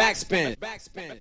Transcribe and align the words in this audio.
Backspin. 0.00 0.56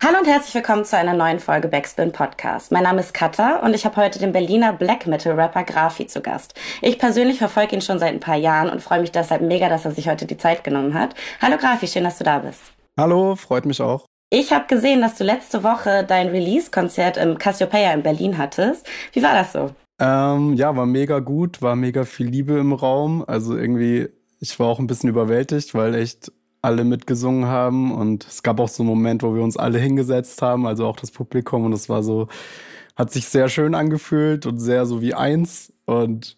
Hallo 0.01 0.19
und 0.19 0.25
herzlich 0.25 0.55
willkommen 0.55 0.85
zu 0.85 0.95
einer 0.95 1.13
neuen 1.13 1.39
Folge 1.39 1.67
Backspin 1.67 2.13
Podcast. 2.13 2.71
Mein 2.71 2.83
Name 2.83 3.01
ist 3.01 3.13
Katha 3.13 3.57
und 3.57 3.73
ich 3.73 3.83
habe 3.83 3.97
heute 3.97 4.19
den 4.19 4.31
Berliner 4.31 4.71
Black 4.71 5.05
Metal 5.05 5.37
Rapper 5.37 5.65
Grafi 5.65 6.07
zu 6.07 6.21
Gast. 6.21 6.53
Ich 6.81 6.97
persönlich 6.97 7.39
verfolge 7.39 7.75
ihn 7.75 7.81
schon 7.81 7.99
seit 7.99 8.13
ein 8.13 8.21
paar 8.21 8.37
Jahren 8.37 8.69
und 8.69 8.81
freue 8.81 9.01
mich 9.01 9.11
deshalb 9.11 9.41
mega, 9.41 9.67
dass 9.67 9.83
er 9.83 9.91
sich 9.91 10.07
heute 10.07 10.25
die 10.25 10.37
Zeit 10.37 10.63
genommen 10.63 10.93
hat. 10.93 11.13
Hallo 11.41 11.57
Grafi, 11.57 11.87
schön, 11.87 12.05
dass 12.05 12.19
du 12.19 12.23
da 12.23 12.39
bist. 12.39 12.61
Hallo, 12.97 13.35
freut 13.35 13.65
mich 13.65 13.81
auch. 13.81 14.05
Ich 14.29 14.53
habe 14.53 14.67
gesehen, 14.67 15.01
dass 15.01 15.15
du 15.15 15.25
letzte 15.25 15.61
Woche 15.61 16.05
dein 16.07 16.29
Release-Konzert 16.29 17.17
im 17.17 17.37
Cassiopeia 17.37 17.91
in 17.91 18.01
Berlin 18.01 18.37
hattest. 18.37 18.87
Wie 19.11 19.21
war 19.21 19.33
das 19.33 19.51
so? 19.51 19.71
Ähm, 19.99 20.53
ja, 20.53 20.73
war 20.73 20.85
mega 20.85 21.19
gut, 21.19 21.61
war 21.61 21.75
mega 21.75 22.05
viel 22.05 22.27
Liebe 22.27 22.57
im 22.57 22.71
Raum. 22.71 23.25
Also 23.27 23.57
irgendwie, 23.57 24.07
ich 24.39 24.57
war 24.57 24.67
auch 24.67 24.79
ein 24.79 24.87
bisschen 24.87 25.09
überwältigt, 25.09 25.75
weil 25.75 25.95
echt 25.95 26.31
alle 26.61 26.83
mitgesungen 26.83 27.45
haben 27.45 27.91
und 27.91 28.27
es 28.27 28.43
gab 28.43 28.59
auch 28.59 28.67
so 28.67 28.83
einen 28.83 28.89
Moment, 28.89 29.23
wo 29.23 29.33
wir 29.33 29.41
uns 29.43 29.57
alle 29.57 29.79
hingesetzt 29.79 30.41
haben, 30.41 30.65
also 30.67 30.85
auch 30.85 30.97
das 30.97 31.11
Publikum 31.11 31.65
und 31.65 31.73
es 31.73 31.89
war 31.89 32.03
so, 32.03 32.27
hat 32.95 33.11
sich 33.11 33.27
sehr 33.27 33.47
schön 33.49 33.75
angefühlt 33.75 34.45
und 34.45 34.59
sehr 34.59 34.85
so 34.85 35.01
wie 35.01 35.13
eins 35.13 35.73
und 35.85 36.37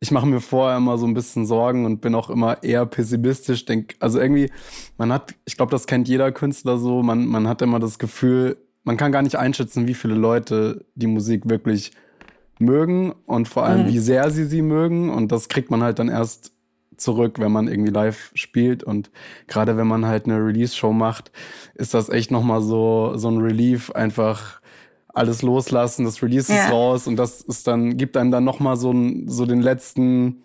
ich 0.00 0.10
mache 0.10 0.26
mir 0.26 0.40
vorher 0.40 0.76
immer 0.76 0.96
so 0.96 1.06
ein 1.06 1.14
bisschen 1.14 1.44
Sorgen 1.44 1.84
und 1.84 2.00
bin 2.00 2.14
auch 2.14 2.30
immer 2.30 2.62
eher 2.62 2.86
pessimistisch. 2.86 3.64
Denk, 3.64 3.96
also 3.98 4.20
irgendwie, 4.20 4.50
man 4.96 5.12
hat, 5.12 5.34
ich 5.44 5.56
glaube, 5.56 5.72
das 5.72 5.86
kennt 5.86 6.08
jeder 6.08 6.30
Künstler 6.30 6.78
so, 6.78 7.02
man, 7.02 7.26
man 7.26 7.48
hat 7.48 7.62
immer 7.62 7.80
das 7.80 7.98
Gefühl, 7.98 8.58
man 8.84 8.96
kann 8.96 9.12
gar 9.12 9.22
nicht 9.22 9.36
einschätzen, 9.36 9.88
wie 9.88 9.94
viele 9.94 10.14
Leute 10.14 10.86
die 10.94 11.08
Musik 11.08 11.48
wirklich 11.48 11.90
mögen 12.58 13.12
und 13.26 13.48
vor 13.48 13.64
allem, 13.64 13.82
mhm. 13.82 13.88
wie 13.88 13.98
sehr 13.98 14.30
sie 14.30 14.44
sie 14.44 14.62
mögen. 14.62 15.10
Und 15.10 15.32
das 15.32 15.48
kriegt 15.48 15.70
man 15.70 15.82
halt 15.82 15.98
dann 15.98 16.08
erst 16.08 16.52
zurück, 17.00 17.38
wenn 17.38 17.52
man 17.52 17.68
irgendwie 17.68 17.92
live 17.92 18.30
spielt. 18.34 18.82
Und 18.82 19.10
gerade 19.46 19.76
wenn 19.76 19.86
man 19.86 20.06
halt 20.06 20.26
eine 20.26 20.36
Release-Show 20.36 20.92
macht, 20.92 21.32
ist 21.74 21.94
das 21.94 22.08
echt 22.08 22.30
nochmal 22.30 22.62
so, 22.62 23.12
so 23.16 23.30
ein 23.30 23.38
Relief, 23.38 23.90
einfach 23.90 24.60
alles 25.18 25.42
loslassen, 25.42 26.04
das 26.04 26.22
Release 26.22 26.52
ja. 26.52 26.64
ist 26.64 26.72
raus 26.72 27.06
und 27.06 27.16
das 27.16 27.40
ist 27.40 27.66
dann, 27.66 27.96
gibt 27.96 28.16
einem 28.16 28.30
dann 28.30 28.44
nochmal 28.44 28.76
so, 28.76 28.94
so 29.26 29.46
den 29.46 29.60
letzten, 29.60 30.42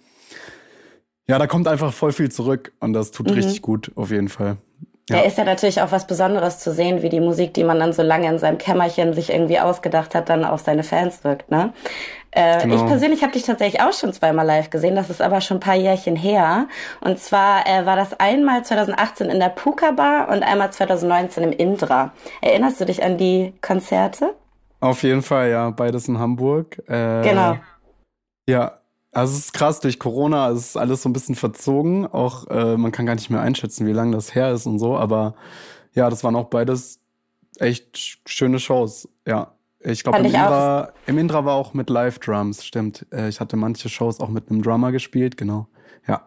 ja, 1.27 1.37
da 1.37 1.47
kommt 1.47 1.67
einfach 1.67 1.93
voll 1.93 2.11
viel 2.11 2.31
zurück 2.31 2.73
und 2.79 2.93
das 2.93 3.11
tut 3.11 3.27
mhm. 3.27 3.33
richtig 3.33 3.61
gut, 3.61 3.91
auf 3.95 4.09
jeden 4.09 4.29
Fall. 4.29 4.57
Ja. 5.09 5.17
Da 5.17 5.23
ist 5.23 5.37
ja 5.37 5.43
natürlich 5.43 5.81
auch 5.81 5.91
was 5.91 6.07
Besonderes 6.07 6.59
zu 6.59 6.71
sehen, 6.71 7.01
wie 7.01 7.09
die 7.09 7.19
Musik, 7.19 7.53
die 7.53 7.65
man 7.65 7.79
dann 7.79 7.91
so 7.91 8.01
lange 8.01 8.29
in 8.29 8.39
seinem 8.39 8.57
Kämmerchen 8.57 9.13
sich 9.13 9.31
irgendwie 9.31 9.59
ausgedacht 9.59 10.15
hat, 10.15 10.29
dann 10.29 10.45
auf 10.45 10.61
seine 10.61 10.83
Fans 10.83 11.25
wirkt. 11.25 11.51
Ne? 11.51 11.73
Äh, 12.31 12.61
genau. 12.61 12.75
Ich 12.75 12.85
persönlich 12.85 13.21
habe 13.21 13.33
dich 13.33 13.43
tatsächlich 13.43 13.81
auch 13.81 13.91
schon 13.91 14.13
zweimal 14.13 14.45
live 14.45 14.69
gesehen, 14.69 14.95
das 14.95 15.09
ist 15.09 15.21
aber 15.21 15.41
schon 15.41 15.57
ein 15.57 15.59
paar 15.59 15.75
Jährchen 15.75 16.15
her. 16.15 16.67
Und 17.01 17.19
zwar 17.19 17.67
äh, 17.67 17.85
war 17.85 17.97
das 17.97 18.17
einmal 18.19 18.63
2018 18.63 19.29
in 19.29 19.39
der 19.39 19.49
Puka 19.49 19.91
Bar 19.91 20.29
und 20.29 20.41
einmal 20.41 20.71
2019 20.71 21.43
im 21.43 21.51
Indra. 21.51 22.13
Erinnerst 22.41 22.79
du 22.79 22.85
dich 22.85 23.03
an 23.03 23.17
die 23.17 23.53
Konzerte? 23.61 24.33
Auf 24.79 25.03
jeden 25.03 25.21
Fall, 25.21 25.49
ja. 25.49 25.69
Beides 25.69 26.07
in 26.07 26.17
Hamburg. 26.17 26.77
Äh, 26.87 27.21
genau. 27.23 27.57
Ja, 28.47 28.79
also 29.13 29.33
es 29.33 29.39
ist 29.45 29.53
krass, 29.53 29.79
durch 29.79 29.99
Corona 29.99 30.49
ist 30.49 30.75
alles 30.75 31.03
so 31.03 31.09
ein 31.09 31.13
bisschen 31.13 31.35
verzogen. 31.35 32.05
Auch 32.07 32.47
äh, 32.47 32.77
man 32.77 32.91
kann 32.91 33.05
gar 33.05 33.15
nicht 33.15 33.29
mehr 33.29 33.41
einschätzen, 33.41 33.85
wie 33.87 33.93
lange 33.93 34.15
das 34.15 34.35
her 34.35 34.51
ist 34.51 34.65
und 34.65 34.79
so. 34.79 34.97
Aber 34.97 35.35
ja, 35.93 36.09
das 36.09 36.23
waren 36.23 36.35
auch 36.35 36.49
beides 36.49 36.99
echt 37.59 38.19
schöne 38.25 38.59
Shows. 38.59 39.07
Ja. 39.27 39.53
Ich 39.85 40.03
glaube, 40.03 40.19
im, 40.19 40.25
Indra, 40.25 40.93
im 41.07 41.17
Indra 41.17 41.43
war 41.43 41.55
auch 41.55 41.73
mit 41.73 41.89
Live-Drums, 41.89 42.63
stimmt. 42.65 43.05
Äh, 43.11 43.27
ich 43.27 43.39
hatte 43.39 43.57
manche 43.57 43.89
Shows 43.89 44.19
auch 44.19 44.29
mit 44.29 44.49
einem 44.49 44.61
Drummer 44.61 44.91
gespielt, 44.91 45.35
genau. 45.37 45.67
Ja. 46.07 46.21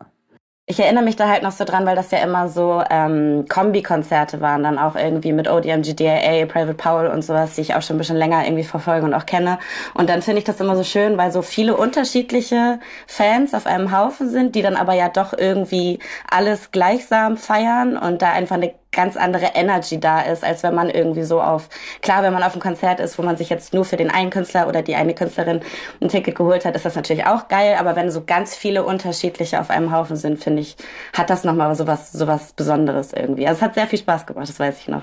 Ich 0.68 0.80
erinnere 0.80 1.04
mich 1.04 1.14
da 1.14 1.28
halt 1.28 1.44
noch 1.44 1.52
so 1.52 1.64
dran, 1.64 1.86
weil 1.86 1.94
das 1.94 2.10
ja 2.10 2.18
immer 2.18 2.48
so 2.48 2.82
ähm, 2.90 3.46
Kombi-Konzerte 3.48 4.40
waren, 4.40 4.64
dann 4.64 4.80
auch 4.80 4.96
irgendwie 4.96 5.32
mit 5.32 5.48
ODMG, 5.48 5.94
DAA, 5.94 6.44
Private 6.46 6.74
Paul 6.74 7.06
und 7.06 7.22
sowas, 7.22 7.54
die 7.54 7.60
ich 7.60 7.76
auch 7.76 7.82
schon 7.82 7.94
ein 7.94 7.98
bisschen 7.98 8.16
länger 8.16 8.44
irgendwie 8.44 8.64
verfolge 8.64 9.06
und 9.06 9.14
auch 9.14 9.26
kenne. 9.26 9.60
Und 9.94 10.10
dann 10.10 10.22
finde 10.22 10.40
ich 10.40 10.44
das 10.44 10.60
immer 10.60 10.74
so 10.74 10.82
schön, 10.82 11.18
weil 11.18 11.30
so 11.30 11.42
viele 11.42 11.76
unterschiedliche 11.76 12.80
Fans 13.06 13.54
auf 13.54 13.66
einem 13.66 13.96
Haufen 13.96 14.28
sind, 14.28 14.56
die 14.56 14.62
dann 14.62 14.74
aber 14.74 14.94
ja 14.94 15.08
doch 15.08 15.32
irgendwie 15.38 16.00
alles 16.28 16.72
gleichsam 16.72 17.36
feiern 17.36 17.96
und 17.96 18.20
da 18.20 18.32
einfach 18.32 18.56
eine 18.56 18.74
ganz 18.96 19.16
andere 19.16 19.52
Energy 19.54 20.00
da 20.00 20.22
ist, 20.22 20.42
als 20.42 20.64
wenn 20.64 20.74
man 20.74 20.90
irgendwie 20.90 21.22
so 21.22 21.40
auf, 21.40 21.68
klar, 22.02 22.24
wenn 22.24 22.32
man 22.32 22.42
auf 22.42 22.54
einem 22.54 22.62
Konzert 22.62 22.98
ist, 22.98 23.16
wo 23.18 23.22
man 23.22 23.36
sich 23.36 23.48
jetzt 23.48 23.72
nur 23.72 23.84
für 23.84 23.96
den 23.96 24.10
einen 24.10 24.30
Künstler 24.30 24.66
oder 24.66 24.82
die 24.82 24.96
eine 24.96 25.14
Künstlerin 25.14 25.60
ein 26.00 26.08
Ticket 26.08 26.34
geholt 26.34 26.64
hat, 26.64 26.74
ist 26.74 26.84
das 26.84 26.96
natürlich 26.96 27.26
auch 27.26 27.46
geil, 27.46 27.76
aber 27.78 27.94
wenn 27.94 28.10
so 28.10 28.24
ganz 28.24 28.56
viele 28.56 28.84
unterschiedliche 28.84 29.60
auf 29.60 29.70
einem 29.70 29.92
Haufen 29.92 30.16
sind, 30.16 30.42
finde 30.42 30.62
ich, 30.62 30.76
hat 31.12 31.30
das 31.30 31.44
nochmal 31.44 31.74
so 31.76 31.86
was, 31.86 32.10
so 32.10 32.26
was 32.26 32.54
Besonderes 32.54 33.12
irgendwie. 33.12 33.46
Also 33.46 33.58
es 33.58 33.62
hat 33.62 33.74
sehr 33.74 33.86
viel 33.86 34.00
Spaß 34.00 34.26
gemacht, 34.26 34.48
das 34.48 34.58
weiß 34.58 34.80
ich 34.80 34.88
noch. 34.88 35.02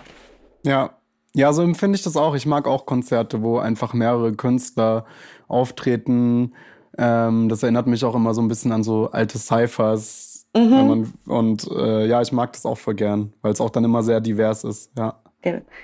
Ja, 0.65 0.89
ja, 1.35 1.51
so 1.51 1.63
empfinde 1.63 1.95
ich 1.95 2.03
das 2.03 2.15
auch. 2.15 2.35
Ich 2.35 2.45
mag 2.45 2.67
auch 2.67 2.85
Konzerte, 2.85 3.41
wo 3.41 3.57
einfach 3.57 3.93
mehrere 3.93 4.33
Künstler 4.33 5.05
auftreten. 5.47 6.53
Ähm, 6.97 7.49
das 7.49 7.63
erinnert 7.63 7.87
mich 7.87 8.05
auch 8.05 8.15
immer 8.15 8.33
so 8.33 8.41
ein 8.41 8.47
bisschen 8.47 8.71
an 8.71 8.83
so 8.83 9.09
alte 9.11 9.39
Cyphers, 9.39 10.32
Mhm. 10.55 10.69
Man, 10.87 11.13
und 11.27 11.67
äh, 11.71 12.05
ja, 12.05 12.21
ich 12.21 12.31
mag 12.31 12.53
das 12.53 12.65
auch 12.65 12.77
voll 12.77 12.93
gern, 12.95 13.33
weil 13.41 13.53
es 13.53 13.61
auch 13.61 13.69
dann 13.69 13.83
immer 13.83 14.03
sehr 14.03 14.21
divers 14.21 14.63
ist, 14.63 14.91
ja. 14.97 15.15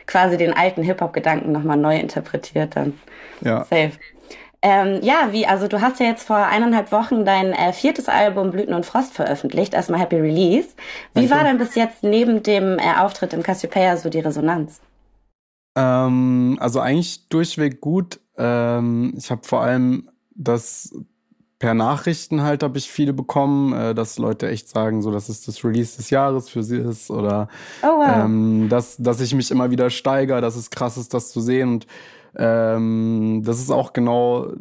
Quasi 0.05 0.37
den 0.37 0.53
alten 0.53 0.83
Hip-Hop-Gedanken 0.83 1.51
nochmal 1.51 1.75
neu 1.75 1.97
interpretiert 1.97 2.77
dann. 2.77 2.93
Ja. 3.41 3.65
Safe. 3.65 3.91
Ähm, 4.61 4.99
ja, 5.01 5.29
wie, 5.31 5.45
also 5.45 5.67
du 5.67 5.81
hast 5.81 5.99
ja 5.99 6.05
jetzt 6.05 6.27
vor 6.27 6.37
eineinhalb 6.37 6.91
Wochen 6.91 7.23
dein 7.23 7.53
äh, 7.53 7.71
viertes 7.71 8.09
Album 8.09 8.51
Blüten 8.51 8.73
und 8.73 8.85
Frost 8.85 9.13
veröffentlicht, 9.13 9.73
erstmal 9.73 10.01
Happy 10.01 10.17
Release. 10.17 10.69
Wie 11.13 11.27
Danke. 11.27 11.31
war 11.31 11.43
denn 11.43 11.57
bis 11.57 11.75
jetzt 11.75 12.03
neben 12.03 12.43
dem 12.43 12.77
äh, 12.77 12.99
Auftritt 12.99 13.33
im 13.33 13.43
Cassiopeia 13.43 13.95
so 13.97 14.09
die 14.09 14.19
Resonanz? 14.19 14.81
Ähm, 15.75 16.57
also 16.59 16.81
eigentlich 16.81 17.29
durchweg 17.29 17.79
gut. 17.79 18.19
Ähm, 18.37 19.13
ich 19.17 19.31
habe 19.31 19.41
vor 19.43 19.61
allem 19.61 20.09
das 20.35 20.93
per 21.59 21.73
Nachrichten 21.73 22.41
halt 22.41 22.63
habe 22.63 22.77
ich 22.77 22.89
viele 22.89 23.11
bekommen, 23.11 23.73
äh, 23.73 23.93
dass 23.93 24.17
Leute 24.17 24.49
echt 24.49 24.69
sagen, 24.69 25.01
so 25.01 25.11
dass 25.11 25.27
es 25.27 25.45
das 25.45 25.63
Release 25.63 25.97
des 25.97 26.09
Jahres 26.09 26.49
für 26.49 26.63
sie 26.63 26.77
ist 26.77 27.11
oder 27.11 27.49
oh, 27.83 27.87
wow. 27.87 28.25
ähm, 28.25 28.69
dass, 28.69 28.95
dass 28.97 29.19
ich 29.19 29.35
mich 29.35 29.51
immer 29.51 29.69
wieder 29.69 29.89
steigere, 29.89 30.39
dass 30.39 30.55
es 30.55 30.69
krass 30.69 30.97
ist, 30.97 31.13
das 31.13 31.31
zu 31.31 31.41
sehen. 31.41 31.73
Und 31.73 31.87
ähm, 32.37 33.41
das 33.45 33.59
ist 33.59 33.71
auch 33.71 33.91
genau 33.91 34.53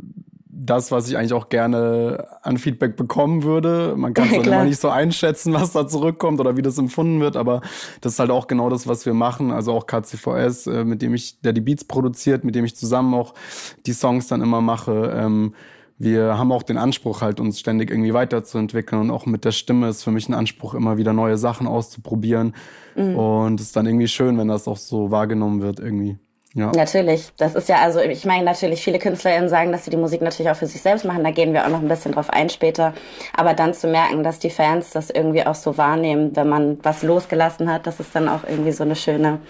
das, 0.51 0.91
was 0.91 1.09
ich 1.09 1.17
eigentlich 1.17 1.35
auch 1.35 1.49
gerne 1.51 2.27
an 2.43 2.59
Feedback 2.59 2.97
bekommen 2.97 3.45
würde. 3.45 3.95
Man 3.97 4.13
kann 4.13 4.27
es 4.31 4.33
dann 4.33 4.45
immer 4.45 4.65
nicht 4.65 4.81
so 4.81 4.89
einschätzen, 4.89 5.55
was 5.55 5.73
da 5.73 5.87
zurückkommt 5.87 6.41
oder 6.41 6.57
wie 6.57 6.63
das 6.63 6.79
empfunden 6.79 7.21
wird, 7.21 7.37
aber 7.37 7.61
das 8.01 8.15
ist 8.15 8.19
halt 8.19 8.31
auch 8.31 8.49
genau 8.49 8.69
das, 8.71 8.89
was 8.89 9.07
wir 9.07 9.15
machen. 9.15 9.53
Also 9.53 9.73
auch 9.73 9.87
KCVS, 9.87 10.67
äh, 10.67 10.85
mit 10.85 11.01
dem 11.01 11.15
ich, 11.15 11.41
der 11.43 11.53
die 11.53 11.61
Beats 11.61 11.85
produziert, 11.85 12.43
mit 12.43 12.57
dem 12.57 12.65
ich 12.65 12.75
zusammen 12.75 13.15
auch 13.15 13.35
die 13.87 13.93
Songs 13.93 14.27
dann 14.27 14.43
immer 14.43 14.61
mache. 14.61 15.13
Ähm, 15.15 15.55
wir 15.99 16.39
haben 16.39 16.53
auch 16.53 16.63
den 16.63 16.79
Anspruch, 16.79 17.23
halt 17.23 17.41
uns 17.41 17.59
ständig 17.59 17.91
irgendwie 17.91 18.15
weiterzuentwickeln 18.15 19.03
und 19.03 19.11
auch 19.11 19.27
mit 19.27 19.45
der 19.45 19.53
Stimme 19.53 19.89
ist 19.89 20.05
für 20.05 20.13
mich 20.13 20.29
ein 20.29 20.35
Anspruch, 20.35 20.75
immer 20.75 20.97
wieder 20.97 21.13
neue 21.13 21.37
Sachen 21.37 21.67
auszuprobieren. 21.67 22.55
Mhm. 22.95 23.17
Und 23.17 23.61
es 23.61 23.67
ist 23.69 23.77
dann 23.77 23.87
irgendwie 23.87 24.09
schön, 24.09 24.39
wenn 24.39 24.49
das 24.49 24.69
auch 24.69 24.77
so 24.77 25.11
wahrgenommen 25.11 25.61
wird 25.61 25.81
irgendwie. 25.81 26.19
Ja. 26.55 26.73
Natürlich. 26.75 27.29
Das 27.37 27.55
ist 27.55 27.69
ja 27.69 27.77
also, 27.77 28.01
ich 28.01 28.25
meine 28.25 28.45
natürlich, 28.45 28.83
viele 28.83 28.99
KünstlerInnen 28.99 29.51
sagen, 29.51 29.71
dass 29.71 29.85
sie 29.85 29.91
die 29.91 29.99
Musik 29.99 30.23
natürlich 30.23 30.51
auch 30.51 30.57
für 30.57 30.67
sich 30.67 30.81
selbst 30.81 31.05
machen. 31.05 31.23
Da 31.23 31.31
gehen 31.31 31.53
wir 31.53 31.65
auch 31.67 31.69
noch 31.69 31.81
ein 31.81 31.89
bisschen 31.89 32.13
drauf 32.13 32.31
ein 32.31 32.49
später. 32.49 32.95
Aber 33.37 33.53
dann 33.53 33.75
zu 33.75 33.87
merken, 33.87 34.23
dass 34.23 34.39
die 34.39 34.49
Fans 34.49 34.91
das 34.91 35.11
irgendwie 35.11 35.45
auch 35.45 35.55
so 35.55 35.77
wahrnehmen, 35.77 36.35
wenn 36.35 36.49
man 36.49 36.79
was 36.83 37.03
losgelassen 37.03 37.71
hat, 37.71 37.87
dass 37.87 38.01
es 38.01 38.11
dann 38.13 38.29
auch 38.31 38.45
irgendwie 38.49 38.73
so 38.73 38.83
eine 38.83 38.97
schöne, 38.97 39.41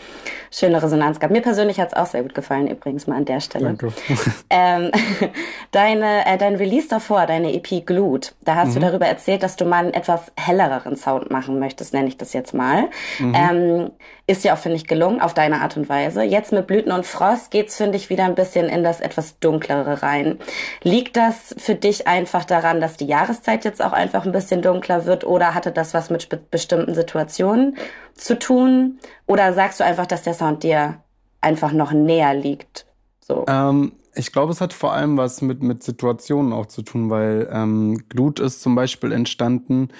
schöne 0.50 0.82
Resonanz 0.82 1.20
gab. 1.20 1.30
Mir 1.30 1.40
persönlich 1.40 1.78
hat 1.78 1.92
es 1.92 1.94
auch 1.96 2.06
sehr 2.06 2.22
gut 2.22 2.34
gefallen, 2.34 2.66
übrigens 2.66 3.06
mal 3.06 3.16
an 3.16 3.24
der 3.24 3.40
Stelle. 3.40 3.66
Danke. 3.66 3.92
ähm, 4.50 4.90
deine, 5.70 6.26
äh, 6.26 6.36
dein 6.36 6.56
Release 6.56 6.88
davor, 6.88 7.26
deine 7.26 7.54
EP 7.54 7.86
Glut, 7.86 8.34
da 8.44 8.56
hast 8.56 8.70
mhm. 8.70 8.74
du 8.74 8.80
darüber 8.80 9.06
erzählt, 9.06 9.44
dass 9.44 9.54
du 9.54 9.64
mal 9.64 9.84
einen 9.84 9.94
etwas 9.94 10.32
hellereren 10.36 10.96
Sound 10.96 11.30
machen 11.30 11.60
möchtest, 11.60 11.94
nenne 11.94 12.08
ich 12.08 12.16
das 12.16 12.32
jetzt 12.32 12.54
mal. 12.54 12.88
Mhm. 13.20 13.34
Ähm, 13.34 13.90
ist 14.26 14.44
ja 14.44 14.52
auch, 14.52 14.58
finde 14.58 14.76
ich, 14.76 14.86
gelungen, 14.86 15.22
auf 15.22 15.32
deine 15.32 15.62
Art 15.62 15.76
und 15.78 15.88
Weise. 15.88 16.22
Jetzt 16.22 16.52
mit 16.52 16.66
Blüten 16.66 16.87
und 16.92 17.06
Frost 17.06 17.50
geht's, 17.50 17.76
finde 17.76 17.96
ich, 17.96 18.10
wieder 18.10 18.24
ein 18.24 18.34
bisschen 18.34 18.68
in 18.68 18.84
das 18.84 19.00
etwas 19.00 19.38
dunklere 19.38 20.02
rein. 20.02 20.38
Liegt 20.82 21.16
das 21.16 21.54
für 21.58 21.74
dich 21.74 22.06
einfach 22.06 22.44
daran, 22.44 22.80
dass 22.80 22.96
die 22.96 23.06
Jahreszeit 23.06 23.64
jetzt 23.64 23.82
auch 23.82 23.92
einfach 23.92 24.24
ein 24.24 24.32
bisschen 24.32 24.62
dunkler 24.62 25.06
wird 25.06 25.24
oder 25.24 25.54
hatte 25.54 25.72
das 25.72 25.94
was 25.94 26.10
mit 26.10 26.50
bestimmten 26.50 26.94
Situationen 26.94 27.76
zu 28.14 28.38
tun? 28.38 28.98
Oder 29.26 29.52
sagst 29.52 29.80
du 29.80 29.84
einfach, 29.84 30.06
dass 30.06 30.22
der 30.22 30.34
Sound 30.34 30.62
dir 30.62 31.00
einfach 31.40 31.72
noch 31.72 31.92
näher 31.92 32.34
liegt? 32.34 32.86
So. 33.20 33.44
Ähm, 33.48 33.92
ich 34.14 34.32
glaube, 34.32 34.52
es 34.52 34.60
hat 34.60 34.72
vor 34.72 34.92
allem 34.92 35.16
was 35.16 35.42
mit, 35.42 35.62
mit 35.62 35.82
Situationen 35.82 36.52
auch 36.52 36.66
zu 36.66 36.82
tun, 36.82 37.08
weil 37.10 37.48
ähm, 37.52 38.02
Glut 38.08 38.40
ist 38.40 38.62
zum 38.62 38.74
Beispiel 38.74 39.12
entstanden 39.12 39.90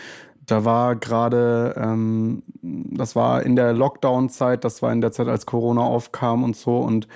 da 0.48 0.64
war 0.64 0.96
gerade, 0.96 1.74
ähm, 1.76 2.42
das 2.62 3.14
war 3.14 3.42
in 3.42 3.56
der 3.56 3.72
Lockdown-Zeit, 3.72 4.64
das 4.64 4.82
war 4.82 4.92
in 4.92 5.00
der 5.00 5.12
Zeit, 5.12 5.28
als 5.28 5.46
Corona 5.46 5.82
aufkam 5.82 6.42
und 6.42 6.56
so. 6.56 6.78
Und 6.78 7.06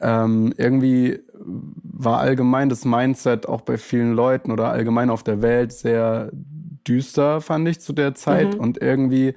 ähm, 0.00 0.52
irgendwie 0.56 1.20
war 1.38 2.18
allgemein 2.18 2.68
das 2.68 2.84
Mindset 2.84 3.48
auch 3.48 3.60
bei 3.60 3.78
vielen 3.78 4.14
Leuten 4.14 4.50
oder 4.50 4.70
allgemein 4.70 5.10
auf 5.10 5.22
der 5.22 5.42
Welt 5.42 5.72
sehr 5.72 6.30
düster, 6.86 7.40
fand 7.40 7.68
ich 7.68 7.80
zu 7.80 7.92
der 7.92 8.14
Zeit. 8.14 8.54
Mhm. 8.54 8.60
Und 8.60 8.82
irgendwie 8.82 9.34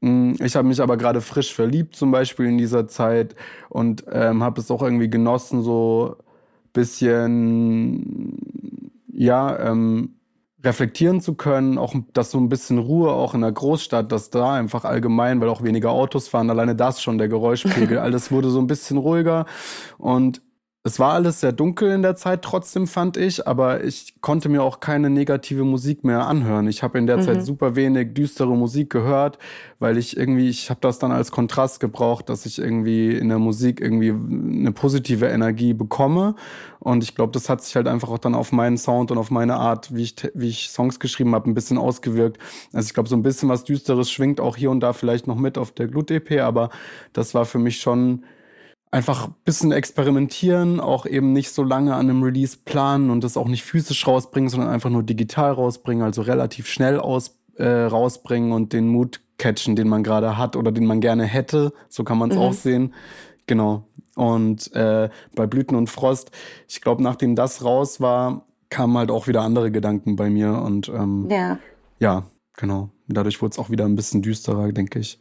Mm, 0.00 0.34
ich 0.40 0.56
habe 0.56 0.68
mich 0.68 0.80
aber 0.80 0.96
gerade 0.96 1.20
frisch 1.20 1.54
verliebt, 1.54 1.96
zum 1.96 2.10
Beispiel 2.10 2.46
in 2.46 2.58
dieser 2.58 2.88
Zeit 2.88 3.34
und 3.68 4.04
ähm, 4.10 4.42
habe 4.42 4.60
es 4.60 4.70
auch 4.70 4.82
irgendwie 4.82 5.10
genossen, 5.10 5.62
so 5.62 6.16
bisschen 6.72 8.38
ja 9.12 9.58
ähm, 9.70 10.14
reflektieren 10.68 11.20
zu 11.20 11.34
können, 11.34 11.78
auch 11.78 11.94
dass 12.12 12.30
so 12.30 12.38
ein 12.38 12.48
bisschen 12.48 12.78
Ruhe 12.78 13.10
auch 13.10 13.34
in 13.34 13.40
der 13.40 13.52
Großstadt, 13.52 14.12
dass 14.12 14.30
da 14.30 14.52
einfach 14.54 14.84
allgemein, 14.84 15.40
weil 15.40 15.48
auch 15.48 15.62
weniger 15.62 15.90
Autos 15.90 16.28
fahren, 16.28 16.50
alleine 16.50 16.76
das 16.76 17.02
schon, 17.02 17.18
der 17.18 17.28
Geräuschpegel, 17.28 17.98
alles 17.98 18.30
wurde 18.30 18.50
so 18.50 18.60
ein 18.60 18.66
bisschen 18.66 18.98
ruhiger. 18.98 19.46
Und 19.96 20.42
es 20.88 20.98
war 20.98 21.12
alles 21.12 21.40
sehr 21.40 21.52
dunkel 21.52 21.90
in 21.90 22.00
der 22.00 22.16
Zeit 22.16 22.40
trotzdem, 22.40 22.86
fand 22.86 23.18
ich, 23.18 23.46
aber 23.46 23.84
ich 23.84 24.14
konnte 24.22 24.48
mir 24.48 24.62
auch 24.62 24.80
keine 24.80 25.10
negative 25.10 25.62
Musik 25.62 26.02
mehr 26.02 26.26
anhören. 26.26 26.66
Ich 26.66 26.82
habe 26.82 26.96
in 26.96 27.06
der 27.06 27.18
mhm. 27.18 27.22
Zeit 27.22 27.44
super 27.44 27.76
wenig 27.76 28.14
düstere 28.14 28.56
Musik 28.56 28.88
gehört, 28.88 29.38
weil 29.78 29.98
ich 29.98 30.16
irgendwie, 30.16 30.48
ich 30.48 30.70
habe 30.70 30.80
das 30.80 30.98
dann 30.98 31.12
als 31.12 31.30
Kontrast 31.30 31.80
gebraucht, 31.80 32.30
dass 32.30 32.46
ich 32.46 32.58
irgendwie 32.58 33.14
in 33.14 33.28
der 33.28 33.38
Musik 33.38 33.82
irgendwie 33.82 34.10
eine 34.10 34.72
positive 34.72 35.26
Energie 35.26 35.74
bekomme. 35.74 36.34
Und 36.80 37.04
ich 37.04 37.14
glaube, 37.14 37.32
das 37.32 37.50
hat 37.50 37.62
sich 37.62 37.76
halt 37.76 37.86
einfach 37.86 38.08
auch 38.08 38.18
dann 38.18 38.34
auf 38.34 38.50
meinen 38.50 38.78
Sound 38.78 39.10
und 39.10 39.18
auf 39.18 39.30
meine 39.30 39.56
Art, 39.56 39.94
wie 39.94 40.04
ich, 40.04 40.14
wie 40.32 40.48
ich 40.48 40.70
Songs 40.70 40.98
geschrieben 40.98 41.34
habe, 41.34 41.50
ein 41.50 41.54
bisschen 41.54 41.76
ausgewirkt. 41.76 42.38
Also 42.72 42.86
ich 42.86 42.94
glaube, 42.94 43.10
so 43.10 43.16
ein 43.16 43.22
bisschen 43.22 43.50
was 43.50 43.64
Düsteres 43.64 44.10
schwingt 44.10 44.40
auch 44.40 44.56
hier 44.56 44.70
und 44.70 44.80
da 44.80 44.94
vielleicht 44.94 45.26
noch 45.26 45.36
mit 45.36 45.58
auf 45.58 45.70
der 45.70 45.86
Glut-EP, 45.86 46.40
aber 46.40 46.70
das 47.12 47.34
war 47.34 47.44
für 47.44 47.58
mich 47.58 47.78
schon 47.78 48.24
einfach 48.90 49.28
bisschen 49.44 49.72
experimentieren, 49.72 50.80
auch 50.80 51.06
eben 51.06 51.32
nicht 51.32 51.50
so 51.50 51.62
lange 51.62 51.94
an 51.94 52.08
einem 52.08 52.22
Release 52.22 52.56
planen 52.64 53.10
und 53.10 53.22
das 53.22 53.36
auch 53.36 53.48
nicht 53.48 53.64
physisch 53.64 54.06
rausbringen, 54.06 54.48
sondern 54.48 54.70
einfach 54.70 54.90
nur 54.90 55.02
digital 55.02 55.52
rausbringen, 55.52 56.04
also 56.04 56.22
relativ 56.22 56.66
schnell 56.66 56.98
aus, 56.98 57.38
äh, 57.56 57.66
rausbringen 57.66 58.52
und 58.52 58.72
den 58.72 58.88
Mut 58.88 59.20
catchen, 59.36 59.76
den 59.76 59.88
man 59.88 60.02
gerade 60.02 60.36
hat 60.36 60.56
oder 60.56 60.72
den 60.72 60.86
man 60.86 61.00
gerne 61.00 61.24
hätte. 61.24 61.72
So 61.88 62.02
kann 62.02 62.18
man 62.18 62.30
es 62.30 62.36
mhm. 62.36 62.42
auch 62.42 62.52
sehen. 62.52 62.94
Genau. 63.46 63.84
Und 64.16 64.74
äh, 64.74 65.10
bei 65.34 65.46
Blüten 65.46 65.76
und 65.76 65.88
Frost, 65.88 66.30
ich 66.66 66.80
glaube, 66.80 67.02
nachdem 67.02 67.36
das 67.36 67.64
raus 67.64 68.00
war, 68.00 68.46
kamen 68.68 68.98
halt 68.98 69.10
auch 69.10 69.28
wieder 69.28 69.42
andere 69.42 69.70
Gedanken 69.70 70.16
bei 70.16 70.28
mir 70.28 70.52
und 70.52 70.88
ähm, 70.88 71.28
ja. 71.30 71.58
ja, 72.00 72.24
genau. 72.54 72.90
Dadurch 73.06 73.40
wurde 73.40 73.52
es 73.52 73.58
auch 73.58 73.70
wieder 73.70 73.84
ein 73.84 73.96
bisschen 73.96 74.20
düsterer, 74.22 74.72
denke 74.72 74.98
ich 74.98 75.18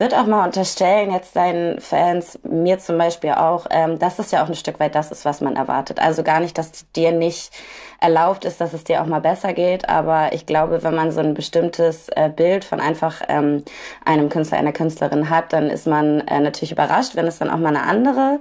würde 0.00 0.18
auch 0.18 0.26
mal 0.26 0.46
unterstellen, 0.46 1.12
jetzt 1.12 1.36
deinen 1.36 1.78
Fans, 1.78 2.38
mir 2.42 2.78
zum 2.78 2.96
Beispiel 2.96 3.32
auch, 3.32 3.66
ähm, 3.70 3.98
dass 3.98 4.18
es 4.18 4.30
ja 4.30 4.42
auch 4.42 4.48
ein 4.48 4.54
Stück 4.54 4.80
weit 4.80 4.94
das 4.94 5.12
ist, 5.12 5.26
was 5.26 5.42
man 5.42 5.56
erwartet. 5.56 6.00
Also 6.00 6.22
gar 6.22 6.40
nicht, 6.40 6.56
dass 6.56 6.90
dir 6.92 7.12
nicht 7.12 7.52
erlaubt 8.00 8.46
ist, 8.46 8.62
dass 8.62 8.72
es 8.72 8.82
dir 8.82 9.02
auch 9.02 9.06
mal 9.06 9.20
besser 9.20 9.52
geht, 9.52 9.90
aber 9.90 10.32
ich 10.32 10.46
glaube, 10.46 10.82
wenn 10.82 10.94
man 10.94 11.12
so 11.12 11.20
ein 11.20 11.34
bestimmtes 11.34 12.08
äh, 12.16 12.30
Bild 12.34 12.64
von 12.64 12.80
einfach 12.80 13.20
ähm, 13.28 13.62
einem 14.02 14.30
Künstler, 14.30 14.56
einer 14.56 14.72
Künstlerin 14.72 15.28
hat, 15.28 15.52
dann 15.52 15.68
ist 15.68 15.86
man 15.86 16.20
äh, 16.20 16.40
natürlich 16.40 16.72
überrascht, 16.72 17.14
wenn 17.14 17.26
es 17.26 17.38
dann 17.38 17.50
auch 17.50 17.58
mal 17.58 17.68
eine 17.68 17.82
andere 17.82 18.40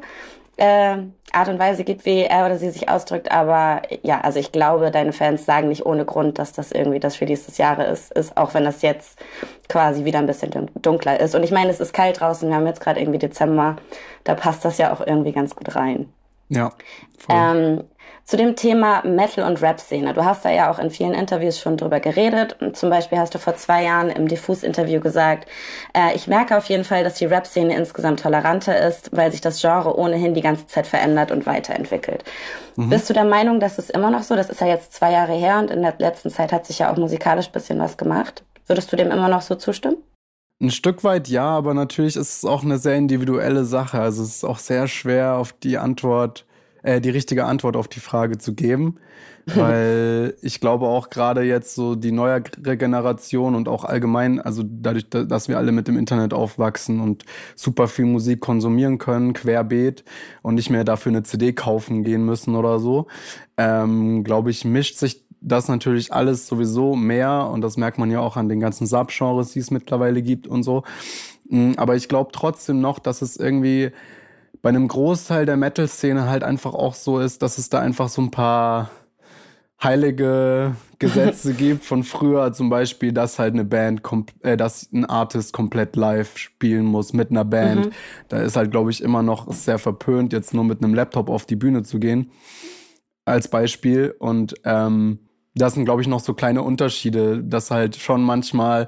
äh, 0.60 0.98
Art 1.32 1.48
und 1.48 1.60
Weise 1.60 1.84
gibt, 1.84 2.06
wie 2.06 2.22
er 2.22 2.46
oder 2.46 2.58
sie 2.58 2.70
sich 2.70 2.90
ausdrückt. 2.90 3.32
Aber 3.32 3.82
ja, 4.04 4.22
also 4.22 4.40
ich 4.40 4.52
glaube, 4.52 4.92
deine 4.92 5.14
Fans 5.14 5.46
sagen 5.46 5.70
nicht 5.70 5.86
ohne 5.86 6.06
Grund, 6.06 6.40
dass 6.40 6.54
das 6.54 6.72
irgendwie 6.72 7.00
das 7.00 7.22
Release 7.22 7.46
des 7.46 7.58
Jahres 7.58 8.10
ist, 8.10 8.12
ist, 8.14 8.38
auch 8.38 8.54
wenn 8.54 8.66
das 8.66 8.82
jetzt 8.82 9.20
quasi 9.68 10.06
wieder 10.06 10.20
ein 10.20 10.28
bisschen 10.28 10.70
dunkler 10.82 11.20
ist. 11.20 11.36
Und 11.36 11.44
ich 11.44 11.52
meine, 11.52 11.70
es 11.70 11.80
ist 11.80 11.94
kalt 11.94 12.20
draußen, 12.20 12.50
wir 12.50 12.56
haben 12.56 12.68
jetzt 12.68 12.82
gerade 12.82 13.00
irgendwie 13.00 13.20
Dezember, 13.20 13.78
da 14.24 14.36
passt 14.36 14.66
das 14.66 14.78
ja 14.78 14.94
auch 14.94 15.06
irgendwie 15.06 15.32
ganz 15.32 15.56
gut 15.56 15.76
rein. 15.76 16.12
Ja. 16.50 16.74
Ähm, 17.30 17.84
zu 18.30 18.38
dem 18.38 18.56
Thema 18.56 19.02
Metal- 19.08 19.44
und 19.44 19.60
Rap-Szene. 19.60 20.14
Du 20.14 20.24
hast 20.24 20.46
da 20.46 20.52
ja 20.52 20.70
auch 20.70 20.78
in 20.78 20.92
vielen 20.92 21.16
Interviews 21.16 21.60
schon 21.60 21.78
drüber 21.78 22.00
geredet. 22.00 22.58
Zum 22.74 22.92
Beispiel 22.92 23.18
hast 23.18 23.34
du 23.34 23.40
vor 23.40 23.56
zwei 23.56 23.84
Jahren 23.84 24.12
im 24.12 24.28
Diffus-Interview 24.28 25.00
gesagt, 25.00 25.48
äh, 25.96 26.14
ich 26.14 26.28
merke 26.28 26.56
auf 26.56 26.66
jeden 26.66 26.84
Fall, 26.84 27.04
dass 27.04 27.16
die 27.16 27.26
Rap-Szene 27.26 27.76
insgesamt 27.76 28.20
toleranter 28.20 28.88
ist, 28.88 29.10
weil 29.18 29.32
sich 29.32 29.42
das 29.42 29.60
Genre 29.60 29.98
ohnehin 29.98 30.36
die 30.36 30.42
ganze 30.42 30.68
Zeit 30.68 30.86
verändert 30.86 31.32
und 31.32 31.48
weiterentwickelt. 31.48 32.24
Mhm. 32.76 32.90
Bist 32.92 33.10
du 33.10 33.16
der 33.16 33.26
Meinung, 33.26 33.60
dass 33.60 33.80
es 33.80 33.90
immer 33.90 34.12
noch 34.12 34.22
so? 34.22 34.36
Das 34.36 34.52
ist 34.52 34.62
ja 34.62 34.68
jetzt 34.68 34.94
zwei 34.94 35.12
Jahre 35.12 35.34
her 35.34 35.58
und 35.58 35.72
in 35.72 35.82
der 35.82 35.96
letzten 35.98 36.30
Zeit 36.30 36.52
hat 36.52 36.68
sich 36.68 36.78
ja 36.78 36.92
auch 36.92 36.98
musikalisch 36.98 37.50
bisschen 37.50 37.80
was 37.80 37.98
gemacht. 37.98 38.44
Würdest 38.68 38.92
du 38.92 38.96
dem 38.96 39.10
immer 39.10 39.30
noch 39.30 39.42
so 39.42 39.56
zustimmen? 39.56 39.98
Ein 40.62 40.72
Stück 40.72 41.04
weit 41.06 41.30
ja, 41.30 41.46
aber 41.46 41.74
natürlich 41.74 42.18
ist 42.18 42.38
es 42.38 42.46
auch 42.46 42.64
eine 42.64 42.78
sehr 42.78 42.98
individuelle 42.98 43.64
Sache. 43.64 44.00
Also 44.00 44.24
es 44.24 44.38
ist 44.38 44.44
auch 44.44 44.60
sehr 44.60 44.88
schwer 44.88 45.36
auf 45.36 45.54
die 45.54 45.78
Antwort 45.78 46.46
äh, 46.84 47.02
die 47.02 47.10
richtige 47.10 47.46
Antwort 47.46 47.76
auf 47.76 47.88
die 47.88 48.00
Frage 48.00 48.38
zu 48.38 48.54
geben. 48.54 48.98
Weil 49.56 50.36
ich 50.42 50.60
glaube 50.60 50.86
auch 50.86 51.10
gerade 51.10 51.42
jetzt 51.42 51.74
so 51.74 51.96
die 51.96 52.12
neuere 52.12 52.42
Generation 52.42 53.56
und 53.56 53.68
auch 53.68 53.84
allgemein, 53.84 54.40
also 54.40 54.64
dadurch, 54.64 55.10
dass 55.10 55.48
wir 55.48 55.58
alle 55.58 55.72
mit 55.72 55.88
dem 55.88 55.98
Internet 55.98 56.36
aufwachsen 56.36 57.00
und 57.00 57.26
super 57.56 57.88
viel 57.88 58.06
Musik 58.06 58.42
konsumieren 58.42 59.00
können, 59.00 59.34
querbeet 59.34 60.04
und 60.44 60.54
nicht 60.54 60.70
mehr 60.70 60.84
dafür 60.84 61.12
eine 61.12 61.24
CD 61.24 61.54
kaufen 61.54 62.04
gehen 62.04 62.26
müssen 62.26 62.56
oder 62.56 62.78
so, 62.78 63.08
ähm, 63.58 64.24
glaube 64.24 64.52
ich, 64.52 64.66
mischt 64.66 64.98
sich 64.98 65.26
das 65.42 65.68
natürlich 65.68 66.14
alles 66.14 66.48
sowieso 66.48 66.96
mehr 66.96 67.50
und 67.52 67.62
das 67.62 67.78
merkt 67.78 67.98
man 67.98 68.12
ja 68.12 68.20
auch 68.20 68.36
an 68.38 68.50
den 68.50 68.60
ganzen 68.60 68.88
Subgenres, 68.88 69.52
die 69.52 69.60
es 69.60 69.72
mittlerweile 69.72 70.22
gibt 70.22 70.48
und 70.48 70.64
so. 70.64 70.84
Mm, 71.50 71.74
aber 71.78 71.96
ich 71.96 72.08
glaube 72.08 72.32
trotzdem 72.34 72.82
noch, 72.82 73.00
dass 73.00 73.22
es 73.22 73.38
irgendwie 73.38 73.92
bei 74.62 74.70
einem 74.70 74.88
Großteil 74.88 75.46
der 75.46 75.58
Metal-Szene 75.58 76.30
halt 76.30 76.44
einfach 76.44 76.74
auch 76.74 76.94
so 76.94 77.20
ist, 77.20 77.42
dass 77.42 77.58
es 77.58 77.70
da 77.70 77.80
einfach 77.80 78.10
so 78.10 78.22
ein 78.22 78.32
paar 78.32 78.92
heilige 79.82 80.76
Gesetze 81.00 81.54
gibt 81.58 81.86
von 81.86 82.04
früher, 82.04 82.52
zum 82.52 82.70
Beispiel, 82.70 83.14
dass 83.14 83.40
halt 83.40 83.54
eine 83.54 83.66
Band, 83.66 84.02
äh, 84.42 84.58
dass 84.58 84.92
ein 84.92 85.06
Artist 85.06 85.54
komplett 85.54 85.96
live 85.96 86.38
spielen 86.38 86.86
muss 86.86 87.14
mit 87.14 87.32
einer 87.32 87.46
Band. 87.46 87.86
Mhm. 87.86 87.92
Da 88.28 88.42
ist 88.42 88.58
halt, 88.58 88.72
glaube 88.72 88.92
ich, 88.92 89.02
immer 89.02 89.24
noch 89.24 89.52
sehr 89.54 89.80
verpönt, 89.80 90.34
jetzt 90.34 90.54
nur 90.54 90.66
mit 90.66 90.84
einem 90.84 90.94
Laptop 90.94 91.30
auf 91.30 91.46
die 91.46 91.56
Bühne 91.56 91.84
zu 91.84 92.00
gehen, 92.00 92.32
als 93.24 93.48
Beispiel. 93.48 94.14
Und 94.20 94.56
ähm, 94.66 95.20
das 95.62 95.74
sind, 95.74 95.86
glaube 95.86 96.02
ich, 96.02 96.08
noch 96.08 96.20
so 96.20 96.34
kleine 96.34 96.64
Unterschiede, 96.64 97.44
dass 97.44 97.72
halt 97.72 97.96
schon 97.96 98.24
manchmal 98.24 98.88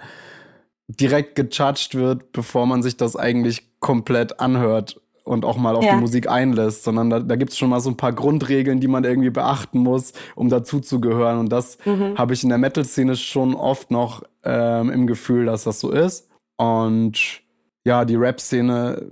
direkt 0.87 1.35
gejudged 1.35 1.95
wird, 1.95 2.31
bevor 2.31 2.65
man 2.65 2.83
sich 2.83 2.97
das 2.97 3.15
eigentlich 3.15 3.79
komplett 3.79 4.39
anhört 4.39 5.01
und 5.23 5.45
auch 5.45 5.57
mal 5.57 5.75
auf 5.75 5.83
ja. 5.83 5.93
die 5.93 5.99
Musik 5.99 6.29
einlässt, 6.29 6.83
sondern 6.83 7.09
da, 7.09 7.19
da 7.19 7.35
gibt 7.35 7.51
es 7.51 7.57
schon 7.57 7.69
mal 7.69 7.79
so 7.79 7.89
ein 7.89 7.97
paar 7.97 8.13
Grundregeln, 8.13 8.79
die 8.79 8.87
man 8.87 9.03
irgendwie 9.03 9.29
beachten 9.29 9.79
muss, 9.79 10.13
um 10.35 10.49
dazu 10.49 10.79
zu 10.79 10.99
gehören. 10.99 11.39
Und 11.39 11.49
das 11.49 11.77
mhm. 11.85 12.17
habe 12.17 12.33
ich 12.33 12.43
in 12.43 12.49
der 12.49 12.57
Metal-Szene 12.57 13.15
schon 13.15 13.55
oft 13.55 13.91
noch 13.91 14.23
ähm, 14.43 14.89
im 14.89 15.07
Gefühl, 15.07 15.45
dass 15.45 15.63
das 15.63 15.79
so 15.79 15.91
ist. 15.91 16.27
Und 16.57 17.41
ja, 17.85 18.05
die 18.05 18.15
Rap-Szene, 18.15 19.07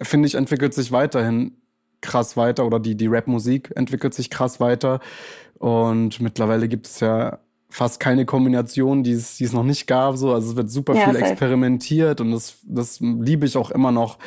finde 0.00 0.26
ich, 0.28 0.34
entwickelt 0.34 0.74
sich 0.74 0.92
weiterhin 0.92 1.56
krass 2.00 2.36
weiter 2.36 2.66
oder 2.66 2.80
die, 2.80 2.96
die 2.96 3.06
Rap-Musik 3.06 3.72
entwickelt 3.76 4.14
sich 4.14 4.28
krass 4.28 4.60
weiter. 4.60 5.00
Und 5.62 6.20
mittlerweile 6.20 6.66
gibt 6.66 6.88
es 6.88 6.98
ja 6.98 7.38
fast 7.70 8.00
keine 8.00 8.26
Kombination, 8.26 9.04
die 9.04 9.12
es, 9.12 9.36
die 9.36 9.44
es 9.44 9.52
noch 9.52 9.62
nicht 9.62 9.86
gab. 9.86 10.16
So. 10.16 10.34
Also 10.34 10.50
es 10.50 10.56
wird 10.56 10.70
super 10.72 10.96
ja, 10.96 11.08
viel 11.08 11.14
experimentiert 11.14 12.20
und 12.20 12.32
das, 12.32 12.58
das 12.64 12.98
liebe 12.98 13.46
ich 13.46 13.56
auch 13.56 13.70
immer 13.70 13.92
noch. 13.92 14.18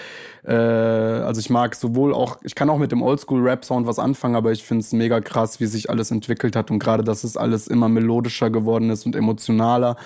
Äh, 0.45 0.53
also 0.53 1.41
ich 1.41 1.49
mag 1.49 1.75
sowohl 1.75 2.13
auch, 2.13 2.37
ich 2.43 2.55
kann 2.55 2.69
auch 2.69 2.77
mit 2.77 2.93
dem 2.93 3.01
Oldschool-Rap-Sound 3.01 3.85
was 3.85 3.99
anfangen, 3.99 4.37
aber 4.37 4.53
ich 4.53 4.63
finde 4.63 4.79
es 4.79 4.93
mega 4.93 5.19
krass, 5.19 5.59
wie 5.59 5.65
sich 5.65 5.89
alles 5.89 6.09
entwickelt 6.09 6.55
hat 6.55 6.71
und 6.71 6.79
gerade, 6.79 7.03
dass 7.03 7.25
es 7.25 7.35
alles 7.35 7.67
immer 7.67 7.89
melodischer 7.89 8.49
geworden 8.49 8.89
ist 8.89 9.05
und 9.05 9.13
emotionaler 9.13 9.97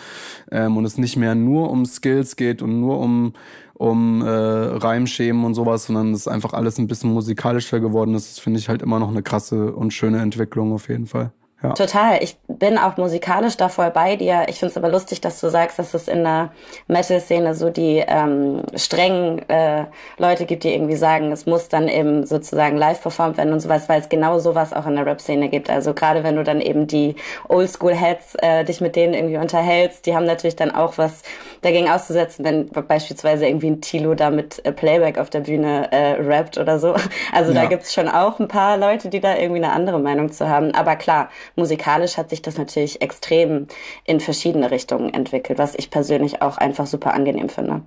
ähm, 0.52 0.78
und 0.78 0.86
es 0.86 0.98
nicht 0.98 1.16
mehr 1.16 1.36
nur 1.36 1.70
um 1.70 1.86
Skills 1.86 2.38
geht 2.38 2.64
und 2.64 2.80
nur 2.80 2.98
um 2.98 3.34
um 3.80 4.22
äh, 4.22 4.28
Reimschemen 4.28 5.46
und 5.46 5.56
sowas, 5.56 5.86
sondern 5.86 6.12
es 6.14 6.28
einfach 6.28 6.52
alles 6.52 6.78
ein 6.78 6.88
bisschen 6.88 7.14
musikalischer 7.14 7.80
geworden 7.80 8.14
ist. 8.14 8.30
Das 8.30 8.40
finde 8.40 8.60
ich 8.60 8.68
halt 8.68 8.82
immer 8.82 9.00
noch 9.00 9.08
eine 9.08 9.24
krasse 9.24 9.74
und 9.74 9.94
schöne 9.94 10.20
Entwicklung 10.20 10.74
auf 10.74 10.90
jeden 10.90 11.08
Fall. 11.08 11.32
Ja. 11.62 11.74
Total. 11.74 12.24
Ich 12.24 12.38
bin 12.48 12.78
auch 12.78 12.96
musikalisch 12.96 13.58
da 13.58 13.68
voll 13.68 13.92
bei 13.92 14.16
dir. 14.16 14.46
Ich 14.48 14.60
finde 14.60 14.72
es 14.72 14.78
aber 14.78 14.88
lustig, 14.88 15.20
dass 15.20 15.42
du 15.42 15.50
sagst, 15.50 15.78
dass 15.78 15.94
es 15.94 16.08
in 16.08 16.24
der 16.24 16.54
Metal-Szene 16.88 17.54
so 17.54 17.70
die 17.70 18.01
ähm, 18.08 18.63
strengen 18.75 19.39
äh, 19.50 19.84
Leute 20.18 20.46
gibt, 20.46 20.63
die 20.63 20.74
irgendwie 20.74 20.96
sagen, 20.96 21.34
es 21.34 21.46
muss 21.46 21.68
dann 21.68 21.89
eben 21.89 22.25
sozusagen 22.25 22.78
live 22.78 23.01
performt 23.01 23.36
werden 23.36 23.51
und 23.51 23.60
sowas, 23.60 23.89
weil 23.89 24.00
es 24.00 24.08
genau 24.08 24.39
sowas 24.39 24.72
auch 24.72 24.88
in 24.88 24.96
der 24.96 25.06
Rap-Szene 25.06 25.50
gibt. 25.50 25.70
Also 25.70 25.94
gerade 25.94 26.24
wenn 26.24 26.38
du 26.38 26.46
dann 26.46 26.62
eben 26.62 26.88
die 26.88 27.16
Oldschool-Heads 27.50 28.36
äh, 28.36 28.63
dich 28.63 28.80
mit 28.80 28.96
denen 28.96 29.13
irgendwie 29.13 29.38
unterhältst, 29.38 30.06
die 30.06 30.16
haben 30.16 30.25
natürlich 30.25 30.56
dann 30.56 30.72
auch 30.74 30.98
was 30.98 31.24
dagegen 31.62 31.89
auszusetzen, 31.89 32.46
wenn 32.46 32.70
beispielsweise 32.70 33.46
irgendwie 33.46 33.72
ein 33.72 33.82
Tilo 33.82 34.16
da 34.16 34.30
mit 34.30 34.66
äh, 34.66 34.72
Playback 34.72 35.18
auf 35.18 35.30
der 35.30 35.42
Bühne 35.42 35.92
äh, 35.92 36.22
rappt 36.22 36.58
oder 36.58 36.80
so. 36.80 36.96
Also 37.32 37.51
ja. 37.54 37.62
da 37.62 37.68
gibt's 37.68 37.94
schon 37.94 38.08
auch 38.08 38.39
ein 38.39 38.48
paar 38.48 38.78
Leute, 38.78 39.10
die 39.10 39.20
da 39.20 39.36
irgendwie 39.36 39.63
eine 39.63 39.74
andere 39.74 40.00
Meinung 40.00 40.32
zu 40.32 40.50
haben. 40.50 40.74
Aber 40.74 40.96
klar, 40.96 41.30
musikalisch 41.56 42.18
hat 42.18 42.29
sich 42.29 42.41
das 42.41 42.58
natürlich 42.58 43.01
extrem 43.01 43.68
in 44.06 44.20
verschiedene 44.20 44.72
Richtungen 44.72 45.13
entwickelt, 45.13 45.60
was 45.60 45.75
ich 45.75 45.89
persönlich 45.89 46.41
auch 46.41 46.58
einfach 46.58 46.88
super 46.88 47.13
angenehm 47.13 47.50
finde. 47.50 47.82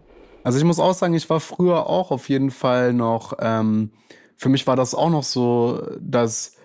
Also 0.44 0.58
ich 0.58 0.64
muss 0.64 0.80
auch 0.80 0.94
sagen, 0.94 1.14
ich 1.14 1.28
war 1.30 1.40
früher 1.40 1.86
auch 1.86 2.10
auf 2.10 2.28
jeden 2.28 2.50
Fall 2.50 2.92
noch, 2.92 3.34
ähm, 3.40 3.92
für 4.36 4.48
mich 4.48 4.66
war 4.66 4.76
das 4.76 4.94
auch 4.94 5.10
noch 5.10 5.22
so, 5.22 5.80
dass 6.00 6.56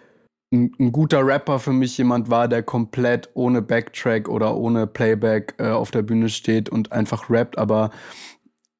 ein, 0.51 0.71
ein, 0.79 0.91
guter 0.91 1.25
Rapper 1.25 1.59
für 1.59 1.73
mich 1.73 1.97
jemand 1.97 2.29
war, 2.29 2.47
der 2.47 2.63
komplett 2.63 3.29
ohne 3.33 3.61
Backtrack 3.61 4.29
oder 4.29 4.55
ohne 4.55 4.87
Playback 4.87 5.55
äh, 5.57 5.69
auf 5.69 5.91
der 5.91 6.01
Bühne 6.01 6.29
steht 6.29 6.69
und 6.69 6.91
einfach 6.91 7.29
rappt. 7.29 7.57
Aber 7.57 7.91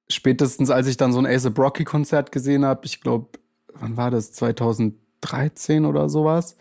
spätestens, 0.09 0.69
als 0.69 0.87
ich 0.87 0.97
dann 0.97 1.11
so 1.13 1.19
ein 1.19 1.25
Ace 1.25 1.53
Brocky 1.53 1.83
Konzert 1.83 2.31
gesehen 2.31 2.65
habe, 2.65 2.85
ich 2.85 3.01
glaube, 3.01 3.27
wann 3.73 3.97
war 3.97 4.11
das? 4.11 4.31
2013 4.31 5.85
oder 5.85 6.09
sowas, 6.09 6.57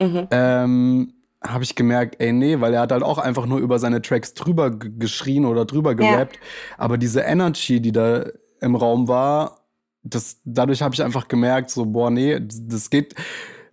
mhm. 0.00 0.28
ähm, 0.30 1.14
habe 1.42 1.64
ich 1.64 1.74
gemerkt, 1.74 2.16
ey, 2.18 2.32
nee, 2.32 2.60
weil 2.60 2.74
er 2.74 2.80
hat 2.80 2.92
halt 2.92 3.02
auch 3.02 3.18
einfach 3.18 3.46
nur 3.46 3.58
über 3.58 3.78
seine 3.78 4.02
Tracks 4.02 4.34
drüber 4.34 4.70
geschrien 4.70 5.44
oder 5.44 5.64
drüber 5.64 5.94
gerappt. 5.94 6.36
Ja. 6.36 6.42
Aber 6.78 6.98
diese 6.98 7.20
Energy, 7.20 7.80
die 7.80 7.92
da 7.92 8.26
im 8.60 8.74
Raum 8.74 9.06
war, 9.06 9.60
das, 10.02 10.40
dadurch 10.44 10.82
habe 10.82 10.94
ich 10.94 11.02
einfach 11.02 11.28
gemerkt, 11.28 11.70
so, 11.70 11.86
boah, 11.86 12.10
nee, 12.10 12.40
das 12.40 12.90
geht 12.90 13.14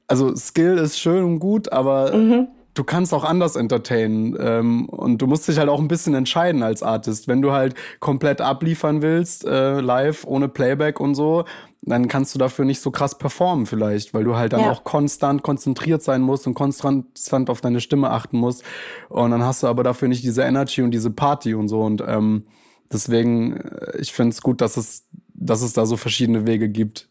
also 0.07 0.35
Skill 0.35 0.77
ist 0.77 0.99
schön 0.99 1.23
und 1.23 1.39
gut, 1.39 1.71
aber 1.71 2.15
mhm. 2.15 2.47
Du 2.75 2.83
kannst 2.83 3.13
auch 3.13 3.23
anders 3.23 3.55
entertainen. 3.55 4.37
Ähm, 4.39 4.87
und 4.87 5.17
du 5.21 5.27
musst 5.27 5.47
dich 5.47 5.57
halt 5.57 5.69
auch 5.69 5.79
ein 5.79 5.87
bisschen 5.87 6.13
entscheiden 6.13 6.61
als 6.61 6.83
Artist. 6.83 7.27
Wenn 7.27 7.41
du 7.41 7.51
halt 7.51 7.73
komplett 7.99 8.41
abliefern 8.41 9.01
willst, 9.01 9.45
äh, 9.45 9.79
live, 9.79 10.25
ohne 10.25 10.47
Playback 10.47 10.99
und 10.99 11.15
so, 11.15 11.45
dann 11.81 12.07
kannst 12.07 12.35
du 12.35 12.39
dafür 12.39 12.65
nicht 12.65 12.81
so 12.81 12.91
krass 12.91 13.17
performen 13.17 13.65
vielleicht, 13.65 14.13
weil 14.13 14.23
du 14.23 14.35
halt 14.35 14.53
dann 14.53 14.61
ja. 14.61 14.71
auch 14.71 14.83
konstant 14.83 15.43
konzentriert 15.43 16.01
sein 16.01 16.21
musst 16.21 16.47
und 16.47 16.55
konstant 16.55 17.49
auf 17.49 17.61
deine 17.61 17.79
Stimme 17.79 18.09
achten 18.09 18.37
musst. 18.37 18.63
Und 19.09 19.31
dann 19.31 19.43
hast 19.43 19.63
du 19.63 19.67
aber 19.67 19.83
dafür 19.83 20.07
nicht 20.07 20.23
diese 20.23 20.43
Energy 20.43 20.81
und 20.81 20.91
diese 20.91 21.11
Party 21.11 21.53
und 21.53 21.67
so. 21.67 21.81
Und 21.81 22.03
ähm, 22.05 22.45
deswegen, 22.91 23.57
äh, 23.57 23.97
ich 23.99 24.13
finde 24.13 24.31
es 24.31 24.41
gut, 24.41 24.61
dass 24.61 24.77
es, 24.77 25.07
dass 25.33 25.61
es 25.61 25.73
da 25.73 25.85
so 25.85 25.95
verschiedene 25.95 26.45
Wege 26.45 26.69
gibt. 26.69 27.07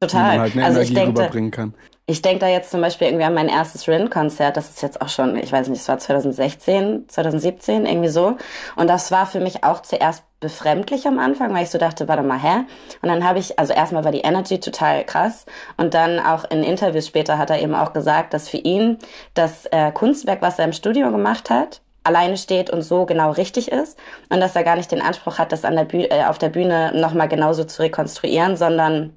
Total. 0.00 0.20
Wie 0.20 0.28
man 0.28 0.40
halt 0.40 0.52
eine 0.52 0.64
also 0.64 0.78
Energie 0.78 0.94
denke, 0.94 1.10
rüberbringen 1.10 1.50
kann. 1.50 1.74
Ich 2.10 2.22
denke 2.22 2.38
da 2.38 2.48
jetzt 2.48 2.70
zum 2.70 2.80
Beispiel 2.80 3.08
irgendwie 3.08 3.26
an 3.26 3.34
mein 3.34 3.50
erstes 3.50 3.86
Rin-Konzert, 3.86 4.56
das 4.56 4.70
ist 4.70 4.80
jetzt 4.80 5.02
auch 5.02 5.10
schon, 5.10 5.36
ich 5.36 5.52
weiß 5.52 5.68
nicht, 5.68 5.82
es 5.82 5.88
war 5.88 5.98
2016, 5.98 7.06
2017, 7.06 7.84
irgendwie 7.84 8.08
so. 8.08 8.38
Und 8.76 8.88
das 8.88 9.10
war 9.10 9.26
für 9.26 9.40
mich 9.40 9.62
auch 9.62 9.82
zuerst 9.82 10.24
befremdlich 10.40 11.06
am 11.06 11.18
Anfang, 11.18 11.52
weil 11.52 11.64
ich 11.64 11.68
so 11.68 11.76
dachte, 11.76 12.08
warte 12.08 12.22
mal, 12.22 12.42
hä? 12.42 12.64
Und 13.02 13.10
dann 13.10 13.28
habe 13.28 13.40
ich, 13.40 13.58
also 13.58 13.74
erstmal 13.74 14.06
war 14.06 14.12
die 14.12 14.22
Energy 14.22 14.58
total 14.58 15.04
krass 15.04 15.44
und 15.76 15.92
dann 15.92 16.18
auch 16.18 16.50
in 16.50 16.64
Interviews 16.64 17.06
später 17.06 17.36
hat 17.36 17.50
er 17.50 17.60
eben 17.60 17.74
auch 17.74 17.92
gesagt, 17.92 18.32
dass 18.32 18.48
für 18.48 18.56
ihn 18.56 18.96
das 19.34 19.66
äh, 19.66 19.92
Kunstwerk, 19.92 20.40
was 20.40 20.58
er 20.58 20.64
im 20.64 20.72
Studio 20.72 21.10
gemacht 21.10 21.50
hat, 21.50 21.82
alleine 22.04 22.38
steht 22.38 22.70
und 22.70 22.80
so 22.80 23.04
genau 23.04 23.32
richtig 23.32 23.70
ist 23.70 23.98
und 24.30 24.40
dass 24.40 24.56
er 24.56 24.64
gar 24.64 24.76
nicht 24.76 24.90
den 24.90 25.02
Anspruch 25.02 25.36
hat, 25.36 25.52
das 25.52 25.66
an 25.66 25.76
der 25.76 25.84
Bühne, 25.84 26.10
äh, 26.10 26.24
auf 26.24 26.38
der 26.38 26.48
Bühne 26.48 26.90
nochmal 26.94 27.28
genauso 27.28 27.64
zu 27.64 27.82
rekonstruieren, 27.82 28.56
sondern 28.56 29.12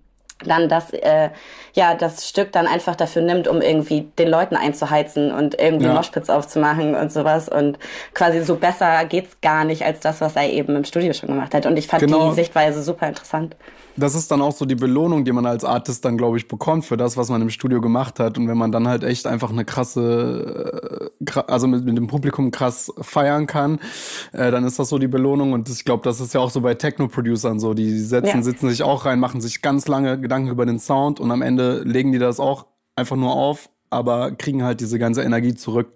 dann 0.45 0.69
das, 0.69 0.91
äh, 0.91 1.29
ja, 1.74 1.95
das 1.95 2.27
Stück 2.27 2.51
dann 2.51 2.67
einfach 2.67 2.95
dafür 2.95 3.21
nimmt, 3.21 3.48
um 3.48 3.62
irgendwie 3.62 4.07
den 4.17 4.27
Leuten 4.27 4.55
einzuheizen 4.55 5.31
und 5.31 5.60
irgendwie 5.60 5.86
ja. 5.86 5.93
Moshpits 5.93 6.29
aufzumachen 6.29 6.95
und 6.95 7.12
sowas. 7.12 7.50
Und 7.50 7.79
quasi 8.13 8.41
so 8.41 8.55
besser 8.55 9.05
geht's 9.05 9.38
gar 9.41 9.63
nicht 9.63 9.86
als 9.86 10.00
das, 10.00 10.21
was 10.21 10.36
er 10.36 10.50
eben 10.50 10.75
im 10.75 10.83
Studio 10.83 11.13
schon 11.13 11.29
gemacht 11.29 11.53
hat. 11.53 11.65
Und 11.65 11.77
ich 11.77 11.88
fand 11.88 12.03
genau. 12.03 12.29
die 12.29 12.36
Sichtweise 12.36 12.83
super 12.83 13.07
interessant 13.07 13.55
das 13.95 14.15
ist 14.15 14.31
dann 14.31 14.41
auch 14.41 14.53
so 14.53 14.65
die 14.65 14.75
Belohnung, 14.75 15.25
die 15.25 15.31
man 15.31 15.45
als 15.45 15.65
Artist 15.65 16.05
dann, 16.05 16.17
glaube 16.17 16.38
ich, 16.38 16.48
bekommt 16.48 16.86
für 16.86 16.98
das, 16.98 17.17
was 17.17 17.29
man 17.29 17.41
im 17.41 17.50
Studio 17.50 17.81
gemacht 17.81 18.19
hat. 18.19 18.38
Und 18.38 18.48
wenn 18.48 18.57
man 18.57 18.71
dann 18.71 18.88
halt 18.88 19.03
echt 19.03 19.27
einfach 19.27 19.50
eine 19.50 19.65
krasse, 19.65 21.12
äh, 21.25 21.39
also 21.48 21.67
mit, 21.67 21.86
mit 21.86 21.98
dem 21.98 22.07
Publikum 22.07 22.51
krass 22.51 22.91
feiern 23.01 23.48
kann, 23.48 23.79
äh, 24.31 24.51
dann 24.51 24.63
ist 24.63 24.79
das 24.79 24.89
so 24.89 24.98
die 24.98 25.07
Belohnung. 25.07 25.53
Und 25.53 25.69
ich 25.69 25.83
glaube, 25.86 26.03
das 26.03 26.19
ist 26.19 26.33
ja 26.33 26.39
auch 26.39 26.50
so 26.50 26.62
bei 26.62 26.74
Techno-Producern 26.75 27.60
so. 27.60 27.74
Die 27.74 28.00
setzen, 28.00 28.38
ja. 28.38 28.41
sitzen 28.41 28.69
sich 28.69 28.83
auch 28.83 29.05
rein, 29.05 29.19
machen 29.19 29.41
sich 29.41 29.62
ganz 29.62 29.88
lange 29.88 30.19
Gedanken 30.19 30.50
über 30.50 30.65
den 30.65 30.79
Sound 30.79 31.19
und 31.19 31.31
am 31.31 31.41
Ende 31.41 31.83
legen 31.83 32.12
die 32.12 32.19
das 32.19 32.39
auch 32.39 32.65
einfach 32.95 33.15
nur 33.15 33.33
auf, 33.33 33.69
aber 33.89 34.31
kriegen 34.31 34.63
halt 34.63 34.79
diese 34.79 35.00
ganze 35.00 35.24
Energie 35.24 35.55
zurück. 35.55 35.93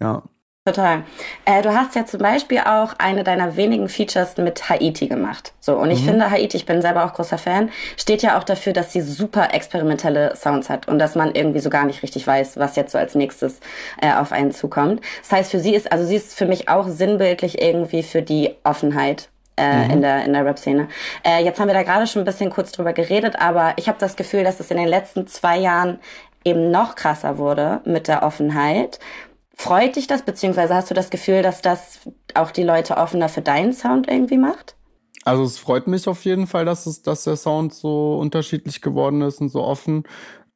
Ja. 0.00 0.22
Total. 0.66 1.04
Äh, 1.44 1.62
du 1.62 1.72
hast 1.72 1.94
ja 1.94 2.06
zum 2.06 2.18
Beispiel 2.18 2.58
auch 2.58 2.94
eine 2.98 3.22
deiner 3.22 3.54
wenigen 3.54 3.88
Features 3.88 4.36
mit 4.36 4.68
Haiti 4.68 5.06
gemacht. 5.06 5.52
So, 5.60 5.76
und 5.76 5.92
ich 5.92 6.00
mhm. 6.02 6.06
finde 6.06 6.30
Haiti, 6.32 6.56
ich 6.56 6.66
bin 6.66 6.82
selber 6.82 7.04
auch 7.04 7.14
großer 7.14 7.38
Fan, 7.38 7.70
steht 7.96 8.22
ja 8.22 8.36
auch 8.36 8.42
dafür, 8.42 8.72
dass 8.72 8.92
sie 8.92 9.00
super 9.00 9.54
experimentelle 9.54 10.34
Sounds 10.34 10.68
hat 10.68 10.88
und 10.88 10.98
dass 10.98 11.14
man 11.14 11.36
irgendwie 11.36 11.60
so 11.60 11.70
gar 11.70 11.84
nicht 11.84 12.02
richtig 12.02 12.26
weiß, 12.26 12.56
was 12.56 12.74
jetzt 12.74 12.90
so 12.90 12.98
als 12.98 13.14
nächstes 13.14 13.60
äh, 14.02 14.12
auf 14.12 14.32
einen 14.32 14.50
zukommt. 14.50 15.02
Das 15.22 15.30
heißt, 15.30 15.50
für 15.52 15.60
sie 15.60 15.72
ist, 15.72 15.92
also 15.92 16.04
sie 16.04 16.16
ist 16.16 16.34
für 16.34 16.46
mich 16.46 16.68
auch 16.68 16.88
sinnbildlich 16.88 17.62
irgendwie 17.62 18.02
für 18.02 18.22
die 18.22 18.56
Offenheit 18.64 19.28
äh, 19.56 19.84
mhm. 19.84 19.90
in 19.90 20.00
der 20.02 20.24
in 20.24 20.32
der 20.32 20.44
Rap-Szene. 20.44 20.88
Äh, 21.22 21.44
jetzt 21.44 21.60
haben 21.60 21.68
wir 21.68 21.74
da 21.74 21.84
gerade 21.84 22.08
schon 22.08 22.22
ein 22.22 22.26
bisschen 22.26 22.50
kurz 22.50 22.72
drüber 22.72 22.92
geredet, 22.92 23.36
aber 23.38 23.74
ich 23.76 23.86
habe 23.86 23.98
das 24.00 24.16
Gefühl, 24.16 24.42
dass 24.42 24.58
es 24.58 24.72
in 24.72 24.78
den 24.78 24.88
letzten 24.88 25.28
zwei 25.28 25.58
Jahren 25.58 26.00
eben 26.46 26.70
noch 26.70 26.94
krasser 26.94 27.38
wurde 27.38 27.80
mit 27.84 28.08
der 28.08 28.22
Offenheit 28.22 29.00
Freut 29.58 29.96
dich 29.96 30.06
das, 30.06 30.22
beziehungsweise 30.22 30.74
hast 30.74 30.90
du 30.90 30.94
das 30.94 31.08
Gefühl, 31.08 31.42
dass 31.42 31.62
das 31.62 32.00
auch 32.34 32.50
die 32.50 32.62
Leute 32.62 32.98
offener 32.98 33.30
für 33.30 33.40
deinen 33.40 33.72
Sound 33.72 34.06
irgendwie 34.06 34.36
macht? 34.36 34.76
Also 35.24 35.44
es 35.44 35.58
freut 35.58 35.86
mich 35.86 36.06
auf 36.06 36.24
jeden 36.26 36.46
Fall, 36.46 36.66
dass, 36.66 36.84
es, 36.84 37.02
dass 37.02 37.24
der 37.24 37.36
Sound 37.36 37.72
so 37.72 38.18
unterschiedlich 38.18 38.82
geworden 38.82 39.22
ist 39.22 39.40
und 39.40 39.48
so 39.48 39.62
offen. 39.62 40.04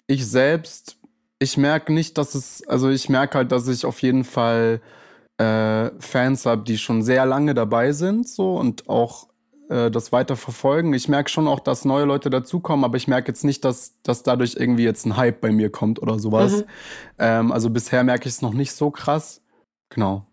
Ich 0.06 0.28
selbst, 0.28 0.98
ich 1.38 1.56
merke 1.56 1.94
nicht, 1.94 2.18
dass 2.18 2.34
es, 2.34 2.62
also 2.68 2.90
ich 2.90 3.08
merke 3.08 3.38
halt, 3.38 3.52
dass 3.52 3.66
ich 3.68 3.86
auf 3.86 4.02
jeden 4.02 4.22
Fall 4.22 4.82
äh, 5.38 5.90
Fans 5.98 6.44
habe, 6.44 6.62
die 6.62 6.76
schon 6.76 7.02
sehr 7.02 7.24
lange 7.24 7.54
dabei 7.54 7.92
sind 7.92 8.28
so 8.28 8.56
und 8.56 8.88
auch 8.90 9.29
äh, 9.70 9.90
das 9.90 10.12
weiter 10.12 10.36
verfolgen. 10.36 10.92
Ich 10.92 11.08
merke 11.08 11.30
schon 11.30 11.48
auch, 11.48 11.60
dass 11.60 11.84
neue 11.84 12.04
Leute 12.04 12.28
dazukommen, 12.28 12.84
aber 12.84 12.96
ich 12.96 13.08
merke 13.08 13.28
jetzt 13.28 13.44
nicht, 13.44 13.64
dass, 13.64 13.94
dass 14.02 14.22
dadurch 14.22 14.56
irgendwie 14.56 14.84
jetzt 14.84 15.06
ein 15.06 15.16
Hype 15.16 15.40
bei 15.40 15.52
mir 15.52 15.70
kommt 15.70 16.02
oder 16.02 16.18
sowas. 16.18 16.58
Mhm. 16.58 16.64
Ähm, 17.18 17.52
also 17.52 17.70
bisher 17.70 18.02
merke 18.04 18.28
ich 18.28 18.34
es 18.34 18.42
noch 18.42 18.52
nicht 18.52 18.72
so 18.72 18.90
krass. 18.90 19.40
Genau. 19.90 20.26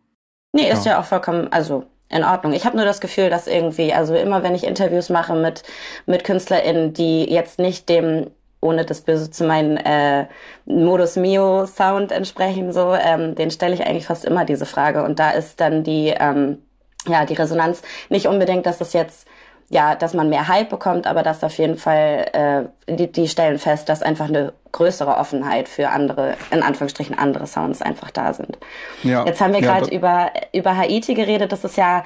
Nee, 0.54 0.70
ist 0.72 0.86
ja, 0.86 0.94
ja 0.94 1.00
auch 1.00 1.06
vollkommen, 1.06 1.52
also 1.52 1.86
in 2.10 2.24
Ordnung. 2.24 2.54
Ich 2.54 2.66
habe 2.66 2.78
nur 2.78 2.86
das 2.86 3.00
Gefühl, 3.00 3.30
dass 3.30 3.48
irgendwie, 3.48 3.94
also 3.94 4.16
immer 4.16 4.42
wenn 4.42 4.56
ich 4.56 4.64
Interviews 4.64 5.10
mache 5.10 5.36
mit, 5.36 5.64
mit 6.06 6.24
KünstlerInnen, 6.24 6.94
die 6.94 7.26
jetzt 7.32 7.60
nicht 7.60 7.90
dem 7.90 8.32
ohne 8.60 8.86
das 8.86 9.02
Böse 9.02 9.30
zu 9.30 9.46
meinen 9.46 9.78
äh, 9.78 10.26
Modus 10.66 11.16
Mio 11.16 11.68
Sound 11.68 12.12
entsprechen, 12.12 12.74
so, 12.74 12.96
ähm, 12.96 13.36
den 13.36 13.52
stelle 13.52 13.76
ich 13.76 13.86
eigentlich 13.86 14.08
fast 14.08 14.26
immer 14.26 14.46
diese 14.46 14.66
Frage. 14.66 15.04
Und 15.04 15.20
da 15.20 15.30
ist 15.30 15.62
dann 15.62 15.84
die, 15.84 16.08
ähm, 16.08 16.58
ja, 17.06 17.26
die 17.26 17.36
Resonanz 17.36 17.82
nicht 18.10 18.28
unbedingt, 18.28 18.66
dass 18.66 18.82
es 18.82 18.94
jetzt 18.94 19.28
ja, 19.70 19.96
dass 19.96 20.14
man 20.14 20.30
mehr 20.30 20.48
Hype 20.48 20.70
bekommt, 20.70 21.08
aber 21.08 21.24
dass 21.24 21.44
auf 21.44 21.58
jeden 21.58 21.78
Fall 21.78 22.70
äh, 22.88 22.96
die, 22.96 23.12
die 23.12 23.28
stellen 23.28 23.60
fest, 23.60 23.90
dass 23.90 24.02
einfach 24.02 24.30
eine 24.30 24.54
größere 24.72 25.18
Offenheit 25.18 25.68
für 25.68 25.90
andere, 25.90 26.36
in 26.52 26.64
Anführungsstrichen 26.64 27.18
andere 27.18 27.48
Sounds 27.48 27.82
einfach 27.82 28.12
da 28.12 28.34
sind. 28.34 28.58
Ja, 29.04 29.26
Jetzt 29.26 29.42
haben 29.42 29.54
wir 29.54 29.62
ja, 29.62 29.80
gerade 29.80 29.94
über, 29.94 30.32
über 30.54 30.78
Haiti 30.78 31.16
geredet, 31.16 31.52
das 31.52 31.66
ist 31.66 31.76
ja 31.76 32.04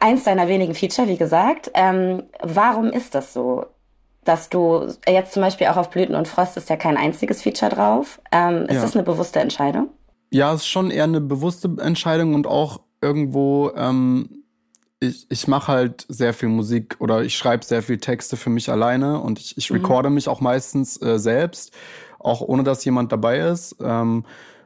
eins 0.00 0.24
deiner 0.24 0.48
wenigen 0.48 0.74
Feature, 0.74 1.06
wie 1.06 1.16
gesagt. 1.16 1.70
Ähm, 1.74 2.24
warum 2.42 2.90
ist 2.90 3.14
das 3.14 3.32
so? 3.32 3.66
Dass 4.24 4.50
du 4.50 4.88
jetzt 5.08 5.32
zum 5.32 5.42
Beispiel 5.42 5.68
auch 5.68 5.76
auf 5.76 5.90
Blüten 5.90 6.14
und 6.14 6.28
Frost 6.28 6.56
ist 6.56 6.68
ja 6.68 6.76
kein 6.76 6.96
einziges 6.96 7.42
Feature 7.42 7.70
drauf. 7.70 8.20
Ähm, 8.32 8.66
ist 8.66 8.74
ja. 8.74 8.82
das 8.82 8.94
eine 8.94 9.04
bewusste 9.04 9.40
Entscheidung? 9.40 9.88
Ja, 10.30 10.52
es 10.52 10.60
ist 10.60 10.68
schon 10.68 10.90
eher 10.90 11.04
eine 11.04 11.20
bewusste 11.20 11.70
Entscheidung 11.80 12.34
und 12.34 12.46
auch 12.46 12.80
irgendwo, 13.00 13.70
ähm, 13.76 14.44
ich, 15.00 15.26
ich 15.30 15.46
mache 15.46 15.72
halt 15.72 16.06
sehr 16.08 16.34
viel 16.34 16.48
Musik 16.48 16.96
oder 16.98 17.22
ich 17.22 17.36
schreibe 17.36 17.64
sehr 17.64 17.82
viel 17.82 17.98
Texte 17.98 18.36
für 18.36 18.50
mich 18.50 18.70
alleine 18.70 19.20
und 19.20 19.38
ich, 19.38 19.56
ich 19.56 19.70
mhm. 19.70 19.76
recorde 19.76 20.10
mich 20.10 20.28
auch 20.28 20.40
meistens 20.40 21.00
äh, 21.00 21.18
selbst, 21.18 21.72
auch 22.18 22.40
ohne 22.40 22.64
dass 22.64 22.84
jemand 22.84 23.12
dabei 23.12 23.38
ist. 23.38 23.76
Ähm, 23.80 24.24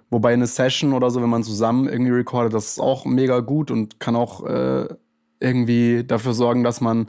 wobei 0.08 0.32
eine 0.32 0.46
Session 0.46 0.92
oder 0.92 1.10
so, 1.10 1.22
wenn 1.22 1.30
man 1.30 1.42
zusammen 1.42 1.88
irgendwie 1.88 2.12
recordet, 2.12 2.54
das 2.54 2.68
ist 2.68 2.80
auch 2.80 3.04
mega 3.04 3.40
gut 3.40 3.70
und 3.70 4.00
kann 4.00 4.16
auch 4.16 4.46
äh, 4.46 4.88
irgendwie 5.40 6.04
dafür 6.04 6.32
sorgen, 6.32 6.64
dass 6.64 6.80
man 6.80 7.08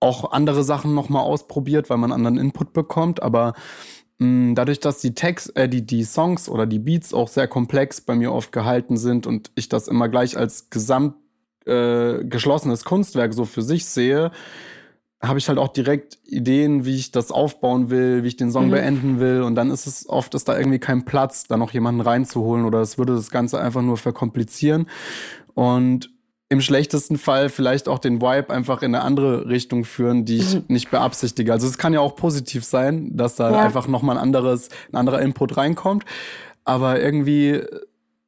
auch 0.00 0.30
andere 0.32 0.62
Sachen 0.62 0.94
nochmal 0.94 1.22
ausprobiert, 1.22 1.90
weil 1.90 1.98
man 1.98 2.12
anderen 2.12 2.38
Input 2.38 2.72
bekommt. 2.72 3.22
Aber 3.22 3.54
dadurch, 4.18 4.80
dass 4.80 5.00
die 5.00 5.14
Text, 5.14 5.56
äh, 5.56 5.68
die, 5.68 5.86
die 5.86 6.04
Songs 6.04 6.48
oder 6.48 6.66
die 6.66 6.80
Beats 6.80 7.14
auch 7.14 7.28
sehr 7.28 7.46
komplex 7.46 8.00
bei 8.00 8.16
mir 8.16 8.32
oft 8.32 8.50
gehalten 8.50 8.96
sind 8.96 9.26
und 9.26 9.50
ich 9.54 9.68
das 9.68 9.86
immer 9.86 10.08
gleich 10.08 10.36
als 10.36 10.70
gesamt 10.70 11.14
äh, 11.66 12.24
geschlossenes 12.24 12.84
Kunstwerk 12.84 13.32
so 13.34 13.44
für 13.44 13.62
sich 13.62 13.84
sehe, 13.84 14.32
habe 15.20 15.38
ich 15.38 15.48
halt 15.48 15.58
auch 15.58 15.68
direkt 15.68 16.18
Ideen, 16.24 16.84
wie 16.84 16.94
ich 16.94 17.10
das 17.10 17.30
aufbauen 17.30 17.90
will, 17.90 18.22
wie 18.22 18.28
ich 18.28 18.36
den 18.36 18.50
Song 18.52 18.66
mhm. 18.66 18.70
beenden 18.70 19.20
will. 19.20 19.42
Und 19.42 19.54
dann 19.54 19.70
ist 19.70 19.86
es 19.86 20.08
oft, 20.08 20.34
ist 20.34 20.48
da 20.48 20.56
irgendwie 20.56 20.78
kein 20.78 21.04
Platz, 21.04 21.44
da 21.44 21.56
noch 21.56 21.72
jemanden 21.72 22.00
reinzuholen 22.00 22.64
oder 22.64 22.80
es 22.80 22.98
würde 22.98 23.14
das 23.14 23.30
Ganze 23.30 23.60
einfach 23.60 23.82
nur 23.82 23.96
verkomplizieren. 23.96 24.86
Und 25.54 26.10
im 26.50 26.60
schlechtesten 26.60 27.18
Fall 27.18 27.50
vielleicht 27.50 27.88
auch 27.88 27.98
den 27.98 28.22
Vibe 28.22 28.50
einfach 28.50 28.82
in 28.82 28.94
eine 28.94 29.04
andere 29.04 29.48
Richtung 29.48 29.84
führen, 29.84 30.24
die 30.24 30.38
ich 30.38 30.54
mhm. 30.54 30.64
nicht 30.68 30.90
beabsichtige. 30.90 31.52
Also 31.52 31.66
es 31.66 31.76
kann 31.76 31.92
ja 31.92 32.00
auch 32.00 32.16
positiv 32.16 32.64
sein, 32.64 33.16
dass 33.16 33.36
da 33.36 33.50
ja. 33.50 33.60
einfach 33.60 33.86
nochmal 33.86 34.16
ein 34.16 34.22
anderes, 34.22 34.70
ein 34.90 34.96
anderer 34.96 35.20
Input 35.20 35.56
reinkommt. 35.58 36.04
Aber 36.64 37.00
irgendwie 37.00 37.62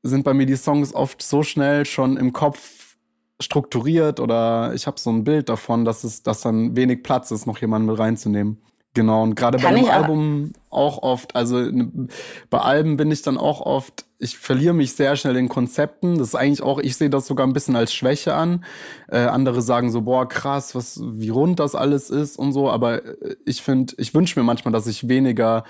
sind 0.02 0.24
bei 0.24 0.34
mir 0.34 0.46
die 0.46 0.56
Songs 0.56 0.94
oft 0.94 1.22
so 1.22 1.42
schnell 1.42 1.86
schon 1.86 2.16
im 2.16 2.32
Kopf 2.32 2.96
strukturiert 3.40 4.20
oder 4.20 4.72
ich 4.74 4.86
habe 4.86 5.00
so 5.00 5.10
ein 5.10 5.24
Bild 5.24 5.48
davon, 5.48 5.86
dass 5.86 6.04
es, 6.04 6.22
dass 6.22 6.42
dann 6.42 6.76
wenig 6.76 7.02
Platz 7.02 7.30
ist, 7.30 7.46
noch 7.46 7.58
jemanden 7.58 7.88
mit 7.88 7.98
reinzunehmen. 7.98 8.58
Genau, 8.94 9.22
und 9.22 9.36
gerade 9.36 9.58
bei 9.58 9.72
dem 9.72 9.88
Album 9.88 10.52
auch 10.68 11.02
oft, 11.02 11.36
also 11.36 11.58
ne, 11.58 12.08
bei 12.50 12.58
Alben 12.58 12.96
bin 12.96 13.10
ich 13.12 13.22
dann 13.22 13.38
auch 13.38 13.60
oft, 13.60 14.04
ich 14.18 14.36
verliere 14.36 14.74
mich 14.74 14.94
sehr 14.94 15.14
schnell 15.16 15.36
in 15.36 15.48
Konzepten. 15.48 16.18
Das 16.18 16.28
ist 16.28 16.34
eigentlich 16.34 16.62
auch, 16.62 16.78
ich 16.78 16.96
sehe 16.96 17.08
das 17.08 17.26
sogar 17.26 17.46
ein 17.46 17.52
bisschen 17.52 17.76
als 17.76 17.94
Schwäche 17.94 18.34
an. 18.34 18.64
Äh, 19.08 19.20
andere 19.20 19.62
sagen 19.62 19.90
so, 19.90 20.02
boah, 20.02 20.28
krass, 20.28 20.74
was, 20.74 21.00
wie 21.02 21.30
rund 21.30 21.60
das 21.60 21.74
alles 21.74 22.10
ist 22.10 22.36
und 22.36 22.52
so. 22.52 22.68
Aber 22.68 23.04
äh, 23.04 23.36
ich 23.46 23.62
finde, 23.62 23.94
ich 23.96 24.12
wünsche 24.12 24.38
mir 24.38 24.44
manchmal, 24.44 24.72
dass 24.72 24.86
ich 24.88 25.08
weniger 25.08 25.64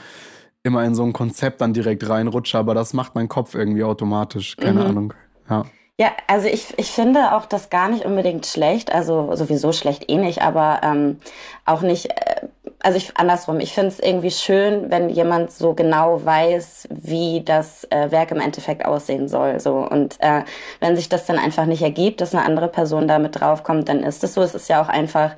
immer 0.62 0.84
in 0.84 0.94
so 0.94 1.04
ein 1.04 1.12
Konzept 1.12 1.60
dann 1.60 1.72
direkt 1.72 2.08
reinrutsche, 2.08 2.58
aber 2.58 2.74
das 2.74 2.92
macht 2.92 3.14
mein 3.14 3.28
Kopf 3.28 3.54
irgendwie 3.54 3.84
automatisch. 3.84 4.56
Keine 4.56 4.80
mhm. 4.80 4.86
Ahnung. 4.86 5.14
Ja. 5.48 5.64
Ja, 6.00 6.12
also 6.28 6.48
ich, 6.48 6.72
ich 6.78 6.92
finde 6.92 7.34
auch 7.34 7.44
das 7.44 7.68
gar 7.68 7.90
nicht 7.90 8.06
unbedingt 8.06 8.46
schlecht, 8.46 8.90
also 8.90 9.36
sowieso 9.36 9.70
schlecht 9.72 10.10
eh 10.10 10.16
nicht, 10.16 10.40
aber 10.40 10.80
ähm, 10.82 11.18
auch 11.66 11.82
nicht, 11.82 12.06
äh, 12.06 12.48
also 12.82 12.96
ich 12.96 13.16
andersrum, 13.16 13.60
ich 13.60 13.74
finde 13.74 13.88
es 13.88 14.00
irgendwie 14.00 14.30
schön, 14.30 14.90
wenn 14.90 15.10
jemand 15.10 15.52
so 15.52 15.74
genau 15.74 16.24
weiß, 16.24 16.88
wie 16.90 17.42
das 17.44 17.84
äh, 17.90 18.10
Werk 18.10 18.30
im 18.30 18.40
Endeffekt 18.40 18.86
aussehen 18.86 19.28
soll. 19.28 19.60
So. 19.60 19.76
Und 19.76 20.16
äh, 20.20 20.44
wenn 20.80 20.96
sich 20.96 21.10
das 21.10 21.26
dann 21.26 21.38
einfach 21.38 21.66
nicht 21.66 21.82
ergibt, 21.82 22.20
dass 22.22 22.34
eine 22.34 22.44
andere 22.44 22.68
Person 22.68 23.06
da 23.06 23.18
mit 23.18 23.38
draufkommt, 23.38 23.88
dann 23.90 24.02
ist 24.02 24.24
es 24.24 24.32
so. 24.34 24.42
Es 24.42 24.54
ist 24.54 24.68
ja 24.68 24.82
auch 24.82 24.88
einfach, 24.88 25.32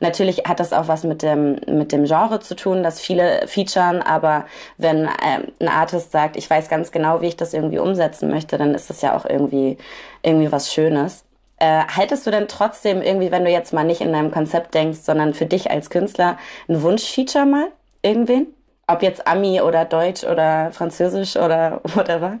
natürlich 0.00 0.38
hat 0.48 0.58
das 0.58 0.72
auch 0.72 0.88
was 0.88 1.04
mit 1.04 1.22
dem, 1.22 1.60
mit 1.68 1.92
dem 1.92 2.04
Genre 2.04 2.40
zu 2.40 2.56
tun, 2.56 2.82
dass 2.82 3.00
viele 3.00 3.46
featuren, 3.46 4.02
aber 4.02 4.46
wenn 4.76 5.04
äh, 5.04 5.42
ein 5.60 5.68
Artist 5.68 6.10
sagt, 6.10 6.36
ich 6.36 6.50
weiß 6.50 6.68
ganz 6.68 6.90
genau, 6.90 7.20
wie 7.20 7.28
ich 7.28 7.36
das 7.36 7.54
irgendwie 7.54 7.78
umsetzen 7.78 8.28
möchte, 8.28 8.58
dann 8.58 8.74
ist 8.74 8.90
das 8.90 9.02
ja 9.02 9.16
auch 9.16 9.24
irgendwie, 9.24 9.78
irgendwie 10.22 10.50
was 10.50 10.72
Schönes. 10.72 11.27
Äh, 11.60 11.84
haltest 11.84 12.26
du 12.26 12.30
denn 12.30 12.46
trotzdem 12.46 13.02
irgendwie, 13.02 13.30
wenn 13.30 13.44
du 13.44 13.50
jetzt 13.50 13.72
mal 13.72 13.84
nicht 13.84 14.00
in 14.00 14.12
deinem 14.12 14.30
Konzept 14.30 14.74
denkst, 14.74 15.00
sondern 15.00 15.34
für 15.34 15.46
dich 15.46 15.70
als 15.70 15.90
Künstler 15.90 16.38
ein 16.68 16.82
Wunschfeature 16.82 17.46
mal? 17.46 17.68
Irgendwen? 18.02 18.46
Ob 18.86 19.02
jetzt 19.02 19.26
Ami 19.26 19.60
oder 19.60 19.84
Deutsch 19.84 20.24
oder 20.24 20.70
Französisch 20.72 21.36
oder 21.36 21.80
whatever? 21.94 22.38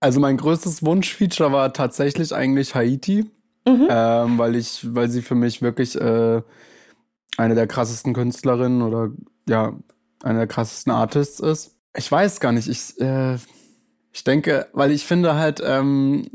Also 0.00 0.20
mein 0.20 0.38
größtes 0.38 0.84
Wunschfeature 0.84 1.52
war 1.52 1.72
tatsächlich 1.74 2.34
eigentlich 2.34 2.74
Haiti, 2.74 3.30
mhm. 3.68 3.88
ähm, 3.90 4.38
weil 4.38 4.56
ich, 4.56 4.94
weil 4.94 5.10
sie 5.10 5.20
für 5.20 5.34
mich 5.34 5.60
wirklich 5.60 6.00
äh, 6.00 6.40
eine 7.36 7.54
der 7.54 7.66
krassesten 7.66 8.14
Künstlerinnen 8.14 8.80
oder 8.80 9.10
ja 9.46 9.74
eine 10.22 10.38
der 10.38 10.46
krassesten 10.46 10.92
Artists 10.92 11.40
ist. 11.40 11.76
Ich 11.94 12.10
weiß 12.10 12.40
gar 12.40 12.52
nicht, 12.52 12.68
ich 12.68 12.98
äh, 13.00 13.36
ich 14.12 14.24
denke, 14.24 14.66
weil 14.72 14.90
ich 14.90 15.04
finde 15.04 15.36
halt 15.36 15.62
ähm, 15.64 16.28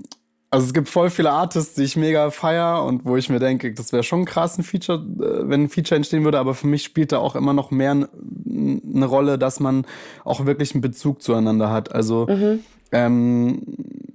also 0.55 0.67
es 0.67 0.73
gibt 0.73 0.87
voll 0.87 1.09
viele 1.09 1.31
Artists, 1.31 1.75
die 1.75 1.83
ich 1.83 1.97
mega 1.97 2.31
feier 2.31 2.83
und 2.83 3.03
wo 3.03 3.17
ich 3.17 3.29
mir 3.29 3.39
denke, 3.39 3.73
das 3.73 3.91
wäre 3.91 4.03
schon 4.03 4.23
krass 4.23 4.57
ein 4.57 4.63
Feature, 4.63 4.99
äh, 4.99 5.49
wenn 5.49 5.63
ein 5.63 5.69
Feature 5.69 5.97
entstehen 5.97 6.23
würde, 6.23 6.39
aber 6.39 6.53
für 6.53 6.67
mich 6.67 6.83
spielt 6.83 7.11
da 7.11 7.17
auch 7.17 7.35
immer 7.35 7.53
noch 7.53 7.71
mehr 7.71 7.91
eine 7.91 9.05
Rolle, 9.05 9.37
dass 9.37 9.59
man 9.59 9.85
auch 10.23 10.45
wirklich 10.45 10.73
einen 10.73 10.81
Bezug 10.81 11.21
zueinander 11.21 11.69
hat. 11.69 11.93
Also 11.93 12.25
mhm. 12.27 12.59
ähm, 12.93 13.61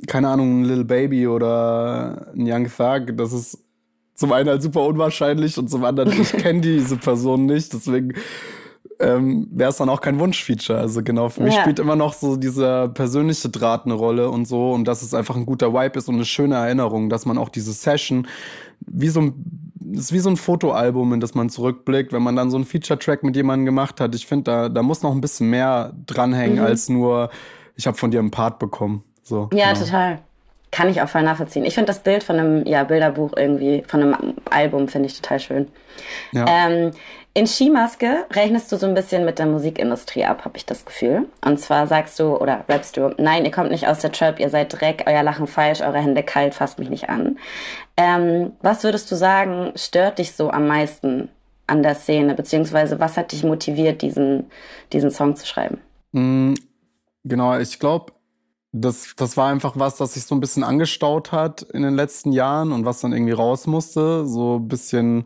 keine 0.06 0.28
Ahnung, 0.28 0.62
ein 0.62 0.64
Little 0.64 0.84
Baby 0.86 1.26
oder 1.26 2.32
ein 2.34 2.50
Young 2.50 2.70
Thug, 2.74 3.16
das 3.18 3.34
ist 3.34 3.58
zum 4.14 4.32
einen 4.32 4.48
halt 4.48 4.62
super 4.62 4.84
unwahrscheinlich 4.86 5.58
und 5.58 5.68
zum 5.68 5.84
anderen, 5.84 6.12
ich 6.20 6.32
kenne 6.32 6.62
diese 6.62 6.96
Person 6.96 7.44
nicht, 7.46 7.72
deswegen 7.74 8.14
ähm, 9.00 9.48
wäre 9.50 9.70
es 9.70 9.76
dann 9.76 9.88
auch 9.88 10.00
kein 10.00 10.18
Wunschfeature. 10.18 10.78
Also 10.78 11.02
genau, 11.02 11.28
für 11.28 11.42
mich 11.42 11.54
ja. 11.54 11.62
spielt 11.62 11.78
immer 11.78 11.96
noch 11.96 12.12
so 12.12 12.36
dieser 12.36 12.88
persönliche 12.88 13.48
Draht 13.48 13.86
eine 13.86 13.94
Rolle 13.94 14.30
und 14.30 14.46
so 14.46 14.72
und 14.72 14.86
dass 14.86 15.02
es 15.02 15.14
einfach 15.14 15.36
ein 15.36 15.46
guter 15.46 15.72
Vibe 15.72 15.98
ist 15.98 16.08
und 16.08 16.16
eine 16.16 16.24
schöne 16.24 16.56
Erinnerung, 16.56 17.08
dass 17.08 17.26
man 17.26 17.38
auch 17.38 17.48
diese 17.48 17.72
Session 17.72 18.28
wie 18.80 19.08
so 19.08 19.20
ein 19.20 19.60
ist 19.92 20.12
wie 20.12 20.18
so 20.18 20.30
ein 20.30 20.36
Fotoalbum, 20.36 21.14
in 21.14 21.20
das 21.20 21.34
man 21.34 21.50
zurückblickt, 21.50 22.12
wenn 22.12 22.22
man 22.22 22.36
dann 22.36 22.50
so 22.50 22.56
einen 22.56 22.64
Feature-Track 22.66 23.22
mit 23.22 23.34
jemandem 23.34 23.66
gemacht 23.66 24.00
hat. 24.00 24.14
Ich 24.14 24.26
finde, 24.26 24.44
da, 24.44 24.68
da 24.68 24.82
muss 24.82 25.02
noch 25.02 25.12
ein 25.12 25.20
bisschen 25.20 25.50
mehr 25.50 25.92
dranhängen, 26.06 26.58
mhm. 26.58 26.64
als 26.64 26.88
nur, 26.88 27.30
ich 27.76 27.86
habe 27.86 27.96
von 27.96 28.10
dir 28.10 28.20
einen 28.20 28.30
Part 28.30 28.58
bekommen. 28.58 29.02
So, 29.22 29.48
ja, 29.52 29.72
genau. 29.72 29.84
total. 29.84 30.18
Kann 30.70 30.88
ich 30.88 31.02
auch 31.02 31.08
voll 31.08 31.22
nachvollziehen. 31.22 31.64
Ich 31.64 31.74
finde 31.74 31.88
das 31.88 32.00
Bild 32.00 32.22
von 32.22 32.38
einem 32.38 32.64
ja, 32.66 32.84
Bilderbuch 32.84 33.32
irgendwie, 33.36 33.82
von 33.88 34.02
einem 34.02 34.34
Album, 34.50 34.86
finde 34.86 35.08
ich 35.08 35.20
total 35.20 35.40
schön. 35.40 35.68
Ja. 36.30 36.44
Ähm, 36.46 36.92
in 37.32 37.46
Skimaske 37.46 38.26
rechnest 38.30 38.72
du 38.72 38.76
so 38.76 38.86
ein 38.86 38.94
bisschen 38.94 39.24
mit 39.24 39.38
der 39.38 39.46
Musikindustrie 39.46 40.24
ab, 40.24 40.44
habe 40.44 40.56
ich 40.56 40.66
das 40.66 40.84
Gefühl. 40.84 41.28
Und 41.44 41.60
zwar 41.60 41.86
sagst 41.86 42.18
du 42.18 42.36
oder 42.36 42.64
rappst 42.68 42.96
du, 42.96 43.14
nein, 43.18 43.44
ihr 43.44 43.52
kommt 43.52 43.70
nicht 43.70 43.86
aus 43.86 44.00
der 44.00 44.10
Trap, 44.10 44.40
ihr 44.40 44.50
seid 44.50 44.72
Dreck, 44.72 45.04
euer 45.06 45.22
Lachen 45.22 45.46
falsch, 45.46 45.80
eure 45.80 45.98
Hände 45.98 46.22
kalt, 46.22 46.54
fasst 46.54 46.78
mich 46.78 46.90
nicht 46.90 47.08
an. 47.08 47.38
Ähm, 47.96 48.52
was 48.62 48.82
würdest 48.82 49.10
du 49.10 49.14
sagen, 49.14 49.72
stört 49.76 50.18
dich 50.18 50.32
so 50.32 50.50
am 50.50 50.66
meisten 50.66 51.28
an 51.68 51.84
der 51.84 51.94
Szene, 51.94 52.34
beziehungsweise 52.34 52.98
was 52.98 53.16
hat 53.16 53.30
dich 53.30 53.44
motiviert, 53.44 54.02
diesen, 54.02 54.50
diesen 54.92 55.12
Song 55.12 55.36
zu 55.36 55.46
schreiben? 55.46 55.78
Mm, 56.10 56.54
genau, 57.22 57.56
ich 57.58 57.78
glaube, 57.78 58.12
das, 58.72 59.14
das 59.16 59.36
war 59.36 59.50
einfach 59.50 59.74
was, 59.76 59.96
das 59.96 60.14
sich 60.14 60.24
so 60.24 60.34
ein 60.34 60.40
bisschen 60.40 60.64
angestaut 60.64 61.30
hat 61.30 61.62
in 61.62 61.82
den 61.82 61.94
letzten 61.94 62.32
Jahren 62.32 62.72
und 62.72 62.84
was 62.84 63.00
dann 63.00 63.12
irgendwie 63.12 63.32
raus 63.32 63.66
musste. 63.66 64.26
So 64.26 64.56
ein 64.56 64.68
bisschen 64.68 65.24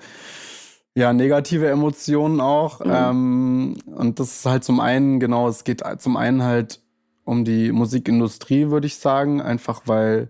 ja, 0.97 1.13
negative 1.13 1.69
Emotionen 1.69 2.41
auch. 2.41 2.81
Mhm. 2.81 2.93
Ähm, 2.93 3.77
und 3.87 4.21
das 4.21 4.39
ist 4.39 4.47
halt 4.47 4.65
zum 4.65 4.81
einen, 4.81 5.19
genau, 5.19 5.49
es 5.49 5.65
geht 5.65 5.83
zum 5.99 6.17
einen 6.17 6.43
halt 6.43 6.81
um 7.25 7.45
die 7.45 7.73
Musikindustrie, 7.73 8.71
würde 8.71 8.87
ich 8.87 8.97
sagen. 8.97 9.41
Einfach 9.43 9.83
weil, 9.87 10.29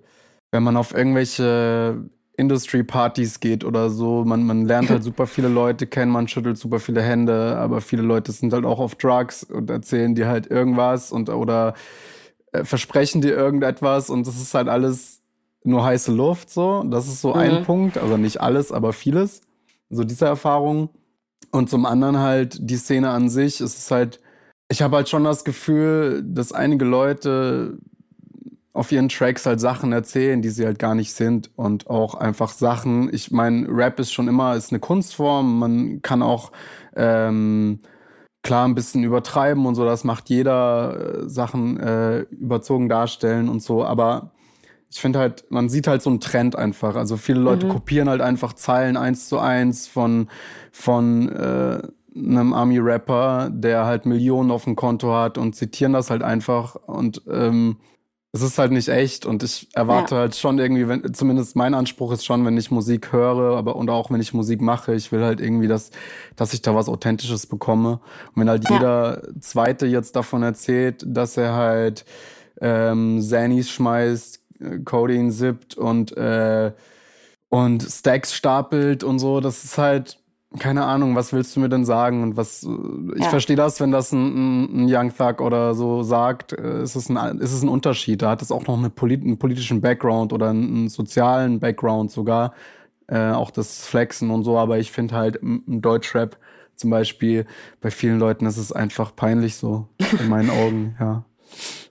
wenn 0.53 0.63
man 0.63 0.77
auf 0.77 0.95
irgendwelche 0.95 2.09
Industry-Partys 2.37 3.41
geht 3.41 3.65
oder 3.65 3.91
so, 3.91 4.25
man, 4.25 4.47
man 4.47 4.65
lernt 4.65 4.89
halt 4.89 5.03
super 5.05 5.27
viele 5.27 5.49
Leute 5.49 5.87
kennen, 5.87 6.11
man 6.11 6.29
schüttelt 6.29 6.57
super 6.57 6.81
viele 6.81 7.03
Hände, 7.03 7.57
aber 7.59 7.81
viele 7.81 8.03
Leute 8.03 8.33
sind 8.33 8.53
halt 8.53 8.65
auch 8.65 8.81
auf 8.81 8.95
Drugs 8.95 9.45
und 9.45 9.71
erzählen 9.71 10.15
dir 10.15 10.29
halt 10.29 10.47
irgendwas 10.51 11.13
und 11.13 11.29
oder 11.29 11.75
äh, 12.53 12.65
versprechen 12.65 13.21
dir 13.21 13.37
irgendetwas 13.37 14.09
und 14.09 14.27
das 14.27 14.41
ist 14.41 14.55
halt 14.55 14.69
alles 14.69 15.21
nur 15.63 15.85
heiße 15.85 16.13
Luft 16.13 16.51
so. 16.51 16.83
Das 16.85 17.07
ist 17.07 17.21
so 17.21 17.35
mhm. 17.35 17.41
ein 17.41 17.65
Punkt, 17.65 17.99
also 17.99 18.17
nicht 18.17 18.41
alles, 18.41 18.73
aber 18.73 18.93
vieles 18.93 19.43
so 19.95 20.05
diese 20.05 20.27
Erfahrung. 20.27 20.91
Und 21.51 21.71
zum 21.71 21.87
anderen 21.87 22.19
halt 22.19 22.59
die 22.61 22.77
Szene 22.77 23.11
an 23.11 23.29
sich. 23.29 23.61
Es 23.61 23.77
ist 23.79 23.91
halt, 23.91 24.21
ich 24.69 24.83
habe 24.83 24.97
halt 24.97 25.09
schon 25.09 25.25
das 25.25 25.45
Gefühl, 25.45 26.23
dass 26.27 26.53
einige 26.53 26.85
Leute 26.85 27.79
auf 28.75 28.91
ihren 28.91 29.09
Tracks 29.09 29.47
halt 29.47 29.61
Sachen 29.61 29.93
erzählen, 29.93 30.43
die 30.43 30.49
sie 30.51 30.67
halt 30.67 30.81
gar 30.81 30.97
nicht 30.97 31.13
sind 31.13 31.51
und 31.57 31.89
auch 31.89 32.17
einfach 32.17 32.51
Sachen. 32.51 33.13
Ich 33.15 33.31
meine, 33.31 33.69
Rap 33.69 34.01
ist 34.01 34.13
schon 34.13 34.27
immer 34.27 34.57
ist 34.57 34.73
eine 34.73 34.81
Kunstform. 34.81 35.61
Man 35.61 36.03
kann 36.03 36.23
auch 36.23 36.51
ähm, 36.97 37.79
klar 38.43 38.67
ein 38.67 38.75
bisschen 38.75 39.05
übertreiben 39.05 39.65
und 39.67 39.77
so. 39.77 39.85
Das 39.85 40.03
macht 40.03 40.29
jeder 40.29 41.23
äh, 41.25 41.29
Sachen 41.29 41.79
äh, 41.79 42.21
überzogen 42.31 42.89
darstellen 42.89 43.49
und 43.49 43.63
so. 43.63 43.85
Aber 43.85 44.33
ich 44.95 45.01
finde 45.01 45.19
halt, 45.19 45.45
man 45.51 45.69
sieht 45.69 45.89
halt 45.89 46.03
so 46.03 46.11
einen 46.11 46.21
Trend 46.21 46.55
einfach. 46.55 46.95
Also 46.95 47.17
viele 47.17 47.41
Leute 47.41 47.67
mhm. 47.67 47.71
kopieren 47.71 48.09
halt 48.09 48.21
einfach 48.21 48.53
Zeilen 48.53 48.97
eins 48.97 49.29
zu 49.29 49.41
eins 49.41 49.89
von, 49.89 50.29
von 50.71 51.29
äh, 51.31 51.83
einem 52.17 52.53
Army-Rapper, 52.53 53.51
der 53.53 53.87
halt 53.87 54.07
Millionen 54.07 54.53
auf 54.53 54.65
dem 54.65 54.77
Konto 54.77 55.13
hat 55.13 55.37
und 55.37 55.57
zitieren 55.57 55.93
das 55.93 56.11
halt 56.11 56.23
einfach 56.23 56.77
und 56.77 57.23
ähm, 57.29 57.79
es 58.31 58.43
ist 58.43 58.57
halt 58.57 58.71
nicht 58.71 58.89
echt 58.89 59.27
und 59.27 59.43
ich 59.43 59.69
erwarte 59.75 60.15
ja. 60.15 60.21
halt 60.23 60.37
schon 60.37 60.61
irgendwie, 60.61 60.87
wenn, 60.87 61.13
zumindest 61.13 61.57
mein 61.57 61.75
Anspruch 61.75 62.13
ist 62.13 62.25
schon, 62.25 62.45
wenn 62.45 62.57
ich 62.57 62.71
Musik 62.71 63.13
höre, 63.13 63.57
aber 63.57 63.75
und 63.75 63.91
auch 63.91 64.13
wenn 64.13 64.21
ich 64.21 64.33
Musik 64.33 64.61
mache, 64.61 64.95
ich 64.95 65.11
will 65.11 65.25
halt 65.25 65.41
irgendwie, 65.41 65.67
dass, 65.67 65.91
dass 66.37 66.55
ich 66.55 66.63
da 66.63 66.73
was 66.73 66.89
Authentisches 66.89 67.47
bekomme. 67.47 68.01
Und 68.35 68.43
wenn 68.43 68.49
halt 68.49 68.69
ja. 68.69 68.77
jeder 68.77 69.23
Zweite 69.41 69.87
jetzt 69.87 70.15
davon 70.15 70.45
erzählt, 70.45 71.05
dass 71.05 71.37
er 71.37 71.55
halt 71.55 72.05
ähm, 72.61 73.21
Zannies 73.21 73.71
schmeißt, 73.71 74.44
Codeine 74.85 75.31
sippt 75.31 75.77
und, 75.77 76.17
äh, 76.17 76.73
und 77.49 77.83
Stacks 77.83 78.35
stapelt 78.35 79.05
und 79.05 79.19
so. 79.19 79.41
Das 79.41 79.65
ist 79.65 79.79
halt, 79.79 80.19
keine 80.59 80.85
Ahnung, 80.85 81.17
was 81.17 81.33
willst 81.33 81.55
du 81.57 81.61
mir 81.61 81.69
denn 81.69 81.85
sagen? 81.85 82.23
Und 82.23 82.37
was, 82.37 82.67
ich 83.17 83.23
ja. 83.23 83.31
verstehe 83.31 83.57
das, 83.57 83.81
wenn 83.81 83.91
das 83.91 84.13
ein, 84.13 84.85
ein, 84.85 84.87
Young 84.89 85.15
Thug 85.17 85.41
oder 85.41 85.75
so 85.75 86.03
sagt, 86.03 86.53
äh, 86.53 86.83
ist 86.83 86.95
es 86.95 87.11
ein, 87.11 87.39
ist 87.39 87.53
es 87.53 87.63
ein 87.63 87.69
Unterschied. 87.69 88.23
Da 88.23 88.31
hat 88.31 88.43
es 88.43 88.53
auch 88.53 88.67
noch 88.67 88.79
eine 88.79 88.91
polit 88.91 89.23
einen 89.23 89.39
politischen 89.39 89.81
Background 89.81 90.33
oder 90.33 90.51
einen, 90.51 90.89
sozialen 90.89 91.61
Background 91.61 92.11
sogar. 92.11 92.55
Äh, 93.07 93.33
auch 93.33 93.51
das 93.51 93.85
Flexen 93.85 94.31
und 94.31 94.45
so, 94.45 94.57
aber 94.57 94.79
ich 94.79 94.91
finde 94.91 95.15
halt 95.15 95.37
im 95.37 95.63
Deutschrap 95.67 96.39
zum 96.77 96.91
Beispiel, 96.91 97.47
bei 97.81 97.91
vielen 97.91 98.19
Leuten 98.19 98.47
ist 98.47 98.57
es 98.57 98.73
einfach 98.73 99.15
peinlich 99.15 99.57
so, 99.57 99.89
in 100.19 100.29
meinen 100.29 100.51
Augen, 100.65 100.97
ja. 100.99 101.25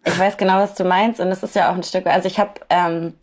Ich 0.06 0.20
weiß 0.20 0.38
genau, 0.38 0.56
was 0.56 0.76
du 0.76 0.84
meinst 0.84 1.20
und 1.20 1.28
es 1.30 1.44
ist 1.44 1.56
ja 1.56 1.72
auch 1.72 1.76
ein 1.76 1.84
Stück. 1.84 2.08
Also 2.08 2.28
ich 2.28 2.40
habe 2.40 2.54
ähm, 2.70 3.14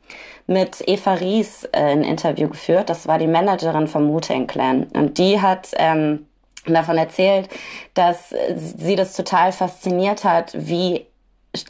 mit 0.46 0.82
Eva 0.86 1.14
Ries 1.14 1.64
äh, 1.72 1.78
ein 1.78 2.02
Interview 2.02 2.48
geführt. 2.48 2.90
Das 2.90 3.06
war 3.06 3.18
die 3.18 3.26
Managerin 3.26 3.86
vom 3.86 4.08
Wu-Tang 4.08 4.46
Clan 4.46 4.84
und 4.94 5.18
die 5.18 5.40
hat 5.40 5.68
ähm, 5.76 6.26
davon 6.66 6.98
erzählt, 6.98 7.48
dass 7.94 8.34
sie 8.56 8.96
das 8.96 9.14
total 9.14 9.52
fasziniert 9.52 10.24
hat, 10.24 10.52
wie 10.54 11.06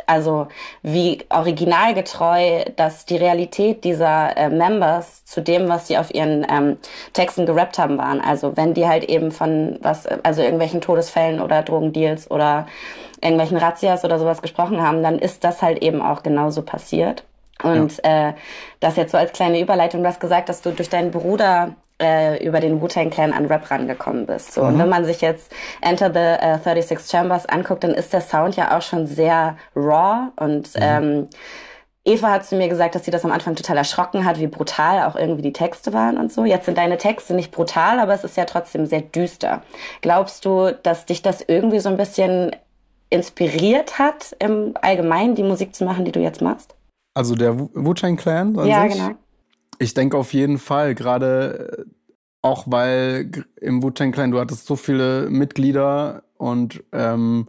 also 0.06 0.48
wie 0.82 1.24
originalgetreu, 1.30 2.64
dass 2.76 3.06
die 3.06 3.16
Realität 3.16 3.84
dieser 3.84 4.36
äh, 4.36 4.50
Members 4.50 5.24
zu 5.24 5.40
dem, 5.40 5.68
was 5.68 5.86
sie 5.88 5.96
auf 5.96 6.12
ihren 6.14 6.46
ähm, 6.50 6.76
Texten 7.12 7.46
gerappt 7.46 7.78
haben, 7.78 7.96
waren. 7.96 8.20
Also 8.20 8.56
wenn 8.56 8.74
die 8.74 8.86
halt 8.86 9.04
eben 9.04 9.32
von 9.32 9.78
was, 9.80 10.06
also 10.06 10.42
irgendwelchen 10.42 10.80
Todesfällen 10.80 11.40
oder 11.40 11.62
Drogendeals 11.62 12.30
oder 12.30 12.66
irgendwelchen 13.22 13.56
Razzias 13.56 14.04
oder 14.04 14.18
sowas 14.18 14.42
gesprochen 14.42 14.82
haben, 14.82 15.02
dann 15.02 15.18
ist 15.18 15.44
das 15.44 15.62
halt 15.62 15.82
eben 15.82 16.02
auch 16.02 16.22
genauso 16.22 16.62
passiert. 16.62 17.24
Und 17.62 18.00
ja. 18.04 18.30
äh, 18.30 18.34
das 18.80 18.96
jetzt 18.96 19.12
so 19.12 19.18
als 19.18 19.32
kleine 19.32 19.60
Überleitung, 19.60 20.02
du 20.02 20.08
hast 20.08 20.20
gesagt, 20.20 20.48
dass 20.48 20.62
du 20.62 20.70
durch 20.70 20.88
deinen 20.88 21.10
Bruder 21.10 21.74
äh, 22.00 22.44
über 22.44 22.60
den 22.60 22.80
Wu-Tang 22.80 23.10
Clan 23.10 23.32
an 23.32 23.46
Rap 23.46 23.70
rangekommen 23.70 24.26
bist. 24.26 24.52
So. 24.52 24.62
Mhm. 24.62 24.68
Und 24.68 24.78
wenn 24.78 24.88
man 24.88 25.04
sich 25.04 25.20
jetzt 25.20 25.52
Enter 25.80 26.10
the 26.12 26.46
uh, 26.46 26.62
36 26.62 27.08
Chambers 27.08 27.46
anguckt, 27.46 27.84
dann 27.84 27.92
ist 27.92 28.12
der 28.12 28.20
Sound 28.20 28.56
ja 28.56 28.76
auch 28.76 28.82
schon 28.82 29.06
sehr 29.06 29.56
raw 29.76 30.28
und 30.36 30.74
mhm. 30.74 30.80
ähm, 30.80 31.28
Eva 32.04 32.30
hat 32.30 32.46
zu 32.46 32.56
mir 32.56 32.68
gesagt, 32.68 32.94
dass 32.94 33.04
sie 33.04 33.10
das 33.10 33.24
am 33.26 33.32
Anfang 33.32 33.54
total 33.54 33.76
erschrocken 33.76 34.24
hat, 34.24 34.40
wie 34.40 34.46
brutal 34.46 35.06
auch 35.06 35.16
irgendwie 35.16 35.42
die 35.42 35.52
Texte 35.52 35.92
waren 35.92 36.16
und 36.16 36.32
so. 36.32 36.46
Jetzt 36.46 36.64
sind 36.64 36.78
deine 36.78 36.96
Texte 36.96 37.34
nicht 37.34 37.52
brutal, 37.52 38.00
aber 38.00 38.14
es 38.14 38.24
ist 38.24 38.38
ja 38.38 38.46
trotzdem 38.46 38.86
sehr 38.86 39.02
düster. 39.02 39.62
Glaubst 40.00 40.46
du, 40.46 40.72
dass 40.82 41.04
dich 41.04 41.20
das 41.20 41.42
irgendwie 41.46 41.78
so 41.78 41.90
ein 41.90 41.98
bisschen 41.98 42.56
inspiriert 43.10 43.98
hat, 43.98 44.34
im 44.38 44.74
Allgemeinen 44.80 45.34
die 45.34 45.42
Musik 45.42 45.74
zu 45.74 45.84
machen, 45.84 46.06
die 46.06 46.12
du 46.12 46.20
jetzt 46.20 46.40
machst? 46.40 46.74
Also 47.14 47.34
der 47.34 47.58
Wu-Tang 47.58 48.16
Clan 48.16 48.58
an 48.58 48.66
ja, 48.66 48.88
sich? 48.88 48.94
genau. 48.94 49.10
Ich 49.80 49.94
denke 49.94 50.16
auf 50.16 50.34
jeden 50.34 50.58
Fall, 50.58 50.94
gerade 50.94 51.78
äh, 51.78 51.90
auch 52.42 52.64
weil 52.66 53.30
im 53.60 53.82
Wu-Tang 53.82 54.12
Clan 54.12 54.30
du 54.30 54.38
hattest 54.38 54.66
so 54.66 54.76
viele 54.76 55.28
Mitglieder 55.30 56.22
und 56.36 56.84
ähm, 56.92 57.48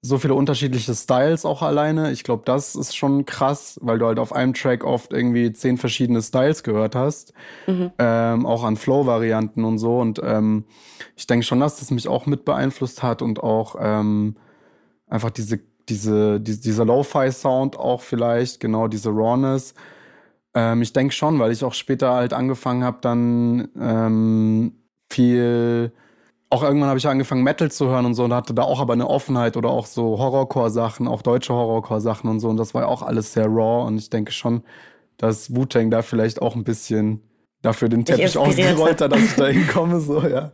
so 0.00 0.18
viele 0.18 0.34
unterschiedliche 0.34 0.94
Styles 0.94 1.44
auch 1.44 1.62
alleine. 1.62 2.12
Ich 2.12 2.22
glaube, 2.22 2.42
das 2.44 2.76
ist 2.76 2.96
schon 2.96 3.26
krass, 3.26 3.78
weil 3.82 3.98
du 3.98 4.06
halt 4.06 4.20
auf 4.20 4.32
einem 4.32 4.54
Track 4.54 4.84
oft 4.84 5.12
irgendwie 5.12 5.52
zehn 5.52 5.76
verschiedene 5.76 6.22
Styles 6.22 6.62
gehört 6.62 6.94
hast, 6.94 7.32
mhm. 7.66 7.90
ähm, 7.98 8.46
auch 8.46 8.62
an 8.62 8.76
Flow-Varianten 8.76 9.64
und 9.64 9.78
so. 9.78 9.98
Und 9.98 10.20
ähm, 10.22 10.64
ich 11.16 11.26
denke 11.26 11.44
schon, 11.44 11.60
dass 11.60 11.80
das 11.80 11.90
mich 11.90 12.06
auch 12.06 12.26
mit 12.26 12.44
beeinflusst 12.44 13.02
hat 13.02 13.22
und 13.22 13.42
auch 13.42 13.74
ähm, 13.80 14.36
einfach 15.08 15.30
diese, 15.30 15.58
diese, 15.88 16.40
diese 16.40 16.60
dieser 16.60 16.84
Lo-Fi-Sound 16.84 17.76
auch 17.76 18.02
vielleicht, 18.02 18.60
genau 18.60 18.86
diese 18.86 19.10
Rawness. 19.10 19.74
Ähm, 20.56 20.82
ich 20.82 20.92
denke 20.92 21.14
schon, 21.14 21.38
weil 21.38 21.52
ich 21.52 21.62
auch 21.62 21.74
später 21.74 22.14
halt 22.14 22.32
angefangen 22.32 22.82
habe, 22.82 22.98
dann 23.00 23.68
ähm, 23.78 24.72
viel 25.08 25.92
auch 26.48 26.62
irgendwann 26.62 26.88
habe 26.88 26.98
ich 26.98 27.06
angefangen, 27.08 27.42
Metal 27.42 27.70
zu 27.70 27.88
hören 27.88 28.06
und 28.06 28.14
so 28.14 28.24
und 28.24 28.32
hatte 28.32 28.54
da 28.54 28.62
auch 28.62 28.80
aber 28.80 28.92
eine 28.92 29.08
Offenheit 29.08 29.56
oder 29.56 29.70
auch 29.70 29.86
so 29.86 30.18
Horrorcore-Sachen, 30.18 31.08
auch 31.08 31.22
deutsche 31.22 31.52
Horrorcore-Sachen 31.52 32.30
und 32.30 32.40
so. 32.40 32.48
Und 32.48 32.56
das 32.56 32.72
war 32.72 32.82
ja 32.82 32.88
auch 32.88 33.02
alles 33.02 33.32
sehr 33.32 33.46
raw. 33.46 33.84
Und 33.86 33.98
ich 33.98 34.10
denke 34.10 34.32
schon, 34.32 34.62
dass 35.16 35.54
Wu-Tang 35.54 35.90
da 35.90 36.02
vielleicht 36.02 36.40
auch 36.40 36.54
ein 36.54 36.64
bisschen 36.64 37.20
dafür 37.62 37.88
den 37.88 38.04
Teppich 38.04 38.38
ausgerollt 38.38 39.00
hat, 39.00 39.12
dass 39.12 39.20
ich 39.20 39.34
da 39.34 39.46
hinkomme, 39.46 40.00
so, 40.00 40.22
ja. 40.22 40.52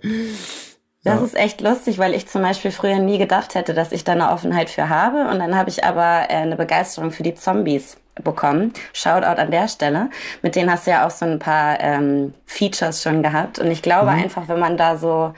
Das 1.04 1.18
ja. 1.18 1.24
ist 1.26 1.36
echt 1.36 1.60
lustig, 1.60 1.98
weil 1.98 2.14
ich 2.14 2.28
zum 2.28 2.42
Beispiel 2.42 2.70
früher 2.70 2.98
nie 2.98 3.18
gedacht 3.18 3.54
hätte, 3.54 3.74
dass 3.74 3.92
ich 3.92 4.04
da 4.04 4.12
eine 4.12 4.30
Offenheit 4.30 4.70
für 4.70 4.88
habe. 4.88 5.28
Und 5.30 5.40
dann 5.40 5.56
habe 5.56 5.68
ich 5.68 5.84
aber 5.84 6.30
äh, 6.30 6.36
eine 6.36 6.56
Begeisterung 6.56 7.10
für 7.10 7.22
die 7.22 7.34
Zombies 7.34 7.98
bekommen. 8.22 8.72
Shoutout 8.92 9.40
an 9.40 9.50
der 9.50 9.68
Stelle. 9.68 10.10
Mit 10.42 10.56
denen 10.56 10.70
hast 10.70 10.86
du 10.86 10.90
ja 10.90 11.06
auch 11.06 11.10
so 11.10 11.24
ein 11.24 11.38
paar 11.38 11.80
ähm, 11.80 12.34
Features 12.46 13.02
schon 13.02 13.22
gehabt. 13.22 13.58
Und 13.58 13.70
ich 13.70 13.82
glaube 13.82 14.10
mhm. 14.10 14.22
einfach, 14.22 14.48
wenn 14.48 14.60
man 14.60 14.76
da 14.76 14.96
so 14.96 15.32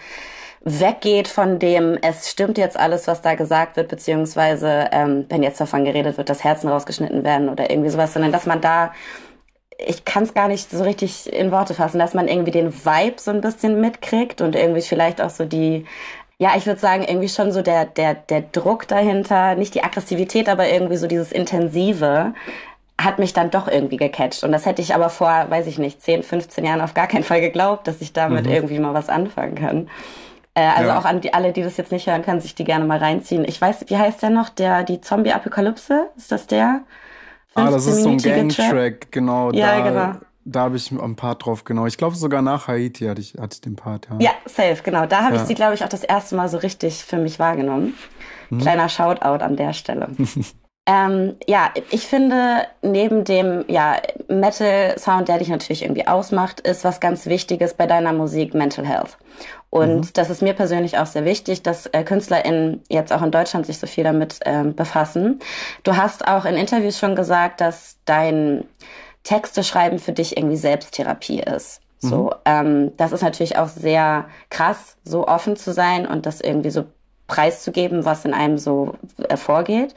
weggeht 0.65 1.29
von 1.29 1.59
dem, 1.59 1.99
es 2.01 2.31
stimmt 2.31 2.57
jetzt 2.57 2.79
alles, 2.79 3.07
was 3.07 3.21
da 3.21 3.35
gesagt 3.35 3.77
wird, 3.77 3.89
beziehungsweise 3.89 4.89
ähm, 4.93 5.27
wenn 5.29 5.43
jetzt 5.43 5.61
davon 5.61 5.85
geredet 5.85 6.17
wird, 6.17 6.31
dass 6.31 6.43
Herzen 6.43 6.69
rausgeschnitten 6.69 7.23
werden 7.23 7.51
oder 7.51 7.71
irgendwie 7.71 7.91
sowas, 7.91 8.15
sondern 8.15 8.33
dass 8.33 8.47
man 8.47 8.63
da, 8.63 8.93
ich 9.79 10.07
kann 10.07 10.23
es 10.23 10.33
gar 10.33 10.49
nicht 10.49 10.71
so 10.71 10.83
richtig 10.83 11.31
in 11.31 11.51
Worte 11.53 11.75
fassen, 11.75 11.99
dass 11.99 12.15
man 12.15 12.29
irgendwie 12.29 12.51
den 12.51 12.73
Vibe 12.73 13.21
so 13.21 13.31
ein 13.31 13.43
bisschen 13.43 13.81
mitkriegt 13.81 14.41
und 14.41 14.57
irgendwie 14.57 14.81
vielleicht 14.81 15.21
auch 15.21 15.31
so 15.31 15.45
die 15.45 15.85
ja, 16.39 16.53
ich 16.57 16.67
würde 16.67 16.81
sagen, 16.81 17.05
irgendwie 17.07 17.29
schon 17.29 17.53
so 17.53 17.63
der, 17.63 17.85
der, 17.85 18.15
der 18.15 18.43
Druck 18.43 18.89
dahinter, 18.89 19.55
nicht 19.55 19.75
die 19.75 19.85
Aggressivität, 19.85 20.49
aber 20.49 20.69
irgendwie 20.69 20.97
so 20.97 21.07
dieses 21.07 21.33
Intensive 21.33 22.35
hat 23.01 23.19
mich 23.19 23.33
dann 23.33 23.51
doch 23.51 23.69
irgendwie 23.69 23.97
gecatcht. 23.97 24.45
Und 24.45 24.53
das 24.53 24.67
hätte 24.67 24.83
ich 24.83 24.95
aber 24.95 25.11
vor, 25.11 25.47
weiß 25.49 25.67
ich 25.67 25.79
nicht, 25.79 26.03
10, 26.03 26.23
15 26.23 26.65
Jahren 26.65 26.81
auf 26.81 26.95
gar 26.95 27.07
keinen 27.07 27.25
Fall 27.25 27.41
geglaubt, 27.41 27.87
dass 27.87 28.01
ich 28.01 28.13
damit 28.13 28.47
mhm. 28.47 28.53
irgendwie 28.53 28.79
mal 28.79 28.95
was 28.95 29.09
anfangen 29.09 29.55
kann. 29.55 29.89
Äh, 30.55 30.63
also 30.63 30.89
ja. 30.91 30.99
auch 30.99 31.05
an 31.05 31.21
die, 31.21 31.35
alle, 31.35 31.53
die 31.53 31.63
das 31.63 31.77
jetzt 31.77 31.93
nicht 31.93 32.07
hören, 32.07 32.23
können 32.23 32.41
sich 32.41 32.55
die 32.55 32.65
gerne 32.65 32.85
mal 32.85 32.99
reinziehen. 32.99 33.45
Ich 33.47 33.61
weiß, 33.61 33.87
wie 33.89 33.97
heißt 33.97 34.23
der 34.23 34.31
noch? 34.31 34.49
Der, 34.49 34.85
die 34.85 35.01
Zombie-Apokalypse? 35.01 36.11
Ist 36.17 36.31
das 36.31 36.47
der? 36.47 36.83
Ah, 37.55 37.71
das 37.71 37.87
ist 37.87 38.03
so 38.03 38.11
ein 38.11 38.19
Gang-Track, 38.19 39.13
genau. 39.13 39.53
Ja, 39.53 39.79
da, 39.79 39.89
genau. 39.89 40.13
Da 40.45 40.63
habe 40.63 40.77
ich 40.77 40.91
ein 40.91 41.17
Part 41.17 41.47
drauf, 41.47 41.65
genau. 41.65 41.87
Ich 41.87 41.97
glaube 41.97 42.17
sogar 42.17 42.43
nach 42.43 42.69
Haiti 42.69 43.07
hatte 43.07 43.21
ich, 43.21 43.35
hatte 43.41 43.55
ich 43.55 43.61
den 43.61 43.77
Part, 43.77 44.09
ja. 44.11 44.17
Ja, 44.21 44.31
safe, 44.47 44.83
genau. 44.83 45.07
Da 45.07 45.23
habe 45.23 45.37
ja. 45.37 45.43
ich 45.43 45.49
sie, 45.49 45.55
glaube 45.55 45.75
ich, 45.75 45.85
auch 45.85 45.89
das 45.89 46.05
erste 46.05 46.37
Mal 46.37 46.49
so 46.49 46.59
richtig 46.59 47.05
für 47.05 47.17
mich 47.17 47.39
wahrgenommen. 47.39 47.95
Hm. 48.51 48.59
Kleiner 48.59 48.89
Shoutout 48.89 49.43
an 49.43 49.57
der 49.57 49.73
Stelle. 49.73 50.09
Ähm, 50.87 51.37
ja, 51.47 51.71
ich 51.91 52.07
finde, 52.07 52.67
neben 52.83 53.25
dem 53.25 53.65
ja, 53.69 53.97
Metal-Sound, 54.29 55.29
der 55.29 55.39
dich 55.39 55.49
natürlich 55.49 55.83
irgendwie 55.83 56.07
ausmacht, 56.07 56.61
ist 56.61 56.85
was 56.85 57.01
ganz 57.01 57.25
Wichtiges 57.25 57.73
bei 57.73 57.87
deiner 57.87 58.13
Musik 58.13 58.53
Mental 58.53 58.87
Health. 58.87 59.17
Und 59.71 59.97
mhm. 59.97 60.11
das 60.13 60.29
ist 60.29 60.43
mir 60.43 60.53
persönlich 60.53 60.99
auch 60.99 61.07
sehr 61.07 61.25
wichtig, 61.25 61.63
dass 61.63 61.87
äh, 61.87 62.05
KünstlerInnen 62.05 62.83
jetzt 62.91 63.15
auch 63.15 63.23
in 63.23 63.31
Deutschland 63.31 63.65
sich 63.65 63.79
so 63.79 63.87
viel 63.87 64.05
damit 64.05 64.41
ähm, 64.45 64.75
befassen. 64.75 65.41
Du 65.85 65.97
hast 65.97 66.29
auch 66.29 66.45
in 66.45 66.55
Interviews 66.55 66.99
schon 66.99 67.17
gesagt, 67.17 67.63
dass 67.63 67.97
dein 68.05 68.65
Texte 69.25 69.65
schreiben 69.65 69.99
für 69.99 70.13
dich 70.13 70.37
irgendwie 70.37 70.57
Selbsttherapie 70.57 71.41
ist. 71.41 71.81
So, 71.99 72.25
mhm. 72.25 72.31
ähm, 72.45 72.93
das 72.97 73.13
ist 73.13 73.23
natürlich 73.23 73.57
auch 73.57 73.69
sehr 73.69 74.27
krass, 74.51 74.97
so 75.05 75.27
offen 75.27 75.57
zu 75.57 75.73
sein 75.73 76.07
und 76.07 76.27
das 76.27 76.41
irgendwie 76.41 76.71
so 76.71 76.85
preiszugeben, 77.27 78.05
was 78.05 78.25
in 78.25 78.35
einem 78.35 78.59
so 78.59 78.95
äh, 79.29 79.37
vorgeht. 79.37 79.95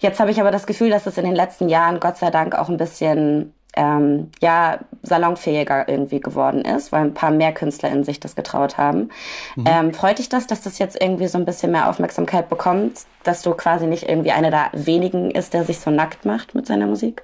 Jetzt 0.00 0.18
habe 0.18 0.30
ich 0.30 0.40
aber 0.40 0.50
das 0.50 0.66
Gefühl, 0.66 0.90
dass 0.90 1.06
es 1.06 1.18
in 1.18 1.24
den 1.24 1.34
letzten 1.34 1.68
Jahren 1.68 2.00
Gott 2.00 2.16
sei 2.16 2.30
Dank 2.30 2.54
auch 2.54 2.70
ein 2.70 2.78
bisschen 2.78 3.52
ähm, 3.76 4.30
ja 4.40 4.80
salonfähiger 5.02 5.88
irgendwie 5.88 6.20
geworden 6.20 6.62
ist, 6.62 6.92
weil 6.92 7.02
ein 7.02 7.14
paar 7.14 7.30
mehr 7.30 7.52
KünstlerInnen 7.52 8.04
sich 8.04 8.20
das 8.20 8.36
getraut 8.36 8.78
haben. 8.78 9.10
Mhm. 9.56 9.64
Ähm, 9.66 9.94
freut 9.94 10.18
dich 10.18 10.28
das, 10.28 10.46
dass 10.46 10.62
das 10.62 10.78
jetzt 10.78 11.00
irgendwie 11.00 11.28
so 11.28 11.38
ein 11.38 11.44
bisschen 11.44 11.72
mehr 11.72 11.88
Aufmerksamkeit 11.88 12.48
bekommt, 12.48 13.00
dass 13.22 13.42
du 13.42 13.52
quasi 13.52 13.86
nicht 13.86 14.08
irgendwie 14.08 14.32
einer 14.32 14.50
der 14.50 14.70
wenigen 14.72 15.30
ist, 15.30 15.54
der 15.54 15.64
sich 15.64 15.80
so 15.80 15.90
nackt 15.90 16.24
macht 16.24 16.54
mit 16.54 16.66
seiner 16.66 16.86
Musik? 16.86 17.22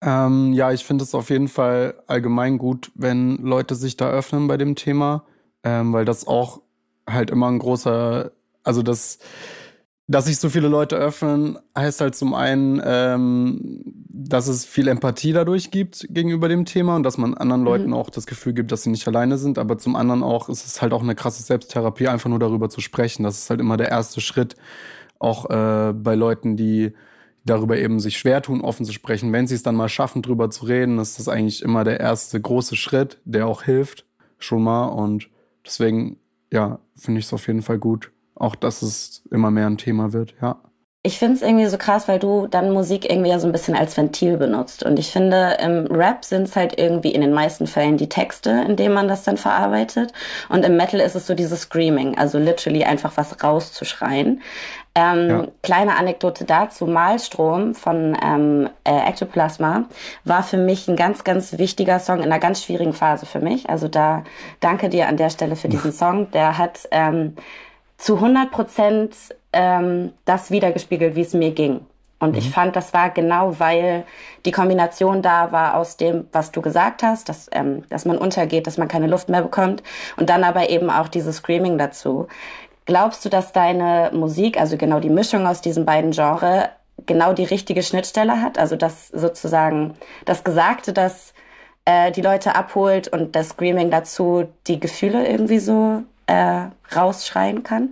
Ähm, 0.00 0.52
ja, 0.52 0.72
ich 0.72 0.84
finde 0.84 1.04
es 1.04 1.14
auf 1.14 1.30
jeden 1.30 1.48
Fall 1.48 1.94
allgemein 2.06 2.58
gut, 2.58 2.90
wenn 2.94 3.36
Leute 3.38 3.74
sich 3.74 3.96
da 3.96 4.10
öffnen 4.10 4.46
bei 4.46 4.56
dem 4.56 4.76
Thema, 4.76 5.24
ähm, 5.64 5.92
weil 5.92 6.04
das 6.04 6.26
auch 6.26 6.60
halt 7.08 7.30
immer 7.30 7.48
ein 7.48 7.58
großer, 7.58 8.30
also 8.62 8.82
das 8.82 9.18
dass 10.10 10.24
sich 10.24 10.38
so 10.38 10.48
viele 10.48 10.68
Leute 10.68 10.96
öffnen, 10.96 11.58
heißt 11.76 12.00
halt 12.00 12.14
zum 12.14 12.32
einen, 12.32 12.80
ähm, 12.82 13.82
dass 14.08 14.48
es 14.48 14.64
viel 14.64 14.88
Empathie 14.88 15.34
dadurch 15.34 15.70
gibt 15.70 16.06
gegenüber 16.08 16.48
dem 16.48 16.64
Thema 16.64 16.96
und 16.96 17.02
dass 17.02 17.18
man 17.18 17.34
anderen 17.34 17.60
mhm. 17.60 17.66
Leuten 17.66 17.92
auch 17.92 18.08
das 18.08 18.26
Gefühl 18.26 18.54
gibt, 18.54 18.72
dass 18.72 18.82
sie 18.82 18.90
nicht 18.90 19.06
alleine 19.06 19.36
sind. 19.36 19.58
Aber 19.58 19.76
zum 19.76 19.96
anderen 19.96 20.22
auch 20.22 20.48
ist 20.48 20.64
es 20.64 20.80
halt 20.80 20.94
auch 20.94 21.02
eine 21.02 21.14
krasse 21.14 21.42
Selbsttherapie, 21.42 22.08
einfach 22.08 22.30
nur 22.30 22.38
darüber 22.38 22.70
zu 22.70 22.80
sprechen. 22.80 23.22
Das 23.22 23.38
ist 23.38 23.50
halt 23.50 23.60
immer 23.60 23.76
der 23.76 23.90
erste 23.90 24.22
Schritt, 24.22 24.56
auch 25.18 25.50
äh, 25.50 25.92
bei 25.92 26.14
Leuten, 26.14 26.56
die 26.56 26.94
darüber 27.48 27.76
eben 27.76 28.00
sich 28.00 28.18
schwer 28.18 28.42
tun, 28.42 28.60
offen 28.60 28.86
zu 28.86 28.92
sprechen. 28.92 29.32
Wenn 29.32 29.46
sie 29.46 29.54
es 29.54 29.62
dann 29.62 29.74
mal 29.74 29.88
schaffen, 29.88 30.22
drüber 30.22 30.50
zu 30.50 30.66
reden, 30.66 30.98
ist 30.98 31.18
das 31.18 31.28
eigentlich 31.28 31.62
immer 31.62 31.84
der 31.84 32.00
erste 32.00 32.40
große 32.40 32.76
Schritt, 32.76 33.18
der 33.24 33.46
auch 33.46 33.62
hilft, 33.62 34.04
schon 34.38 34.62
mal. 34.62 34.86
Und 34.86 35.28
deswegen, 35.64 36.18
ja, 36.52 36.78
finde 36.96 37.20
ich 37.20 37.26
es 37.26 37.32
auf 37.32 37.46
jeden 37.46 37.62
Fall 37.62 37.78
gut 37.78 38.12
auch, 38.40 38.54
dass 38.54 38.82
es 38.82 39.22
immer 39.30 39.50
mehr 39.50 39.66
ein 39.66 39.78
Thema 39.78 40.12
wird, 40.12 40.34
ja. 40.40 40.60
Ich 41.04 41.18
finde 41.18 41.36
es 41.36 41.42
irgendwie 41.42 41.66
so 41.66 41.78
krass, 41.78 42.08
weil 42.08 42.18
du 42.18 42.48
dann 42.48 42.72
Musik 42.72 43.08
irgendwie 43.08 43.30
ja 43.30 43.38
so 43.38 43.46
ein 43.46 43.52
bisschen 43.52 43.76
als 43.76 43.96
Ventil 43.96 44.36
benutzt. 44.36 44.82
Und 44.82 44.98
ich 44.98 45.10
finde, 45.12 45.56
im 45.62 45.86
Rap 45.86 46.24
sind 46.24 46.48
es 46.48 46.56
halt 46.56 46.76
irgendwie 46.76 47.12
in 47.12 47.20
den 47.20 47.32
meisten 47.32 47.68
Fällen 47.68 47.96
die 47.96 48.08
Texte, 48.08 48.50
in 48.66 48.74
denen 48.74 48.94
man 48.94 49.06
das 49.06 49.22
dann 49.22 49.36
verarbeitet. 49.36 50.12
Und 50.48 50.64
im 50.64 50.76
Metal 50.76 51.00
ist 51.00 51.14
es 51.14 51.26
so 51.26 51.34
dieses 51.34 51.62
Screaming, 51.62 52.18
also 52.18 52.38
literally 52.38 52.82
einfach 52.82 53.16
was 53.16 53.42
rauszuschreien. 53.42 54.42
Ähm, 54.98 55.28
ja. 55.28 55.46
Kleine 55.62 55.96
Anekdote 55.96 56.44
dazu. 56.44 56.86
Malstrom 56.86 57.74
von 57.74 58.16
ähm, 58.22 58.68
äh, 58.84 59.08
Ectoplasma 59.08 59.84
war 60.24 60.42
für 60.42 60.56
mich 60.56 60.88
ein 60.88 60.96
ganz, 60.96 61.24
ganz 61.24 61.58
wichtiger 61.58 61.98
Song 61.98 62.18
in 62.18 62.24
einer 62.24 62.38
ganz 62.38 62.64
schwierigen 62.64 62.92
Phase 62.92 63.26
für 63.26 63.40
mich. 63.40 63.68
Also 63.68 63.88
da 63.88 64.24
danke 64.60 64.88
dir 64.88 65.08
an 65.08 65.16
der 65.16 65.30
Stelle 65.30 65.56
für 65.56 65.68
diesen 65.68 65.92
Song. 65.92 66.30
Der 66.32 66.58
hat... 66.58 66.88
Ähm, 66.90 67.34
zu 67.98 68.14
100 68.14 68.50
Prozent 68.50 69.14
ähm, 69.52 70.12
das 70.24 70.50
wiedergespiegelt, 70.50 71.16
wie 71.16 71.20
es 71.20 71.34
mir 71.34 71.50
ging. 71.50 71.80
Und 72.20 72.32
mhm. 72.32 72.38
ich 72.38 72.50
fand, 72.50 72.74
das 72.74 72.94
war 72.94 73.10
genau, 73.10 73.58
weil 73.58 74.04
die 74.44 74.50
Kombination 74.50 75.20
da 75.22 75.52
war 75.52 75.76
aus 75.76 75.96
dem, 75.96 76.26
was 76.32 76.50
du 76.50 76.62
gesagt 76.62 77.02
hast, 77.02 77.28
dass, 77.28 77.48
ähm, 77.52 77.84
dass 77.90 78.04
man 78.04 78.18
untergeht, 78.18 78.66
dass 78.66 78.78
man 78.78 78.88
keine 78.88 79.06
Luft 79.06 79.28
mehr 79.28 79.42
bekommt 79.42 79.82
und 80.16 80.30
dann 80.30 80.44
aber 80.44 80.70
eben 80.70 80.90
auch 80.90 81.08
dieses 81.08 81.36
Screaming 81.36 81.76
dazu. 81.78 82.28
Glaubst 82.88 83.22
du, 83.22 83.28
dass 83.28 83.52
deine 83.52 84.10
Musik, 84.14 84.58
also 84.58 84.78
genau 84.78 84.98
die 84.98 85.10
Mischung 85.10 85.46
aus 85.46 85.60
diesen 85.60 85.84
beiden 85.84 86.12
Genres, 86.12 86.70
genau 87.04 87.34
die 87.34 87.44
richtige 87.44 87.82
Schnittstelle 87.82 88.40
hat. 88.40 88.58
Also 88.58 88.76
dass 88.76 89.08
sozusagen 89.08 89.92
das 90.24 90.42
Gesagte, 90.42 90.94
das 90.94 91.34
äh, 91.84 92.10
die 92.10 92.22
Leute 92.22 92.54
abholt 92.54 93.06
und 93.08 93.36
das 93.36 93.50
Screaming 93.50 93.90
dazu 93.90 94.48
die 94.66 94.80
Gefühle 94.80 95.28
irgendwie 95.28 95.58
so 95.58 96.02
äh, 96.28 96.68
rausschreien 96.96 97.62
kann? 97.62 97.90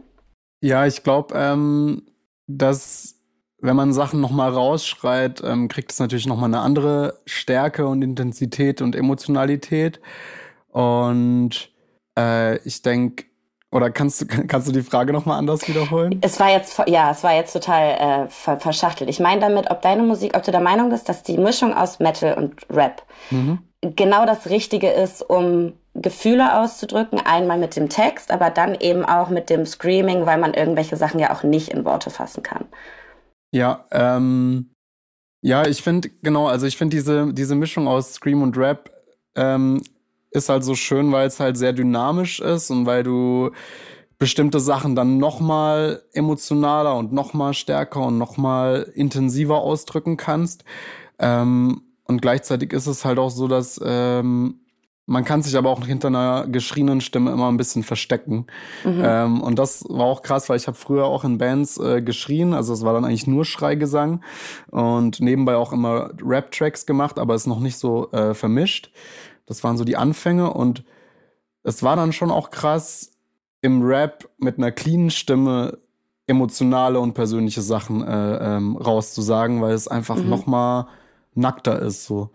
Ja, 0.63 0.87
ich 0.87 1.03
glaube, 1.03 1.35
ähm, 1.37 2.07
dass 2.47 3.17
wenn 3.61 3.77
man 3.77 3.93
Sachen 3.93 4.23
nochmal 4.23 4.51
rausschreit, 4.51 5.43
ähm, 5.45 5.69
kriegt 5.69 5.93
es 5.93 5.99
natürlich 5.99 6.27
nochmal 6.27 6.49
eine 6.49 6.61
andere 6.61 7.21
Stärke 7.27 7.87
und 7.87 8.01
Intensität 8.01 8.81
und 8.81 8.97
Emotionalität. 8.97 10.01
Und 10.69 11.71
äh, 12.19 12.57
ich 12.67 12.81
denke, 12.81 13.27
oder 13.77 13.91
kannst 13.91 14.23
du, 14.23 14.27
kannst 14.47 14.69
du 14.69 14.73
die 14.73 14.83
Frage 14.83 15.13
nochmal 15.13 15.39
anders 15.39 15.69
wiederholen? 15.69 16.19
Es 16.23 16.41
war 16.41 16.51
jetzt, 16.51 16.81
ja, 16.87 17.11
es 17.11 17.23
war 17.23 17.35
jetzt 17.35 17.53
total 17.53 18.27
äh, 18.27 18.59
verschachtelt. 18.59 19.11
Ich 19.11 19.21
meine 19.21 19.41
damit, 19.41 19.71
ob 19.71 19.83
deine 19.83 20.03
Musik, 20.03 20.37
ob 20.37 20.43
du 20.43 20.51
der 20.51 20.61
Meinung 20.61 20.91
bist, 20.91 21.09
dass 21.09 21.23
die 21.23 21.39
Mischung 21.39 21.75
aus 21.75 21.99
Metal 21.99 22.35
und 22.35 22.55
Rap 22.71 23.03
mhm. 23.31 23.59
genau 23.83 24.27
das 24.27 24.49
Richtige 24.49 24.91
ist, 24.91 25.23
um 25.23 25.75
Gefühle 25.95 26.59
auszudrücken. 26.61 27.21
Einmal 27.25 27.59
mit 27.59 27.77
dem 27.77 27.89
Text, 27.89 28.31
aber 28.31 28.51
dann 28.51 28.75
eben 28.75 29.05
auch 29.05 29.29
mit 29.29 29.51
dem 29.51 29.67
Screaming, 29.67 30.27
weil 30.27 30.39
man 30.39 30.55
irgendwelche 30.55 30.97
Sachen 30.97 31.21
ja 31.21 31.33
auch 31.33 31.43
nicht 31.43 31.69
in 31.69 31.85
Worte 31.85 32.11
fassen 32.11 32.43
kann. 32.43 32.65
Ja, 33.53 33.85
ähm, 33.93 34.71
ja, 35.43 35.67
ich 35.67 35.83
finde, 35.83 36.11
genau, 36.23 36.49
also 36.49 36.67
ich 36.67 36.77
finde 36.77 36.97
diese, 36.97 37.33
diese 37.33 37.55
Mischung 37.55 37.87
aus 37.87 38.15
Scream 38.15 38.43
und 38.43 38.57
Rap 38.57 38.91
ähm, 39.37 39.83
ist 40.37 40.49
halt 40.49 40.65
so 40.65 40.75
schön, 40.75 41.11
weil 41.13 41.27
es 41.27 41.41
halt 41.41 41.57
sehr 41.57 41.73
dynamisch 41.73 42.41
ist 42.41 42.71
und 42.71 42.87
weil 42.87 43.03
du 43.03 43.51
bestimmte 44.19 44.61
Sachen 44.61 44.95
dann 44.95 45.19
nochmal 45.19 46.03
emotionaler 46.13 46.97
und 46.97 47.13
nochmal 47.13 47.55
stärker 47.55 48.01
und 48.03 48.19
nochmal 48.19 48.91
intensiver 48.95 49.59
ausdrücken 49.59 50.17
kannst. 50.17 50.65
Ähm, 51.19 51.83
und 52.05 52.23
gleichzeitig 52.23 52.73
ist 52.73 52.87
es 52.87 53.05
halt 53.05 53.19
auch 53.19 53.31
so, 53.31 53.49
dass 53.49 53.81
ähm, 53.85 54.61
man 55.07 55.25
kann 55.25 55.41
sich 55.41 55.57
aber 55.57 55.71
auch 55.71 55.85
hinter 55.87 56.09
einer 56.09 56.47
geschrienen 56.49 57.01
Stimme 57.01 57.31
immer 57.31 57.49
ein 57.49 57.57
bisschen 57.57 57.85
verstecken. 57.85 58.47
Mhm. 58.85 59.03
Ähm, 59.05 59.41
und 59.41 59.59
das 59.59 59.85
war 59.89 60.05
auch 60.05 60.23
krass, 60.23 60.49
weil 60.49 60.57
ich 60.57 60.67
habe 60.67 60.77
früher 60.77 61.05
auch 61.05 61.25
in 61.25 61.39
Bands 61.39 61.79
äh, 61.79 62.03
geschrien. 62.03 62.55
Also 62.55 62.73
es 62.73 62.85
war 62.85 62.93
dann 62.93 63.05
eigentlich 63.05 63.29
nur 63.29 63.45
Schreigesang 63.45 64.23
und 64.71 65.21
nebenbei 65.21 65.57
auch 65.57 65.73
immer 65.73 66.11
Rap-Tracks 66.21 66.87
gemacht, 66.87 67.19
aber 67.19 67.35
es 67.35 67.47
noch 67.47 67.61
nicht 67.61 67.79
so 67.79 68.11
äh, 68.11 68.35
vermischt. 68.35 68.91
Das 69.47 69.65
waren 69.65 69.77
so 69.77 69.85
die 69.85 69.97
Anfänge 69.97 70.53
und 70.53 70.85
es 71.63 71.83
war 71.83 71.97
dann 71.97 72.13
schon 72.13 72.31
auch 72.31 72.51
krass, 72.51 73.13
im 73.63 73.83
Rap 73.83 74.29
mit 74.39 74.59
einer 74.59 74.71
cleanen 74.71 75.11
Stimme 75.11 75.79
emotionale 76.27 77.01
und 77.01 77.15
persönliche 77.15 77.63
Sachen 77.63 78.07
äh, 78.07 78.57
ähm, 78.57 78.77
rauszusagen, 78.77 79.61
weil 79.61 79.75
es 79.75 79.89
einfach 79.89 80.17
mhm. 80.17 80.29
noch 80.29 80.47
mal 80.47 80.89
nackter 81.35 81.81
ist 81.81 82.05
so. 82.05 82.31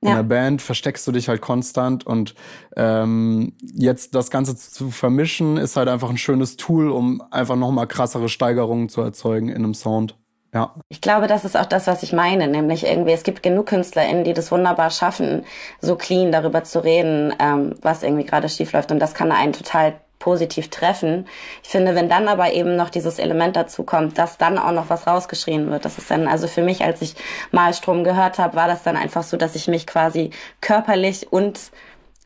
In 0.00 0.14
der 0.14 0.22
Band 0.22 0.62
versteckst 0.62 1.04
du 1.08 1.12
dich 1.12 1.28
halt 1.28 1.40
konstant 1.40 2.06
und 2.06 2.36
ähm, 2.76 3.54
jetzt 3.60 4.14
das 4.14 4.30
Ganze 4.30 4.54
zu 4.54 4.92
vermischen 4.92 5.56
ist 5.56 5.76
halt 5.76 5.88
einfach 5.88 6.08
ein 6.08 6.18
schönes 6.18 6.56
Tool, 6.56 6.90
um 6.90 7.20
einfach 7.32 7.56
nochmal 7.56 7.88
krassere 7.88 8.28
Steigerungen 8.28 8.88
zu 8.88 9.00
erzeugen 9.00 9.48
in 9.48 9.56
einem 9.56 9.74
Sound. 9.74 10.16
Ja. 10.54 10.74
Ich 10.88 11.00
glaube, 11.00 11.26
das 11.26 11.44
ist 11.44 11.56
auch 11.56 11.66
das, 11.66 11.86
was 11.86 12.02
ich 12.02 12.12
meine, 12.12 12.48
nämlich 12.48 12.86
irgendwie, 12.86 13.12
es 13.12 13.22
gibt 13.22 13.42
genug 13.42 13.66
KünstlerInnen, 13.66 14.24
die 14.24 14.32
das 14.32 14.50
wunderbar 14.50 14.90
schaffen, 14.90 15.44
so 15.80 15.96
clean 15.96 16.32
darüber 16.32 16.64
zu 16.64 16.82
reden, 16.82 17.34
ähm, 17.38 17.74
was 17.82 18.02
irgendwie 18.02 18.24
gerade 18.24 18.48
schief 18.48 18.72
läuft. 18.72 18.90
Und 18.90 18.98
das 18.98 19.14
kann 19.14 19.30
einen 19.30 19.52
total 19.52 20.00
positiv 20.18 20.68
treffen. 20.68 21.26
Ich 21.62 21.68
finde, 21.68 21.94
wenn 21.94 22.08
dann 22.08 22.28
aber 22.28 22.52
eben 22.52 22.76
noch 22.76 22.90
dieses 22.90 23.18
Element 23.18 23.56
dazu 23.56 23.84
kommt, 23.84 24.18
dass 24.18 24.38
dann 24.38 24.58
auch 24.58 24.72
noch 24.72 24.90
was 24.90 25.06
rausgeschrien 25.06 25.70
wird, 25.70 25.84
das 25.84 25.98
ist 25.98 26.10
dann, 26.10 26.26
also 26.26 26.48
für 26.48 26.62
mich, 26.62 26.82
als 26.82 27.02
ich 27.02 27.14
Malstrom 27.52 28.02
gehört 28.02 28.38
habe, 28.38 28.56
war 28.56 28.68
das 28.68 28.82
dann 28.82 28.96
einfach 28.96 29.22
so, 29.22 29.36
dass 29.36 29.54
ich 29.54 29.68
mich 29.68 29.86
quasi 29.86 30.30
körperlich 30.60 31.30
und 31.32 31.70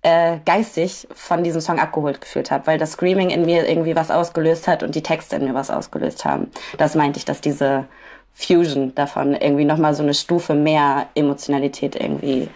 äh, 0.03 0.39
geistig 0.45 1.07
von 1.15 1.45
diesem 1.45 1.61
Song 1.61 1.79
abgeholt 1.79 2.21
gefühlt 2.21 2.51
habe, 2.51 2.67
weil 2.67 2.79
das 2.79 2.93
Screaming 2.93 3.31
in 3.31 3.45
mir 3.45 3.69
irgendwie 3.69 3.95
was 3.95 4.11
ausgelöst 4.11 4.67
hat 4.67 4.83
und 4.83 4.95
die 4.95 5.03
Texte 5.03 5.37
in 5.37 5.45
mir 5.45 5.55
was 5.55 5.71
ausgelöst 5.71 6.25
haben. 6.25 6.51
Das 6.79 6.95
meinte 6.95 7.19
ich, 7.19 7.25
dass 7.25 7.41
diese 7.41 7.87
Fusion 8.33 8.95
davon 8.95 9.35
irgendwie 9.35 9.65
nochmal 9.65 9.95
so 9.95 10.03
eine 10.03 10.15
Stufe 10.15 10.55
mehr 10.55 11.07
Emotionalität 11.15 11.97
irgendwie 11.97 12.49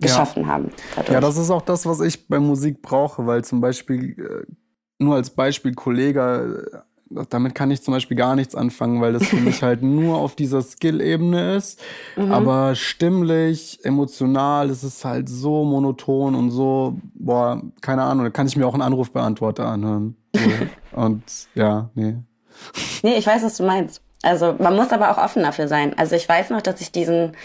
geschaffen 0.00 0.44
ja. 0.44 0.48
haben. 0.48 0.70
Dadurch. 0.94 1.12
Ja, 1.12 1.20
das 1.20 1.36
ist 1.36 1.50
auch 1.50 1.62
das, 1.62 1.86
was 1.86 2.00
ich 2.00 2.28
bei 2.28 2.38
Musik 2.38 2.82
brauche, 2.82 3.26
weil 3.26 3.44
zum 3.44 3.60
Beispiel 3.60 4.18
äh, 4.18 4.52
nur 4.98 5.16
als 5.16 5.30
Beispiel 5.30 5.74
Kollege, 5.74 6.70
äh, 6.72 7.24
damit 7.30 7.54
kann 7.54 7.70
ich 7.70 7.82
zum 7.82 7.94
Beispiel 7.94 8.16
gar 8.16 8.36
nichts 8.36 8.54
anfangen, 8.54 9.00
weil 9.00 9.12
das 9.12 9.26
für 9.26 9.36
mich 9.36 9.62
halt 9.62 9.82
nur 9.82 10.18
auf 10.18 10.34
dieser 10.36 10.62
Skill-Ebene 10.62 11.56
ist. 11.56 11.80
Mhm. 12.16 12.32
Aber 12.32 12.74
stimmlich, 12.74 13.80
emotional, 13.82 14.70
es 14.70 14.84
ist 14.84 15.04
halt 15.04 15.28
so 15.28 15.64
monoton 15.64 16.34
und 16.34 16.50
so, 16.50 16.98
boah, 17.14 17.62
keine 17.80 18.02
Ahnung, 18.02 18.24
da 18.24 18.30
kann 18.30 18.46
ich 18.46 18.56
mir 18.56 18.66
auch 18.66 18.74
einen 18.74 18.82
Anrufbeantworter 18.82 19.66
anhören. 19.66 20.16
Und 20.92 21.22
ja, 21.54 21.90
nee. 21.94 22.16
Nee, 23.02 23.16
ich 23.16 23.26
weiß, 23.26 23.42
was 23.44 23.56
du 23.56 23.64
meinst. 23.64 24.02
Also 24.22 24.54
man 24.58 24.74
muss 24.74 24.92
aber 24.92 25.10
auch 25.10 25.18
offen 25.18 25.42
dafür 25.42 25.68
sein. 25.68 25.96
Also 25.96 26.16
ich 26.16 26.28
weiß 26.28 26.50
noch, 26.50 26.62
dass 26.62 26.80
ich 26.80 26.92
diesen 26.92 27.36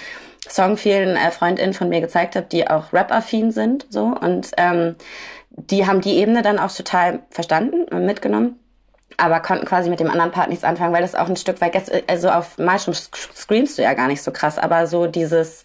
Song 0.47 0.77
vielen 0.77 1.15
äh, 1.15 1.31
FreundInnen 1.31 1.73
von 1.73 1.89
mir 1.89 2.01
gezeigt 2.01 2.35
habe, 2.35 2.47
die 2.51 2.67
auch 2.67 2.91
Rap-affin 2.91 3.51
sind, 3.51 3.85
so 3.89 4.05
und 4.07 4.51
ähm, 4.57 4.95
die 5.55 5.87
haben 5.87 6.01
die 6.01 6.17
Ebene 6.17 6.41
dann 6.41 6.59
auch 6.59 6.71
total 6.71 7.19
verstanden 7.29 7.83
und 7.83 8.05
mitgenommen, 8.05 8.59
aber 9.17 9.39
konnten 9.39 9.65
quasi 9.65 9.89
mit 9.89 9.99
dem 9.99 10.09
anderen 10.09 10.31
Part 10.31 10.49
nichts 10.49 10.63
anfangen, 10.63 10.93
weil 10.93 11.03
das 11.03 11.15
auch 11.15 11.29
ein 11.29 11.37
Stück 11.37 11.61
weit, 11.61 11.75
also 12.09 12.29
auf 12.29 12.57
Malstrom 12.57 12.93
screamst 12.93 13.77
du 13.77 13.83
ja 13.83 13.93
gar 13.93 14.07
nicht 14.07 14.23
so 14.23 14.31
krass, 14.31 14.57
aber 14.57 14.87
so 14.87 15.05
dieses 15.05 15.63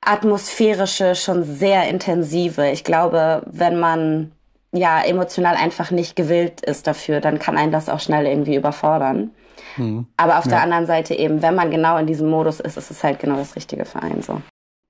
atmosphärische, 0.00 1.14
schon 1.14 1.44
sehr 1.44 1.88
intensive. 1.88 2.70
Ich 2.70 2.84
glaube, 2.84 3.42
wenn 3.46 3.78
man 3.78 4.32
ja 4.72 5.02
emotional 5.02 5.56
einfach 5.56 5.90
nicht 5.90 6.16
gewillt 6.16 6.60
ist 6.60 6.86
dafür, 6.86 7.20
dann 7.20 7.38
kann 7.38 7.58
einen 7.58 7.72
das 7.72 7.88
auch 7.88 8.00
schnell 8.00 8.26
irgendwie 8.26 8.56
überfordern. 8.56 9.32
Mhm. 9.76 10.06
Aber 10.16 10.38
auf 10.38 10.44
ja. 10.44 10.52
der 10.52 10.62
anderen 10.62 10.86
Seite 10.86 11.14
eben, 11.14 11.42
wenn 11.42 11.54
man 11.54 11.70
genau 11.70 11.96
in 11.98 12.06
diesem 12.06 12.28
Modus 12.28 12.60
ist, 12.60 12.76
ist 12.76 12.90
es 12.90 13.04
halt 13.04 13.18
genau 13.18 13.36
das 13.36 13.56
Richtige 13.56 13.84
für 13.84 14.02
einen 14.02 14.22
so. 14.22 14.40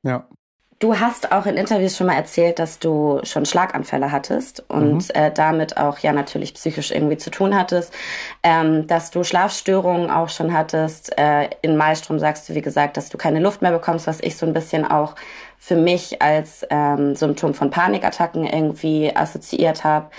Ja, 0.03 0.27
Du 0.79 1.01
hast 1.01 1.33
auch 1.33 1.47
in 1.47 1.57
Interviews 1.57 1.97
schon 1.97 2.07
mal 2.07 2.17
erzählt, 2.17 2.59
dass 2.59 2.79
du 2.79 3.21
schon 3.23 3.47
Schlaganfälle 3.47 4.13
hattest 4.13 4.63
und 4.69 5.09
mhm. 5.09 5.15
äh, 5.15 5.31
damit 5.33 5.79
auch 5.79 5.99
ja 6.01 6.13
natürlich 6.13 6.53
psychisch 6.53 6.91
irgendwie 6.91 7.17
zu 7.17 7.31
tun 7.31 7.57
hattest, 7.57 7.95
ähm, 8.43 8.87
dass 8.87 9.11
du 9.11 9.25
Schlafstörungen 9.25 10.11
auch 10.11 10.29
schon 10.29 10.53
hattest. 10.53 11.17
Äh, 11.19 11.49
in 11.63 11.79
Maelstrom 11.79 12.19
sagst 12.19 12.47
du, 12.47 12.55
wie 12.55 12.61
gesagt, 12.61 12.99
dass 12.99 13.09
du 13.09 13.17
keine 13.17 13.41
Luft 13.41 13.63
mehr 13.63 13.73
bekommst, 13.73 14.07
was 14.07 14.21
ich 14.21 14.37
so 14.37 14.45
ein 14.45 14.53
bisschen 14.53 14.85
auch 14.85 15.15
für 15.59 15.77
mich 15.77 16.21
als 16.21 16.67
ähm, 16.69 17.15
Symptom 17.15 17.55
von 17.55 17.71
Panikattacken 17.71 18.45
irgendwie 18.45 19.17
assoziiert 19.17 19.83
habe. 19.83 20.11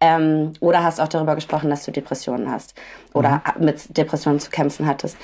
Ähm, 0.00 0.52
oder 0.60 0.82
hast 0.82 1.00
auch 1.00 1.08
darüber 1.08 1.34
gesprochen, 1.34 1.70
dass 1.70 1.84
du 1.84 1.90
Depressionen 1.92 2.50
hast 2.50 2.74
oder 3.12 3.42
mhm. 3.56 3.64
mit 3.64 3.96
Depressionen 3.96 4.40
zu 4.40 4.50
kämpfen 4.50 4.86
hattest. 4.86 5.16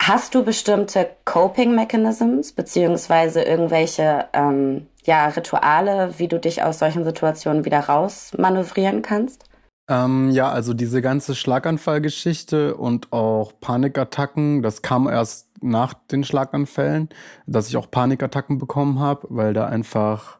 Hast 0.00 0.34
du 0.34 0.44
bestimmte 0.44 1.08
Coping 1.24 1.74
Mechanisms 1.74 2.52
beziehungsweise 2.52 3.42
irgendwelche 3.42 4.26
ähm, 4.34 4.86
ja, 5.04 5.26
Rituale, 5.28 6.18
wie 6.18 6.28
du 6.28 6.38
dich 6.38 6.62
aus 6.62 6.78
solchen 6.78 7.04
Situationen 7.04 7.64
wieder 7.64 7.80
rausmanövrieren 7.80 9.02
kannst? 9.02 9.44
Ähm, 9.88 10.30
ja, 10.30 10.50
also 10.50 10.72
diese 10.72 11.02
ganze 11.02 11.34
Schlaganfallgeschichte 11.34 12.74
und 12.76 13.12
auch 13.12 13.52
Panikattacken, 13.60 14.62
das 14.62 14.82
kam 14.82 15.08
erst 15.08 15.48
nach 15.62 15.94
den 15.94 16.24
Schlaganfällen, 16.24 17.10
dass 17.46 17.68
ich 17.68 17.76
auch 17.76 17.90
Panikattacken 17.90 18.58
bekommen 18.58 18.98
habe, 18.98 19.26
weil 19.30 19.52
da 19.52 19.66
einfach 19.66 20.38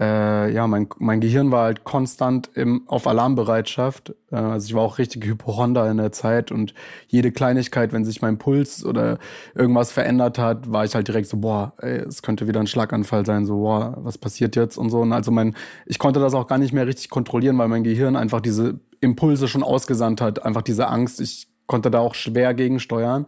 äh, 0.00 0.52
ja, 0.52 0.66
mein, 0.66 0.88
mein 0.98 1.20
Gehirn 1.20 1.52
war 1.52 1.64
halt 1.64 1.84
konstant 1.84 2.50
im, 2.54 2.82
auf 2.88 3.06
Alarmbereitschaft. 3.06 4.14
Äh, 4.32 4.36
also 4.36 4.66
ich 4.66 4.74
war 4.74 4.82
auch 4.82 4.98
richtig 4.98 5.24
Hypochonder 5.24 5.88
in 5.88 5.98
der 5.98 6.10
Zeit 6.10 6.50
und 6.50 6.74
jede 7.06 7.30
Kleinigkeit, 7.30 7.92
wenn 7.92 8.04
sich 8.04 8.20
mein 8.20 8.38
Puls 8.38 8.84
oder 8.84 9.18
irgendwas 9.54 9.92
verändert 9.92 10.38
hat, 10.38 10.72
war 10.72 10.84
ich 10.84 10.96
halt 10.96 11.06
direkt 11.06 11.28
so, 11.28 11.36
boah, 11.36 11.74
ey, 11.78 11.98
es 11.98 12.22
könnte 12.22 12.48
wieder 12.48 12.58
ein 12.58 12.66
Schlaganfall 12.66 13.24
sein, 13.24 13.46
so, 13.46 13.58
boah, 13.58 13.96
was 13.98 14.18
passiert 14.18 14.56
jetzt 14.56 14.78
und 14.78 14.90
so. 14.90 15.00
Und 15.00 15.12
also 15.12 15.30
mein, 15.30 15.54
ich 15.86 16.00
konnte 16.00 16.18
das 16.18 16.34
auch 16.34 16.48
gar 16.48 16.58
nicht 16.58 16.72
mehr 16.72 16.88
richtig 16.88 17.08
kontrollieren, 17.08 17.56
weil 17.58 17.68
mein 17.68 17.84
Gehirn 17.84 18.16
einfach 18.16 18.40
diese 18.40 18.80
Impulse 19.00 19.46
schon 19.46 19.62
ausgesandt 19.62 20.20
hat, 20.20 20.44
einfach 20.44 20.62
diese 20.62 20.88
Angst. 20.88 21.20
Ich 21.20 21.46
konnte 21.66 21.90
da 21.92 22.00
auch 22.00 22.14
schwer 22.14 22.52
gegensteuern. 22.52 23.26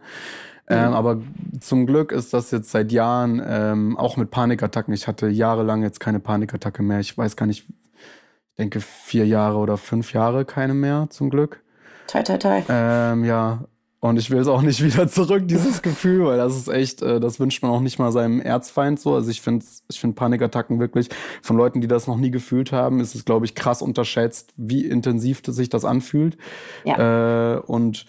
Ähm, 0.69 0.93
aber 0.93 1.21
zum 1.61 1.85
Glück 1.85 2.11
ist 2.11 2.33
das 2.33 2.51
jetzt 2.51 2.71
seit 2.71 2.91
Jahren 2.91 3.41
ähm, 3.45 3.97
auch 3.97 4.17
mit 4.17 4.31
Panikattacken. 4.31 4.93
Ich 4.93 5.07
hatte 5.07 5.27
jahrelang 5.27 5.81
jetzt 5.81 5.99
keine 5.99 6.19
Panikattacke 6.19 6.83
mehr. 6.83 6.99
Ich 6.99 7.17
weiß 7.17 7.35
gar 7.37 7.45
nicht, 7.45 7.65
ich 7.69 8.55
denke 8.57 8.81
vier 8.81 9.25
Jahre 9.25 9.57
oder 9.57 9.77
fünf 9.77 10.13
Jahre 10.13 10.43
keine 10.43 10.73
mehr, 10.73 11.07
zum 11.09 11.29
Glück. 11.29 11.63
Toi, 12.07 12.23
toi, 12.23 12.37
toi. 12.37 12.61
Ähm, 12.69 13.23
ja, 13.23 13.65
und 13.99 14.17
ich 14.17 14.29
will 14.29 14.39
es 14.39 14.47
auch 14.47 14.61
nicht 14.61 14.83
wieder 14.83 15.07
zurück, 15.07 15.47
dieses 15.47 15.81
Gefühl, 15.81 16.25
weil 16.25 16.37
das 16.37 16.55
ist 16.55 16.67
echt, 16.67 17.01
äh, 17.01 17.19
das 17.19 17.39
wünscht 17.39 17.63
man 17.63 17.71
auch 17.71 17.81
nicht 17.81 17.97
mal 17.97 18.11
seinem 18.11 18.41
Erzfeind 18.41 18.99
so. 18.99 19.15
Also 19.15 19.31
ich 19.31 19.41
finde 19.41 19.65
ich 19.89 19.99
find 19.99 20.15
Panikattacken 20.15 20.79
wirklich, 20.79 21.09
von 21.41 21.57
Leuten, 21.57 21.81
die 21.81 21.87
das 21.87 22.07
noch 22.07 22.17
nie 22.17 22.31
gefühlt 22.31 22.71
haben, 22.71 22.99
ist 22.99 23.15
es, 23.15 23.25
glaube 23.25 23.45
ich, 23.45 23.55
krass 23.55 23.81
unterschätzt, 23.81 24.53
wie 24.57 24.85
intensiv 24.85 25.41
sich 25.45 25.69
das 25.69 25.85
anfühlt. 25.85 26.37
Ja. 26.83 27.55
Äh, 27.55 27.59
und 27.59 28.05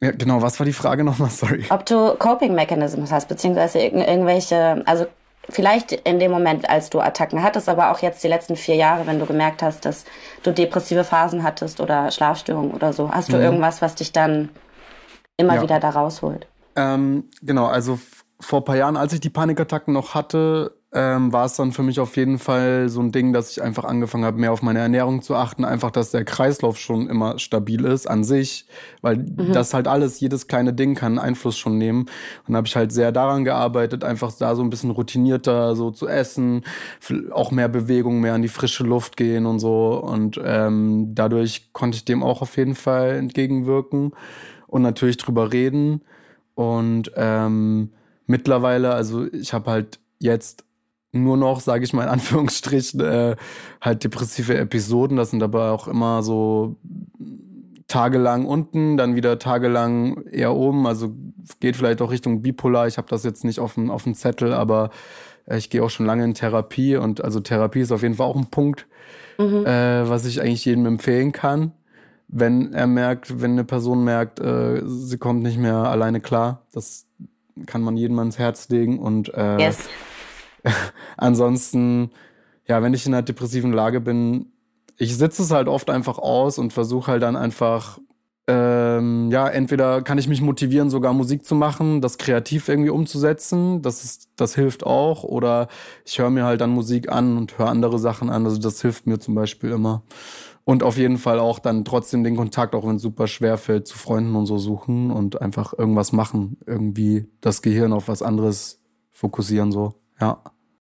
Ja, 0.00 0.12
genau, 0.12 0.42
was 0.42 0.58
war 0.60 0.66
die 0.66 0.72
Frage 0.72 1.04
nochmal? 1.04 1.30
Sorry. 1.30 1.64
Ob 1.70 1.84
du 1.86 2.14
Coping 2.14 2.54
Mechanisms 2.54 3.10
hast, 3.10 3.28
beziehungsweise 3.28 3.80
irgendwelche, 3.80 4.82
also 4.86 5.06
vielleicht 5.48 5.92
in 5.92 6.18
dem 6.18 6.30
Moment, 6.30 6.68
als 6.68 6.90
du 6.90 7.00
Attacken 7.00 7.42
hattest, 7.42 7.68
aber 7.68 7.90
auch 7.90 8.00
jetzt 8.00 8.22
die 8.22 8.28
letzten 8.28 8.56
vier 8.56 8.76
Jahre, 8.76 9.06
wenn 9.06 9.18
du 9.18 9.26
gemerkt 9.26 9.62
hast, 9.62 9.84
dass 9.84 10.04
du 10.42 10.52
depressive 10.52 11.04
Phasen 11.04 11.42
hattest 11.42 11.80
oder 11.80 12.10
Schlafstörungen 12.10 12.72
oder 12.72 12.92
so. 12.92 13.10
Hast 13.10 13.32
du 13.32 13.36
mhm. 13.36 13.42
irgendwas, 13.42 13.82
was 13.82 13.94
dich 13.94 14.12
dann 14.12 14.50
immer 15.36 15.56
ja. 15.56 15.62
wieder 15.62 15.80
da 15.80 15.90
rausholt? 15.90 16.46
Ähm, 16.76 17.24
genau, 17.42 17.66
also 17.66 17.98
vor 18.40 18.60
ein 18.60 18.64
paar 18.64 18.76
Jahren, 18.76 18.96
als 18.96 19.12
ich 19.12 19.20
die 19.20 19.30
Panikattacken 19.30 19.92
noch 19.94 20.14
hatte, 20.14 20.77
ähm, 20.90 21.34
war 21.34 21.44
es 21.44 21.54
dann 21.54 21.72
für 21.72 21.82
mich 21.82 22.00
auf 22.00 22.16
jeden 22.16 22.38
Fall 22.38 22.88
so 22.88 23.00
ein 23.00 23.12
Ding, 23.12 23.34
dass 23.34 23.50
ich 23.50 23.62
einfach 23.62 23.84
angefangen 23.84 24.24
habe, 24.24 24.38
mehr 24.38 24.52
auf 24.52 24.62
meine 24.62 24.78
Ernährung 24.78 25.20
zu 25.20 25.34
achten. 25.34 25.66
Einfach, 25.66 25.90
dass 25.90 26.12
der 26.12 26.24
Kreislauf 26.24 26.78
schon 26.78 27.08
immer 27.08 27.38
stabil 27.38 27.84
ist 27.84 28.06
an 28.06 28.24
sich, 28.24 28.66
weil 29.02 29.18
mhm. 29.18 29.52
das 29.52 29.74
halt 29.74 29.86
alles, 29.86 30.18
jedes 30.20 30.46
kleine 30.46 30.72
Ding 30.72 30.94
kann 30.94 31.18
Einfluss 31.18 31.58
schon 31.58 31.76
nehmen. 31.76 32.06
Und 32.46 32.56
habe 32.56 32.66
ich 32.66 32.74
halt 32.74 32.92
sehr 32.92 33.12
daran 33.12 33.44
gearbeitet, 33.44 34.02
einfach 34.02 34.32
da 34.32 34.54
so 34.56 34.62
ein 34.62 34.70
bisschen 34.70 34.90
routinierter 34.90 35.76
so 35.76 35.90
zu 35.90 36.08
essen, 36.08 36.64
auch 37.32 37.50
mehr 37.50 37.68
Bewegung, 37.68 38.20
mehr 38.20 38.32
an 38.32 38.42
die 38.42 38.48
frische 38.48 38.84
Luft 38.84 39.18
gehen 39.18 39.44
und 39.44 39.58
so. 39.58 40.02
Und 40.02 40.40
ähm, 40.42 41.14
dadurch 41.14 41.74
konnte 41.74 41.96
ich 41.96 42.06
dem 42.06 42.22
auch 42.22 42.40
auf 42.40 42.56
jeden 42.56 42.74
Fall 42.74 43.10
entgegenwirken 43.16 44.12
und 44.66 44.80
natürlich 44.80 45.18
drüber 45.18 45.52
reden. 45.52 46.00
Und 46.54 47.12
ähm, 47.14 47.90
mittlerweile, 48.26 48.94
also 48.94 49.26
ich 49.32 49.52
habe 49.52 49.70
halt 49.70 50.00
jetzt 50.18 50.64
nur 51.12 51.36
noch, 51.36 51.60
sage 51.60 51.84
ich 51.84 51.92
mal 51.92 52.04
in 52.04 52.08
Anführungsstrichen, 52.10 53.00
äh, 53.00 53.36
halt 53.80 54.04
depressive 54.04 54.56
Episoden. 54.56 55.16
Das 55.16 55.30
sind 55.30 55.42
aber 55.42 55.72
auch 55.72 55.88
immer 55.88 56.22
so 56.22 56.76
tagelang 57.86 58.44
unten, 58.44 58.96
dann 58.96 59.16
wieder 59.16 59.38
tagelang 59.38 60.24
eher 60.26 60.54
oben. 60.54 60.86
Also 60.86 61.14
geht 61.60 61.76
vielleicht 61.76 62.02
auch 62.02 62.10
Richtung 62.10 62.42
bipolar. 62.42 62.86
Ich 62.86 62.98
habe 62.98 63.08
das 63.08 63.24
jetzt 63.24 63.44
nicht 63.44 63.60
auf 63.60 63.74
dem, 63.74 63.90
auf 63.90 64.04
dem 64.04 64.14
Zettel, 64.14 64.52
aber 64.52 64.90
äh, 65.46 65.56
ich 65.56 65.70
gehe 65.70 65.82
auch 65.82 65.90
schon 65.90 66.06
lange 66.06 66.24
in 66.24 66.34
Therapie 66.34 66.96
und 66.96 67.24
also 67.24 67.40
Therapie 67.40 67.80
ist 67.80 67.92
auf 67.92 68.02
jeden 68.02 68.14
Fall 68.14 68.26
auch 68.26 68.36
ein 68.36 68.50
Punkt, 68.50 68.86
mhm. 69.38 69.64
äh, 69.64 70.08
was 70.08 70.26
ich 70.26 70.42
eigentlich 70.42 70.64
jedem 70.66 70.84
empfehlen 70.84 71.32
kann. 71.32 71.72
Wenn 72.30 72.74
er 72.74 72.86
merkt, 72.86 73.40
wenn 73.40 73.52
eine 73.52 73.64
Person 73.64 74.04
merkt, 74.04 74.38
äh, 74.38 74.82
sie 74.84 75.16
kommt 75.16 75.42
nicht 75.42 75.56
mehr 75.56 75.76
alleine 75.76 76.20
klar, 76.20 76.66
das 76.72 77.06
kann 77.64 77.80
man 77.80 77.96
jedem 77.96 78.18
ans 78.18 78.38
Herz 78.38 78.68
legen 78.68 78.98
und 78.98 79.32
äh, 79.32 79.58
yes 79.58 79.88
Ansonsten, 81.16 82.10
ja, 82.66 82.82
wenn 82.82 82.94
ich 82.94 83.06
in 83.06 83.14
einer 83.14 83.22
depressiven 83.22 83.72
Lage 83.72 84.00
bin, 84.00 84.52
ich 84.96 85.16
sitze 85.16 85.42
es 85.42 85.50
halt 85.50 85.68
oft 85.68 85.90
einfach 85.90 86.18
aus 86.18 86.58
und 86.58 86.72
versuche 86.72 87.12
halt 87.12 87.22
dann 87.22 87.36
einfach, 87.36 87.98
ähm, 88.48 89.30
ja, 89.30 89.46
entweder 89.46 90.02
kann 90.02 90.18
ich 90.18 90.26
mich 90.26 90.40
motivieren, 90.40 90.90
sogar 90.90 91.12
Musik 91.12 91.44
zu 91.44 91.54
machen, 91.54 92.00
das 92.00 92.18
kreativ 92.18 92.68
irgendwie 92.68 92.90
umzusetzen, 92.90 93.82
das 93.82 94.04
ist, 94.04 94.30
das 94.36 94.54
hilft 94.54 94.84
auch, 94.84 95.22
oder 95.22 95.68
ich 96.04 96.18
höre 96.18 96.30
mir 96.30 96.44
halt 96.44 96.60
dann 96.60 96.70
Musik 96.70 97.12
an 97.12 97.36
und 97.36 97.58
höre 97.58 97.68
andere 97.68 97.98
Sachen 97.98 98.30
an, 98.30 98.44
also 98.44 98.58
das 98.58 98.80
hilft 98.82 99.06
mir 99.06 99.18
zum 99.18 99.34
Beispiel 99.34 99.70
immer. 99.70 100.02
Und 100.64 100.82
auf 100.82 100.98
jeden 100.98 101.16
Fall 101.16 101.38
auch 101.38 101.60
dann 101.60 101.84
trotzdem 101.84 102.24
den 102.24 102.36
Kontakt, 102.36 102.74
auch 102.74 102.86
wenn 102.86 102.96
es 102.96 103.02
super 103.02 103.26
schwer 103.26 103.56
fällt, 103.56 103.86
zu 103.86 103.96
Freunden 103.96 104.34
und 104.34 104.44
so 104.46 104.58
suchen 104.58 105.10
und 105.10 105.40
einfach 105.40 105.72
irgendwas 105.72 106.12
machen, 106.12 106.58
irgendwie 106.66 107.26
das 107.40 107.62
Gehirn 107.62 107.92
auf 107.92 108.08
was 108.08 108.22
anderes 108.22 108.82
fokussieren, 109.10 109.72
so, 109.72 109.94
ja. 110.20 110.38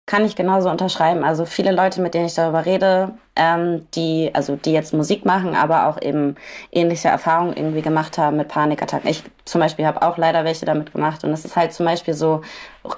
Kann 0.06 0.26
ich 0.26 0.36
genauso 0.36 0.68
unterschreiben. 0.68 1.24
Also 1.24 1.46
viele 1.46 1.72
Leute, 1.72 2.02
mit 2.02 2.12
denen 2.12 2.26
ich 2.26 2.34
darüber 2.34 2.66
rede, 2.66 3.14
ähm, 3.36 3.86
die, 3.94 4.30
also 4.34 4.54
die 4.54 4.72
jetzt 4.72 4.92
Musik 4.92 5.24
machen, 5.24 5.54
aber 5.54 5.86
auch 5.86 6.00
eben 6.02 6.36
ähnliche 6.70 7.08
Erfahrungen 7.08 7.56
irgendwie 7.56 7.80
gemacht 7.80 8.18
haben 8.18 8.36
mit 8.36 8.48
Panikattacken. 8.48 9.08
Ich 9.08 9.22
zum 9.46 9.62
Beispiel 9.62 9.86
habe 9.86 10.02
auch 10.02 10.18
leider 10.18 10.44
welche 10.44 10.66
damit 10.66 10.92
gemacht 10.92 11.24
und 11.24 11.30
es 11.32 11.46
ist 11.46 11.56
halt 11.56 11.72
zum 11.72 11.86
Beispiel 11.86 12.12
so, 12.12 12.42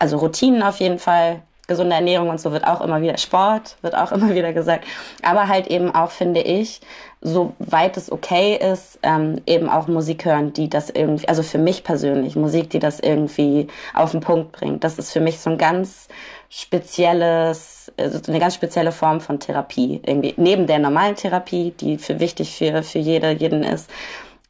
also 0.00 0.16
Routinen 0.16 0.64
auf 0.64 0.78
jeden 0.80 0.98
Fall, 0.98 1.42
gesunde 1.66 1.96
Ernährung 1.96 2.28
und 2.28 2.40
so 2.40 2.52
wird 2.52 2.66
auch 2.66 2.80
immer 2.80 3.00
wieder 3.00 3.18
Sport, 3.18 3.76
wird 3.82 3.96
auch 3.96 4.12
immer 4.12 4.34
wieder 4.34 4.52
gesagt. 4.52 4.84
Aber 5.22 5.48
halt 5.48 5.66
eben 5.66 5.94
auch, 5.94 6.10
finde 6.10 6.40
ich, 6.40 6.80
soweit 7.20 7.96
es 7.96 8.12
okay 8.12 8.56
ist, 8.56 8.98
ähm, 9.02 9.40
eben 9.46 9.68
auch 9.68 9.88
Musik 9.88 10.24
hören, 10.24 10.52
die 10.52 10.68
das 10.70 10.90
irgendwie, 10.90 11.28
also 11.28 11.42
für 11.42 11.58
mich 11.58 11.82
persönlich, 11.82 12.36
Musik, 12.36 12.70
die 12.70 12.78
das 12.78 13.00
irgendwie 13.00 13.66
auf 13.94 14.12
den 14.12 14.20
Punkt 14.20 14.52
bringt. 14.52 14.84
Das 14.84 14.98
ist 14.98 15.12
für 15.12 15.20
mich 15.20 15.40
so 15.40 15.50
ein 15.50 15.58
ganz 15.58 16.08
spezielles, 16.48 17.92
also 17.96 18.20
eine 18.28 18.38
ganz 18.38 18.54
spezielle 18.54 18.92
Form 18.92 19.20
von 19.20 19.40
Therapie 19.40 20.00
irgendwie. 20.04 20.34
Neben 20.36 20.66
der 20.66 20.78
normalen 20.78 21.16
Therapie, 21.16 21.72
die 21.80 21.98
für 21.98 22.20
wichtig 22.20 22.56
für, 22.56 22.82
für 22.82 22.98
jede, 23.00 23.32
jeden 23.32 23.64
ist. 23.64 23.90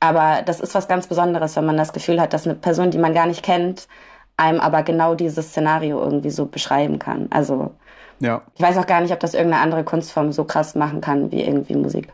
Aber 0.00 0.42
das 0.44 0.60
ist 0.60 0.74
was 0.74 0.88
ganz 0.88 1.06
Besonderes, 1.06 1.56
wenn 1.56 1.64
man 1.64 1.78
das 1.78 1.94
Gefühl 1.94 2.20
hat, 2.20 2.34
dass 2.34 2.46
eine 2.46 2.56
Person, 2.56 2.90
die 2.90 2.98
man 2.98 3.14
gar 3.14 3.26
nicht 3.26 3.42
kennt, 3.42 3.88
einem 4.36 4.60
aber 4.60 4.82
genau 4.82 5.14
dieses 5.14 5.48
Szenario 5.48 6.02
irgendwie 6.02 6.30
so 6.30 6.46
beschreiben 6.46 6.98
kann. 6.98 7.26
Also 7.30 7.72
ja. 8.20 8.42
ich 8.54 8.62
weiß 8.62 8.76
auch 8.78 8.86
gar 8.86 9.00
nicht, 9.00 9.12
ob 9.12 9.20
das 9.20 9.34
irgendeine 9.34 9.62
andere 9.62 9.84
Kunstform 9.84 10.32
so 10.32 10.44
krass 10.44 10.74
machen 10.74 11.00
kann 11.00 11.30
wie 11.32 11.42
irgendwie 11.42 11.76
Musik. 11.76 12.12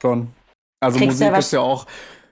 Schon. 0.00 0.28
Also 0.80 0.98
Kriegst 0.98 1.20
Musik 1.20 1.36
ist 1.36 1.52
ja 1.52 1.60
auch 1.60 1.86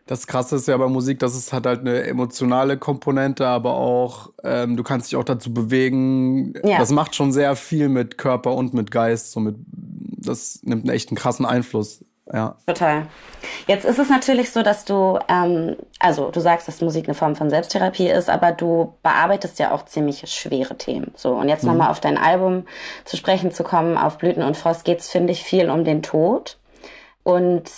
das 0.07 0.27
Krasse 0.27 0.57
ist 0.57 0.68
ja 0.68 0.77
bei 0.77 0.88
Musik, 0.88 1.18
dass 1.18 1.35
es 1.35 1.53
hat 1.53 1.66
halt 1.66 1.81
eine 1.81 2.03
emotionale 2.03 2.77
Komponente, 2.77 3.47
aber 3.47 3.75
auch 3.75 4.33
ähm, 4.42 4.77
du 4.77 4.83
kannst 4.83 5.11
dich 5.11 5.16
auch 5.16 5.25
dazu 5.25 5.55
bewegen. 5.55 6.53
Ja. 6.62 6.79
Das 6.79 6.90
macht 6.90 7.14
schon 7.14 7.33
sehr 7.33 7.57
viel 7.57 7.88
mit 7.88 8.18
Körper 8.18 8.55
und 8.55 8.75
mit 8.75 8.90
Geist. 8.90 9.33
So 9.33 9.40
mit, 9.40 9.57
das 9.66 10.61
nimmt 10.62 10.85
einen 10.85 10.94
echten 10.94 11.14
krassen 11.14 11.47
Einfluss. 11.47 12.05
Ja. 12.32 12.56
Total. 12.66 13.06
Jetzt 13.66 13.84
ist 13.84 13.98
es 13.98 14.08
natürlich 14.08 14.50
so, 14.50 14.62
dass 14.62 14.87
du, 14.87 15.18
ähm, 15.28 15.76
also 15.98 16.30
du 16.30 16.40
sagst, 16.40 16.66
dass 16.66 16.80
Musik 16.80 17.06
eine 17.06 17.14
Form 17.14 17.37
von 17.37 17.50
Selbsttherapie 17.50 18.08
ist, 18.08 18.30
aber 18.30 18.52
du 18.52 18.94
bearbeitest 19.02 19.58
ja 19.58 19.72
auch 19.72 19.84
ziemlich 19.84 20.24
schwere 20.32 20.76
Themen. 20.78 21.12
So, 21.16 21.34
und 21.34 21.48
jetzt 21.48 21.64
mhm. 21.64 21.70
nochmal 21.70 21.90
auf 21.90 22.00
dein 22.00 22.16
Album 22.16 22.66
zu 23.04 23.18
sprechen 23.18 23.52
zu 23.52 23.62
kommen, 23.62 23.98
auf 23.98 24.16
Blüten 24.16 24.42
und 24.42 24.56
Frost 24.56 24.84
geht's, 24.84 25.10
finde 25.10 25.32
ich, 25.32 25.42
viel 25.42 25.68
um 25.68 25.84
den 25.84 26.02
Tod. 26.02 26.58
Und 27.24 27.70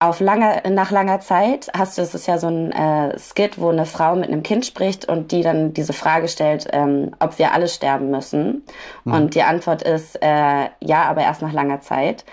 auf 0.00 0.20
lange, 0.20 0.62
nach 0.70 0.90
langer 0.90 1.20
Zeit 1.20 1.70
hast 1.76 1.96
du, 1.96 2.02
es 2.02 2.14
ist 2.14 2.26
ja 2.26 2.38
so 2.38 2.48
ein 2.48 2.72
äh, 2.72 3.18
Skit, 3.18 3.60
wo 3.60 3.70
eine 3.70 3.86
Frau 3.86 4.16
mit 4.16 4.28
einem 4.28 4.42
Kind 4.42 4.66
spricht 4.66 5.08
und 5.08 5.32
die 5.32 5.42
dann 5.42 5.72
diese 5.72 5.92
Frage 5.92 6.28
stellt, 6.28 6.66
ähm, 6.72 7.12
ob 7.20 7.38
wir 7.38 7.52
alle 7.52 7.68
sterben 7.68 8.10
müssen. 8.10 8.64
Mhm. 9.04 9.12
Und 9.12 9.34
die 9.34 9.42
Antwort 9.42 9.82
ist 9.82 10.20
äh, 10.20 10.68
ja, 10.80 11.04
aber 11.04 11.22
erst 11.22 11.42
nach 11.42 11.52
langer 11.52 11.80
Zeit. 11.80 12.24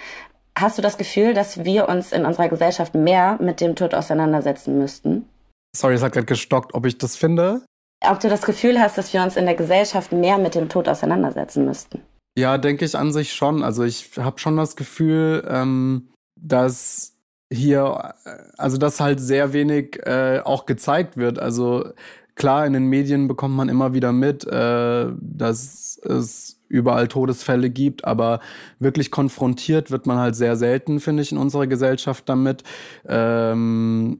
Hast 0.61 0.77
du 0.77 0.83
das 0.83 0.99
Gefühl, 0.99 1.33
dass 1.33 1.65
wir 1.65 1.89
uns 1.89 2.11
in 2.11 2.23
unserer 2.23 2.47
Gesellschaft 2.47 2.93
mehr 2.93 3.39
mit 3.41 3.61
dem 3.61 3.75
Tod 3.75 3.95
auseinandersetzen 3.95 4.77
müssten? 4.77 5.25
Sorry, 5.75 5.95
es 5.95 6.03
hat 6.03 6.13
gerade 6.13 6.27
gestockt, 6.27 6.75
ob 6.75 6.85
ich 6.85 6.99
das 6.99 7.15
finde. 7.15 7.65
Ob 8.05 8.19
du 8.19 8.29
das 8.29 8.43
Gefühl 8.43 8.79
hast, 8.79 8.95
dass 8.95 9.11
wir 9.11 9.23
uns 9.23 9.37
in 9.37 9.45
der 9.45 9.55
Gesellschaft 9.55 10.11
mehr 10.11 10.37
mit 10.37 10.53
dem 10.53 10.69
Tod 10.69 10.87
auseinandersetzen 10.87 11.65
müssten? 11.65 12.01
Ja, 12.37 12.59
denke 12.59 12.85
ich 12.85 12.95
an 12.95 13.11
sich 13.11 13.33
schon. 13.33 13.63
Also 13.63 13.83
ich 13.83 14.11
habe 14.17 14.39
schon 14.39 14.55
das 14.55 14.75
Gefühl, 14.75 15.43
ähm, 15.49 16.11
dass 16.39 17.13
hier, 17.51 18.13
also 18.57 18.77
dass 18.77 18.99
halt 18.99 19.19
sehr 19.19 19.53
wenig 19.53 19.99
äh, 20.05 20.41
auch 20.43 20.67
gezeigt 20.67 21.17
wird. 21.17 21.39
Also 21.39 21.89
klar, 22.35 22.67
in 22.67 22.73
den 22.73 22.85
Medien 22.85 23.27
bekommt 23.27 23.55
man 23.55 23.67
immer 23.67 23.93
wieder 23.93 24.11
mit, 24.11 24.45
äh, 24.45 25.07
dass 25.19 25.99
es 26.03 26.60
überall 26.71 27.07
Todesfälle 27.07 27.69
gibt, 27.69 28.05
aber 28.05 28.39
wirklich 28.79 29.11
konfrontiert 29.11 29.91
wird 29.91 30.07
man 30.07 30.17
halt 30.17 30.35
sehr 30.35 30.55
selten, 30.55 30.99
finde 30.99 31.23
ich, 31.23 31.31
in 31.31 31.37
unserer 31.37 31.67
Gesellschaft 31.67 32.27
damit. 32.27 32.63
Ähm, 33.07 34.19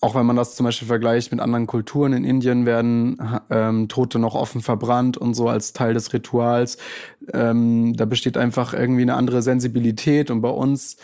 auch 0.00 0.16
wenn 0.16 0.26
man 0.26 0.34
das 0.34 0.56
zum 0.56 0.64
Beispiel 0.64 0.88
vergleicht 0.88 1.30
mit 1.30 1.40
anderen 1.40 1.68
Kulturen, 1.68 2.12
in 2.12 2.24
Indien 2.24 2.66
werden 2.66 3.18
ähm, 3.50 3.88
Tote 3.88 4.18
noch 4.18 4.34
offen 4.34 4.60
verbrannt 4.60 5.16
und 5.16 5.34
so 5.34 5.48
als 5.48 5.72
Teil 5.72 5.94
des 5.94 6.12
Rituals. 6.12 6.76
Ähm, 7.32 7.94
da 7.96 8.04
besteht 8.04 8.36
einfach 8.36 8.74
irgendwie 8.74 9.02
eine 9.02 9.14
andere 9.14 9.42
Sensibilität 9.42 10.32
und 10.32 10.40
bei 10.42 10.48
uns 10.48 10.96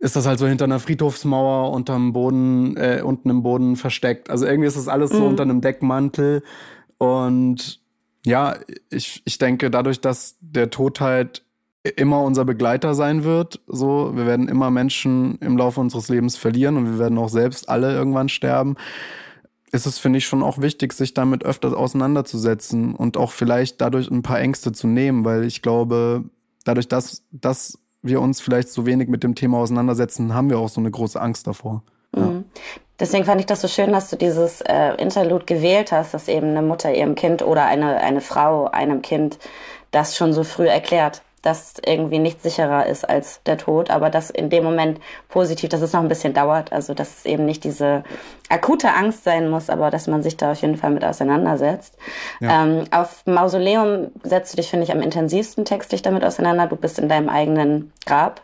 ist 0.00 0.16
das 0.16 0.26
halt 0.26 0.38
so 0.38 0.46
hinter 0.46 0.64
einer 0.64 0.80
Friedhofsmauer 0.80 1.72
unterm 1.72 2.12
Boden, 2.12 2.76
äh, 2.76 3.02
unten 3.02 3.30
im 3.30 3.42
Boden 3.42 3.76
versteckt. 3.76 4.28
Also 4.30 4.46
irgendwie 4.46 4.68
ist 4.68 4.76
das 4.76 4.88
alles 4.88 5.10
so 5.10 5.20
mhm. 5.20 5.26
unter 5.26 5.42
einem 5.42 5.60
Deckmantel. 5.60 6.42
Und 6.98 7.79
ja, 8.24 8.56
ich, 8.90 9.22
ich 9.24 9.38
denke, 9.38 9.70
dadurch, 9.70 10.00
dass 10.00 10.36
der 10.40 10.70
Tod 10.70 11.00
halt 11.00 11.44
immer 11.96 12.22
unser 12.22 12.44
Begleiter 12.44 12.94
sein 12.94 13.24
wird, 13.24 13.60
so, 13.66 14.14
wir 14.14 14.26
werden 14.26 14.48
immer 14.48 14.70
Menschen 14.70 15.38
im 15.38 15.56
Laufe 15.56 15.80
unseres 15.80 16.08
Lebens 16.08 16.36
verlieren 16.36 16.76
und 16.76 16.86
wir 16.86 16.98
werden 16.98 17.16
auch 17.16 17.30
selbst 17.30 17.68
alle 17.68 17.92
irgendwann 17.92 18.28
sterben, 18.28 18.76
ist 19.72 19.86
es, 19.86 19.98
finde 19.98 20.18
ich, 20.18 20.26
schon 20.26 20.42
auch 20.42 20.58
wichtig, 20.58 20.92
sich 20.92 21.14
damit 21.14 21.44
öfter 21.44 21.76
auseinanderzusetzen 21.76 22.94
und 22.94 23.16
auch 23.16 23.32
vielleicht 23.32 23.80
dadurch 23.80 24.10
ein 24.10 24.22
paar 24.22 24.40
Ängste 24.40 24.72
zu 24.72 24.88
nehmen, 24.88 25.24
weil 25.24 25.44
ich 25.44 25.62
glaube, 25.62 26.24
dadurch, 26.64 26.88
dass 26.88 27.24
das 27.30 27.78
wir 28.02 28.20
uns 28.20 28.40
vielleicht 28.40 28.68
so 28.68 28.84
wenig 28.86 29.08
mit 29.08 29.22
dem 29.22 29.34
Thema 29.34 29.58
auseinandersetzen, 29.58 30.34
haben 30.34 30.50
wir 30.50 30.58
auch 30.58 30.68
so 30.68 30.80
eine 30.80 30.90
große 30.90 31.20
Angst 31.20 31.46
davor. 31.46 31.82
Deswegen 32.98 33.24
fand 33.24 33.40
ich 33.40 33.46
das 33.46 33.62
so 33.62 33.68
schön, 33.68 33.92
dass 33.92 34.10
du 34.10 34.16
dieses 34.16 34.60
äh, 34.60 34.94
Interlude 34.96 35.46
gewählt 35.46 35.90
hast, 35.90 36.12
dass 36.12 36.28
eben 36.28 36.50
eine 36.50 36.62
Mutter 36.62 36.92
ihrem 36.92 37.14
Kind 37.14 37.42
oder 37.42 37.64
eine, 37.64 37.96
eine 37.98 38.20
Frau 38.20 38.66
einem 38.66 39.00
Kind 39.02 39.38
das 39.90 40.16
schon 40.16 40.32
so 40.32 40.44
früh 40.44 40.68
erklärt. 40.68 41.22
dass 41.42 41.74
irgendwie 41.84 42.18
nichts 42.18 42.42
sicherer 42.42 42.86
ist 42.86 43.08
als 43.08 43.42
der 43.44 43.56
Tod, 43.56 43.90
aber 43.90 44.10
dass 44.10 44.28
in 44.28 44.50
dem 44.50 44.62
Moment 44.62 45.00
positiv, 45.28 45.70
dass 45.70 45.80
es 45.80 45.92
noch 45.92 46.00
ein 46.00 46.08
bisschen 46.08 46.34
dauert, 46.34 46.72
also 46.72 46.92
dass 46.92 47.18
es 47.18 47.24
eben 47.24 47.46
nicht 47.46 47.64
diese 47.64 48.04
akute 48.50 48.92
Angst 48.92 49.24
sein 49.24 49.48
muss, 49.48 49.70
aber 49.70 49.90
dass 49.90 50.06
man 50.06 50.22
sich 50.22 50.36
da 50.36 50.52
auf 50.52 50.60
jeden 50.60 50.76
Fall 50.76 50.90
mit 50.90 51.04
auseinandersetzt. 51.04 51.96
Ja. 52.40 52.64
Ähm, 52.64 52.84
auf 52.90 53.24
Mausoleum 53.26 54.10
setzt 54.22 54.52
du 54.52 54.56
dich, 54.58 54.68
finde 54.68 54.84
ich, 54.84 54.92
am 54.92 55.00
intensivsten 55.00 55.64
textlich 55.64 56.02
damit 56.02 56.24
auseinander. 56.24 56.66
Du 56.66 56.76
bist 56.76 56.98
in 56.98 57.08
deinem 57.08 57.30
eigenen 57.30 57.92
Grab. 58.04 58.42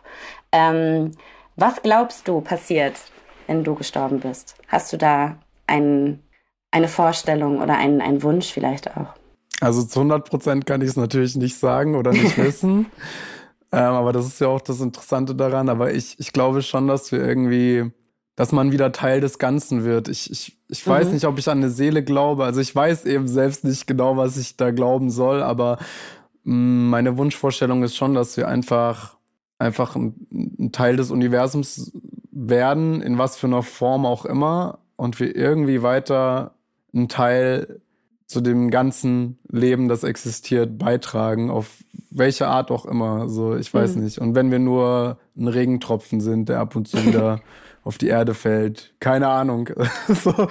Ähm, 0.51 1.11
was 1.55 1.81
glaubst 1.83 2.27
du 2.27 2.41
passiert, 2.41 2.93
wenn 3.47 3.63
du 3.63 3.75
gestorben 3.75 4.19
bist? 4.19 4.55
Hast 4.67 4.93
du 4.93 4.97
da 4.97 5.37
ein, 5.65 6.19
eine 6.71 6.87
Vorstellung 6.87 7.61
oder 7.61 7.77
einen, 7.77 8.01
einen 8.01 8.21
Wunsch 8.21 8.51
vielleicht 8.51 8.95
auch? 8.95 9.13
Also 9.59 9.83
zu 9.83 9.99
100 9.99 10.29
Prozent 10.29 10.65
kann 10.65 10.81
ich 10.81 10.89
es 10.89 10.97
natürlich 10.97 11.35
nicht 11.35 11.57
sagen 11.57 11.95
oder 11.95 12.11
nicht 12.11 12.37
wissen. 12.43 12.87
ähm, 13.71 13.79
aber 13.79 14.13
das 14.13 14.27
ist 14.27 14.39
ja 14.39 14.47
auch 14.47 14.61
das 14.61 14.81
Interessante 14.81 15.35
daran. 15.35 15.69
Aber 15.69 15.93
ich, 15.93 16.15
ich 16.19 16.33
glaube 16.33 16.61
schon, 16.61 16.87
dass 16.87 17.11
wir 17.11 17.19
irgendwie, 17.19 17.91
dass 18.35 18.51
man 18.51 18.71
wieder 18.71 18.91
Teil 18.91 19.21
des 19.21 19.39
Ganzen 19.39 19.83
wird. 19.83 20.09
Ich, 20.09 20.29
ich, 20.31 20.57
ich 20.69 20.85
mhm. 20.85 20.91
weiß 20.91 21.11
nicht, 21.11 21.25
ob 21.25 21.39
ich 21.39 21.49
an 21.49 21.57
eine 21.57 21.69
Seele 21.69 22.03
glaube. 22.03 22.43
Also 22.43 22.61
ich 22.61 22.75
weiß 22.75 23.05
eben 23.05 23.27
selbst 23.27 23.63
nicht 23.63 23.87
genau, 23.87 24.17
was 24.17 24.37
ich 24.37 24.57
da 24.57 24.71
glauben 24.71 25.09
soll. 25.09 25.41
Aber 25.41 25.79
mh, 26.43 26.53
mm, 26.53 26.89
meine 26.89 27.17
Wunschvorstellung 27.17 27.83
ist 27.83 27.95
schon, 27.95 28.13
dass 28.13 28.37
wir 28.37 28.47
einfach, 28.47 29.17
einfach 29.57 29.95
ein, 29.95 30.27
ein 30.59 30.71
Teil 30.71 30.97
des 30.97 31.09
Universums 31.09 31.91
werden, 32.49 33.01
in 33.01 33.17
was 33.17 33.37
für 33.37 33.47
einer 33.47 33.63
Form 33.63 34.05
auch 34.05 34.25
immer. 34.25 34.79
Und 34.95 35.19
wir 35.19 35.35
irgendwie 35.35 35.83
weiter 35.83 36.55
ein 36.93 37.07
Teil 37.07 37.81
zu 38.25 38.41
dem 38.41 38.69
ganzen 38.69 39.39
Leben, 39.49 39.87
das 39.87 40.03
existiert, 40.03 40.77
beitragen, 40.77 41.49
auf 41.49 41.83
welche 42.09 42.47
Art 42.47 42.71
auch 42.71 42.85
immer. 42.85 43.29
So, 43.29 43.55
ich 43.55 43.73
weiß 43.73 43.95
mhm. 43.95 44.03
nicht. 44.03 44.19
Und 44.19 44.35
wenn 44.35 44.51
wir 44.51 44.59
nur 44.59 45.17
ein 45.37 45.47
Regentropfen 45.47 46.19
sind, 46.19 46.49
der 46.49 46.59
ab 46.59 46.75
und 46.75 46.87
zu 46.87 47.03
wieder 47.05 47.39
auf 47.83 47.97
die 47.97 48.07
Erde 48.07 48.33
fällt, 48.33 48.93
keine 48.99 49.29
Ahnung. 49.29 49.69
so. 50.07 50.47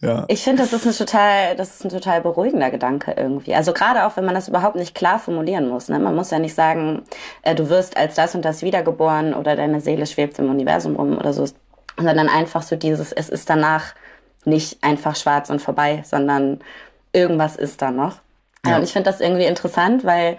Ja. 0.00 0.24
Ich 0.28 0.44
finde, 0.44 0.62
das 0.62 0.72
ist 0.72 0.86
ein 0.86 0.92
total, 0.92 1.56
das 1.56 1.70
ist 1.74 1.84
ein 1.84 1.90
total 1.90 2.20
beruhigender 2.20 2.70
Gedanke 2.70 3.14
irgendwie. 3.16 3.54
Also 3.54 3.72
gerade 3.72 4.06
auch, 4.06 4.16
wenn 4.16 4.24
man 4.24 4.34
das 4.34 4.48
überhaupt 4.48 4.76
nicht 4.76 4.94
klar 4.94 5.18
formulieren 5.18 5.68
muss. 5.68 5.88
Ne? 5.88 5.98
Man 5.98 6.14
muss 6.14 6.30
ja 6.30 6.38
nicht 6.38 6.54
sagen, 6.54 7.02
äh, 7.42 7.54
du 7.54 7.68
wirst 7.68 7.96
als 7.96 8.14
das 8.14 8.34
und 8.34 8.44
das 8.44 8.62
wiedergeboren 8.62 9.34
oder 9.34 9.56
deine 9.56 9.80
Seele 9.80 10.06
schwebt 10.06 10.38
im 10.38 10.50
Universum 10.50 10.94
rum 10.94 11.18
oder 11.18 11.32
so, 11.32 11.46
sondern 11.96 12.28
einfach 12.28 12.62
so 12.62 12.76
dieses, 12.76 13.12
es 13.12 13.28
ist 13.28 13.50
danach 13.50 13.94
nicht 14.44 14.82
einfach 14.84 15.16
schwarz 15.16 15.50
und 15.50 15.60
vorbei, 15.60 16.02
sondern 16.04 16.60
irgendwas 17.12 17.56
ist 17.56 17.82
da 17.82 17.90
noch. 17.90 18.18
Ja. 18.64 18.76
Und 18.76 18.84
ich 18.84 18.92
finde 18.92 19.10
das 19.10 19.20
irgendwie 19.20 19.46
interessant, 19.46 20.04
weil 20.04 20.38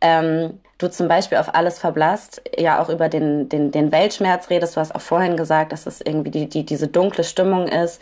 ähm, 0.00 0.60
du 0.78 0.90
zum 0.90 1.08
Beispiel 1.08 1.38
auf 1.38 1.54
alles 1.54 1.78
verblasst, 1.78 2.42
ja 2.56 2.82
auch 2.82 2.88
über 2.88 3.08
den, 3.08 3.48
den, 3.48 3.70
den 3.70 3.92
Weltschmerz 3.92 4.50
redest. 4.50 4.76
Du 4.76 4.80
hast 4.80 4.94
auch 4.94 5.00
vorhin 5.00 5.36
gesagt, 5.36 5.72
dass 5.72 5.86
es 5.86 6.00
irgendwie 6.00 6.30
die, 6.30 6.48
die, 6.48 6.64
diese 6.64 6.88
dunkle 6.88 7.24
Stimmung 7.24 7.68
ist. 7.68 8.00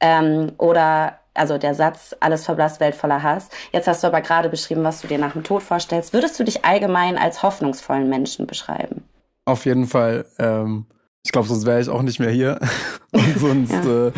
Ähm, 0.00 0.52
oder 0.58 1.18
also 1.36 1.58
der 1.58 1.74
Satz, 1.74 2.16
alles 2.20 2.44
verblasst, 2.44 2.80
Welt 2.80 2.94
voller 2.94 3.22
Hass. 3.22 3.48
Jetzt 3.72 3.86
hast 3.88 4.02
du 4.02 4.08
aber 4.08 4.20
gerade 4.20 4.48
beschrieben, 4.48 4.84
was 4.84 5.00
du 5.00 5.08
dir 5.08 5.18
nach 5.18 5.32
dem 5.32 5.44
Tod 5.44 5.62
vorstellst. 5.62 6.12
Würdest 6.12 6.38
du 6.38 6.44
dich 6.44 6.64
allgemein 6.64 7.18
als 7.18 7.42
hoffnungsvollen 7.42 8.08
Menschen 8.08 8.46
beschreiben? 8.46 9.04
Auf 9.44 9.64
jeden 9.64 9.86
Fall. 9.86 10.26
Ähm, 10.38 10.86
ich 11.24 11.32
glaube, 11.32 11.48
sonst 11.48 11.66
wäre 11.66 11.80
ich 11.80 11.88
auch 11.88 12.02
nicht 12.02 12.20
mehr 12.20 12.30
hier. 12.30 12.58
Und 13.12 13.38
sonst 13.38 13.72
ja. 13.72 14.08
äh, 14.08 14.12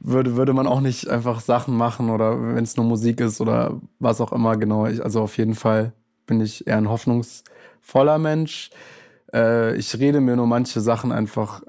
würde, 0.00 0.36
würde 0.36 0.52
man 0.52 0.66
auch 0.66 0.80
nicht 0.80 1.08
einfach 1.08 1.40
Sachen 1.40 1.76
machen 1.76 2.10
oder 2.10 2.40
wenn 2.54 2.64
es 2.64 2.76
nur 2.76 2.86
Musik 2.86 3.20
ist 3.20 3.40
oder 3.40 3.80
was 3.98 4.20
auch 4.20 4.32
immer, 4.32 4.56
genau. 4.56 4.86
Ich, 4.86 5.02
also 5.04 5.22
auf 5.22 5.36
jeden 5.36 5.54
Fall 5.54 5.92
bin 6.26 6.40
ich 6.40 6.66
eher 6.66 6.78
ein 6.78 6.88
hoffnungsvoller 6.88 8.18
Mensch. 8.18 8.70
Äh, 9.32 9.76
ich 9.76 9.98
rede 9.98 10.20
mir 10.20 10.36
nur 10.36 10.46
manche 10.46 10.80
Sachen 10.80 11.12
einfach 11.12 11.62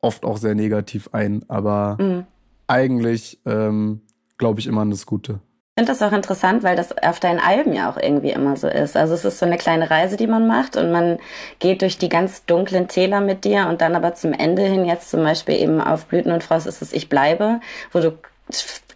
oft 0.00 0.24
auch 0.24 0.38
sehr 0.38 0.54
negativ 0.54 1.10
ein, 1.12 1.44
aber 1.48 1.96
mhm. 2.00 2.26
Eigentlich 2.68 3.40
ähm, 3.44 4.02
glaube 4.36 4.60
ich 4.60 4.66
immer 4.66 4.82
an 4.82 4.90
das 4.90 5.06
Gute. 5.06 5.40
Ich 5.76 5.80
finde 5.80 5.92
das 5.92 6.02
auch 6.02 6.12
interessant, 6.12 6.64
weil 6.64 6.74
das 6.74 6.96
auf 6.98 7.20
deinen 7.20 7.38
Alben 7.38 7.72
ja 7.72 7.88
auch 7.88 7.96
irgendwie 7.96 8.30
immer 8.30 8.56
so 8.56 8.66
ist. 8.66 8.96
Also 8.96 9.14
es 9.14 9.24
ist 9.24 9.38
so 9.38 9.46
eine 9.46 9.58
kleine 9.58 9.90
Reise, 9.90 10.16
die 10.16 10.26
man 10.26 10.48
macht 10.48 10.76
und 10.76 10.90
man 10.90 11.18
geht 11.60 11.82
durch 11.82 11.98
die 11.98 12.08
ganz 12.08 12.44
dunklen 12.46 12.88
Täler 12.88 13.20
mit 13.20 13.44
dir 13.44 13.68
und 13.68 13.80
dann 13.80 13.94
aber 13.94 14.14
zum 14.14 14.32
Ende 14.32 14.62
hin, 14.62 14.84
jetzt 14.84 15.10
zum 15.10 15.22
Beispiel 15.22 15.54
eben 15.54 15.80
auf 15.80 16.06
Blüten 16.06 16.32
und 16.32 16.42
Frost 16.42 16.66
ist 16.66 16.82
es 16.82 16.92
Ich 16.92 17.08
bleibe, 17.08 17.60
wo 17.92 18.00
du 18.00 18.18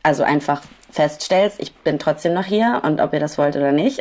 also 0.03 0.25
einfach 0.25 0.63
feststellst, 0.91 1.61
ich 1.61 1.73
bin 1.75 1.99
trotzdem 1.99 2.35
noch 2.35 2.45
hier 2.45 2.83
und 2.85 3.01
ob 3.01 3.13
ihr 3.15 3.21
das 3.21 3.39
wollt 3.39 3.57
oder 3.57 3.73
nicht. 3.73 4.01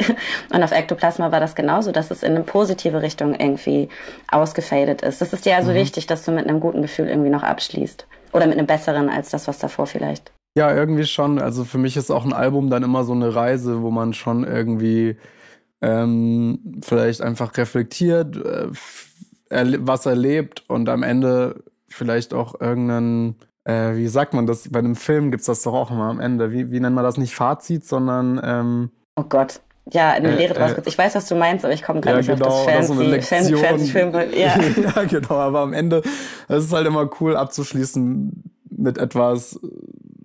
Und 0.53 0.63
auf 0.63 0.71
Ektoplasma 0.71 1.31
war 1.31 1.39
das 1.39 1.55
genauso, 1.55 1.91
dass 1.91 2.11
es 2.11 2.21
in 2.23 2.35
eine 2.35 2.43
positive 2.43 3.01
Richtung 3.01 3.33
irgendwie 3.33 3.87
ausgefadet 4.29 5.01
ist. 5.01 5.21
Das 5.21 5.31
ist 5.31 5.45
dir 5.45 5.55
also 5.55 5.71
mhm. 5.71 5.75
wichtig, 5.75 6.07
dass 6.07 6.25
du 6.25 6.31
mit 6.31 6.47
einem 6.47 6.59
guten 6.59 6.81
Gefühl 6.81 7.07
irgendwie 7.07 7.29
noch 7.29 7.43
abschließt. 7.43 8.05
Oder 8.33 8.47
mit 8.47 8.57
einem 8.57 8.67
besseren 8.67 9.09
als 9.09 9.29
das, 9.29 9.47
was 9.47 9.59
davor 9.59 9.87
vielleicht. 9.87 10.31
Ja, 10.57 10.73
irgendwie 10.73 11.05
schon. 11.05 11.39
Also 11.39 11.63
für 11.63 11.77
mich 11.77 11.95
ist 11.97 12.11
auch 12.11 12.25
ein 12.25 12.33
Album 12.33 12.69
dann 12.69 12.83
immer 12.83 13.03
so 13.03 13.13
eine 13.13 13.33
Reise, 13.33 13.81
wo 13.81 13.91
man 13.91 14.13
schon 14.13 14.43
irgendwie 14.43 15.17
ähm, 15.81 16.81
vielleicht 16.83 17.21
einfach 17.21 17.55
reflektiert, 17.57 18.37
äh, 18.37 18.67
was 19.49 20.05
erlebt 20.05 20.63
und 20.67 20.87
am 20.89 21.03
Ende 21.03 21.63
vielleicht 21.87 22.33
auch 22.33 22.59
irgendeinen, 22.59 23.35
äh, 23.65 23.95
wie 23.95 24.07
sagt 24.07 24.33
man 24.33 24.45
das, 24.45 24.69
bei 24.69 24.79
einem 24.79 24.95
Film 24.95 25.31
gibt's 25.31 25.47
das 25.47 25.63
doch 25.63 25.73
auch 25.73 25.91
immer 25.91 26.09
am 26.09 26.19
Ende. 26.19 26.51
Wie, 26.51 26.71
wie 26.71 26.79
nennt 26.79 26.95
man 26.95 27.03
das 27.03 27.17
nicht 27.17 27.35
Fazit, 27.35 27.85
sondern 27.85 28.39
ähm, 28.43 28.91
Oh 29.15 29.23
Gott. 29.23 29.61
Ja, 29.91 30.11
eine 30.11 30.29
äh, 30.29 30.35
Lehre 30.35 30.53
draus. 30.53 30.73
Äh, 30.73 30.81
ich 30.85 30.97
weiß, 30.97 31.15
was 31.15 31.27
du 31.27 31.35
meinst, 31.35 31.65
aber 31.65 31.73
ich 31.73 31.83
komme 31.83 32.01
gerade 32.01 32.21
ja, 32.21 32.33
nicht 32.33 32.39
genau, 32.39 32.51
auf 32.51 32.65
das 32.65 32.73
Fancy, 32.73 32.93
so 32.93 32.99
eine 32.99 33.09
Lektion. 33.09 33.57
Fancy 33.57 33.87
Film. 33.87 34.11
Ja. 34.33 34.55
ja, 34.57 35.03
genau. 35.03 35.35
Aber 35.35 35.59
am 35.61 35.73
Ende, 35.73 36.01
es 36.47 36.65
ist 36.65 36.73
halt 36.73 36.87
immer 36.87 37.09
cool 37.19 37.35
abzuschließen 37.35 38.43
mit 38.69 38.97
etwas, 38.97 39.59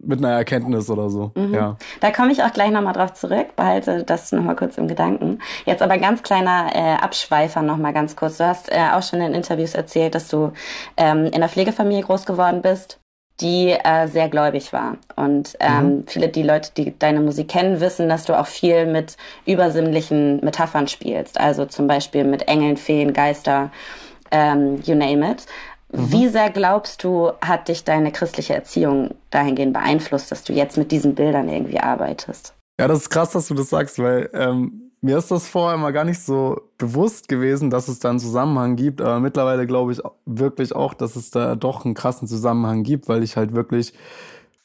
mit 0.02 0.18
einer 0.18 0.32
Erkenntnis 0.32 0.88
oder 0.90 1.11
so. 1.11 1.32
Mhm. 1.34 1.54
Ja. 1.54 1.76
Da 2.00 2.11
komme 2.11 2.32
ich 2.32 2.42
auch 2.42 2.52
gleich 2.52 2.70
nochmal 2.70 2.92
drauf 2.92 3.14
zurück, 3.14 3.57
behalte 3.57 4.04
das 4.04 4.32
nochmal 4.32 4.57
kurz 4.57 4.78
im 4.78 4.88
Gedanken. 4.88 5.40
Jetzt 5.64 5.82
aber 5.82 5.98
ganz 5.98 6.22
kleiner 6.22 6.70
äh, 6.74 7.02
Abschweifer 7.02 7.62
nochmal 7.62 7.92
ganz 7.92 8.14
kurz. 8.16 8.38
Du 8.38 8.46
hast 8.46 8.70
äh, 8.70 8.90
auch 8.92 9.02
schon 9.02 9.20
in 9.20 9.34
Interviews 9.34 9.74
erzählt, 9.74 10.14
dass 10.14 10.28
du 10.28 10.52
ähm, 10.96 11.26
in 11.26 11.34
einer 11.34 11.48
Pflegefamilie 11.48 12.02
groß 12.02 12.24
geworden 12.24 12.62
bist, 12.62 13.00
die 13.41 13.70
äh, 13.70 14.09
sehr 14.09 14.28
gläubig 14.28 14.72
war. 14.72 14.97
Und 15.14 15.57
ähm, 15.61 15.84
mhm. 15.84 16.05
viele 16.07 16.28
die 16.28 16.43
Leute, 16.43 16.70
die 16.76 16.99
deine 16.99 17.20
Musik 17.20 17.49
kennen, 17.49 17.80
wissen, 17.80 18.09
dass 18.09 18.24
du 18.24 18.39
auch 18.39 18.47
viel 18.47 18.87
mit 18.87 19.16
übersinnlichen 19.45 20.43
Metaphern 20.43 20.89
spielst. 20.89 21.39
Also 21.39 21.66
zum 21.66 21.87
Beispiel 21.87 22.24
mit 22.24 22.49
Engeln, 22.49 22.76
Feen, 22.76 23.12
Geister, 23.12 23.70
ähm, 24.30 24.80
you 24.84 24.95
name 24.95 25.30
it. 25.30 25.47
Mhm. 25.93 26.12
Wie 26.12 26.28
sehr 26.28 26.51
glaubst 26.51 27.05
du, 27.05 27.32
hat 27.41 27.68
dich 27.68 27.84
deine 27.84 28.11
christliche 28.11 28.55
Erziehung 28.55 29.14
dahingehend 29.30 29.74
beeinflusst, 29.74 30.32
dass 30.32 30.43
du 30.43 30.53
jetzt 30.53 30.78
mit 30.78 30.91
diesen 30.91 31.14
Bildern 31.14 31.49
irgendwie 31.49 31.78
arbeitest? 31.78 32.55
Ja, 32.80 32.89
das 32.89 33.01
ist 33.01 33.11
krass, 33.11 33.30
dass 33.30 33.49
du 33.49 33.55
das 33.55 33.70
sagst, 33.70 33.99
weil 33.99 34.28
ähm, 34.34 34.86
mir 35.07 35.18
ist 35.18 35.30
das 35.30 35.46
vorher 35.46 35.78
mal 35.78 35.92
gar 35.92 36.04
nicht 36.04 36.20
so 36.20 36.62
bewusst 36.78 37.28
gewesen, 37.28 37.70
dass 37.70 37.86
es 37.86 38.00
da 38.00 38.11
einen 38.11 38.18
Zusammenhang 38.18 38.74
gibt. 38.74 39.00
Aber 39.00 39.20
mittlerweile 39.20 39.66
glaube 39.66 39.92
ich 39.92 40.00
wirklich 40.24 40.74
auch, 40.74 40.94
dass 40.94 41.14
es 41.14 41.30
da 41.30 41.54
doch 41.54 41.84
einen 41.84 41.94
krassen 41.94 42.26
Zusammenhang 42.26 42.82
gibt, 42.82 43.09
weil 43.09 43.22
ich 43.22 43.36
halt 43.36 43.54
wirklich 43.54 43.92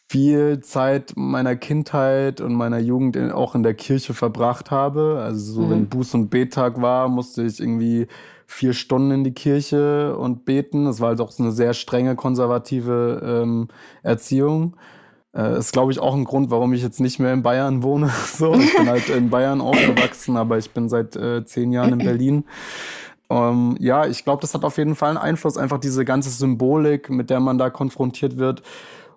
viel 0.09 0.59
Zeit 0.61 1.13
meiner 1.15 1.55
Kindheit 1.55 2.41
und 2.41 2.55
meiner 2.55 2.79
Jugend 2.79 3.17
auch 3.31 3.53
in 3.53 3.61
der 3.61 3.75
Kirche 3.75 4.15
verbracht 4.15 4.71
habe. 4.71 5.21
Also 5.23 5.53
so, 5.53 5.61
mhm. 5.61 5.69
wenn 5.69 5.89
Buß- 5.89 6.15
und 6.15 6.29
Bettag 6.29 6.81
war, 6.81 7.07
musste 7.07 7.43
ich 7.43 7.59
irgendwie 7.59 8.07
vier 8.47 8.73
Stunden 8.73 9.11
in 9.11 9.23
die 9.23 9.33
Kirche 9.33 10.17
und 10.17 10.43
beten. 10.43 10.85
Das 10.85 10.99
war 10.99 11.09
halt 11.09 11.21
auch 11.21 11.31
so 11.31 11.43
eine 11.43 11.51
sehr 11.51 11.73
strenge 11.73 12.15
konservative 12.15 13.21
ähm, 13.43 13.67
Erziehung. 14.01 14.75
Äh, 15.33 15.57
ist, 15.57 15.71
glaube 15.71 15.91
ich, 15.91 15.99
auch 15.99 16.13
ein 16.13 16.25
Grund, 16.25 16.51
warum 16.51 16.73
ich 16.73 16.81
jetzt 16.81 16.99
nicht 16.99 17.19
mehr 17.19 17.33
in 17.33 17.43
Bayern 17.43 17.83
wohne. 17.83 18.11
so, 18.33 18.53
ich 18.53 18.75
bin 18.75 18.89
halt 18.89 19.09
in 19.09 19.29
Bayern 19.29 19.61
aufgewachsen, 19.61 20.37
aber 20.37 20.57
ich 20.57 20.71
bin 20.71 20.89
seit 20.89 21.15
äh, 21.15 21.45
zehn 21.45 21.71
Jahren 21.71 21.93
in 21.93 21.99
Berlin. 21.99 22.45
Ähm, 23.29 23.77
ja, 23.79 24.05
ich 24.07 24.25
glaube, 24.25 24.41
das 24.41 24.53
hat 24.53 24.65
auf 24.65 24.77
jeden 24.77 24.95
Fall 24.95 25.09
einen 25.09 25.17
Einfluss, 25.17 25.57
einfach 25.57 25.79
diese 25.79 26.03
ganze 26.03 26.29
Symbolik, 26.29 27.09
mit 27.09 27.29
der 27.29 27.39
man 27.39 27.57
da 27.57 27.69
konfrontiert 27.69 28.37
wird 28.37 28.61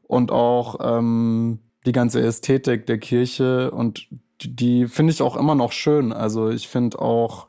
und 0.07 0.31
auch 0.31 0.77
ähm, 0.81 1.59
die 1.85 1.93
ganze 1.93 2.21
Ästhetik 2.21 2.87
der 2.87 2.99
Kirche 2.99 3.73
und 3.73 4.07
die, 4.41 4.55
die 4.55 4.87
finde 4.87 5.13
ich 5.13 5.21
auch 5.21 5.37
immer 5.37 5.57
noch 5.57 5.73
schön. 5.73 6.13
Also 6.13 6.49
ich 6.51 6.69
finde 6.69 7.01
auch 7.01 7.49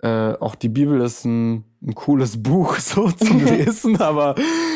äh, 0.00 0.32
auch 0.34 0.54
die 0.54 0.68
Bibel 0.68 1.00
ist 1.00 1.24
ein, 1.24 1.64
ein 1.82 1.94
cooles 1.94 2.42
Buch 2.42 2.76
so 2.76 3.10
zum 3.10 3.44
Lesen, 3.44 4.00
aber, 4.00 4.34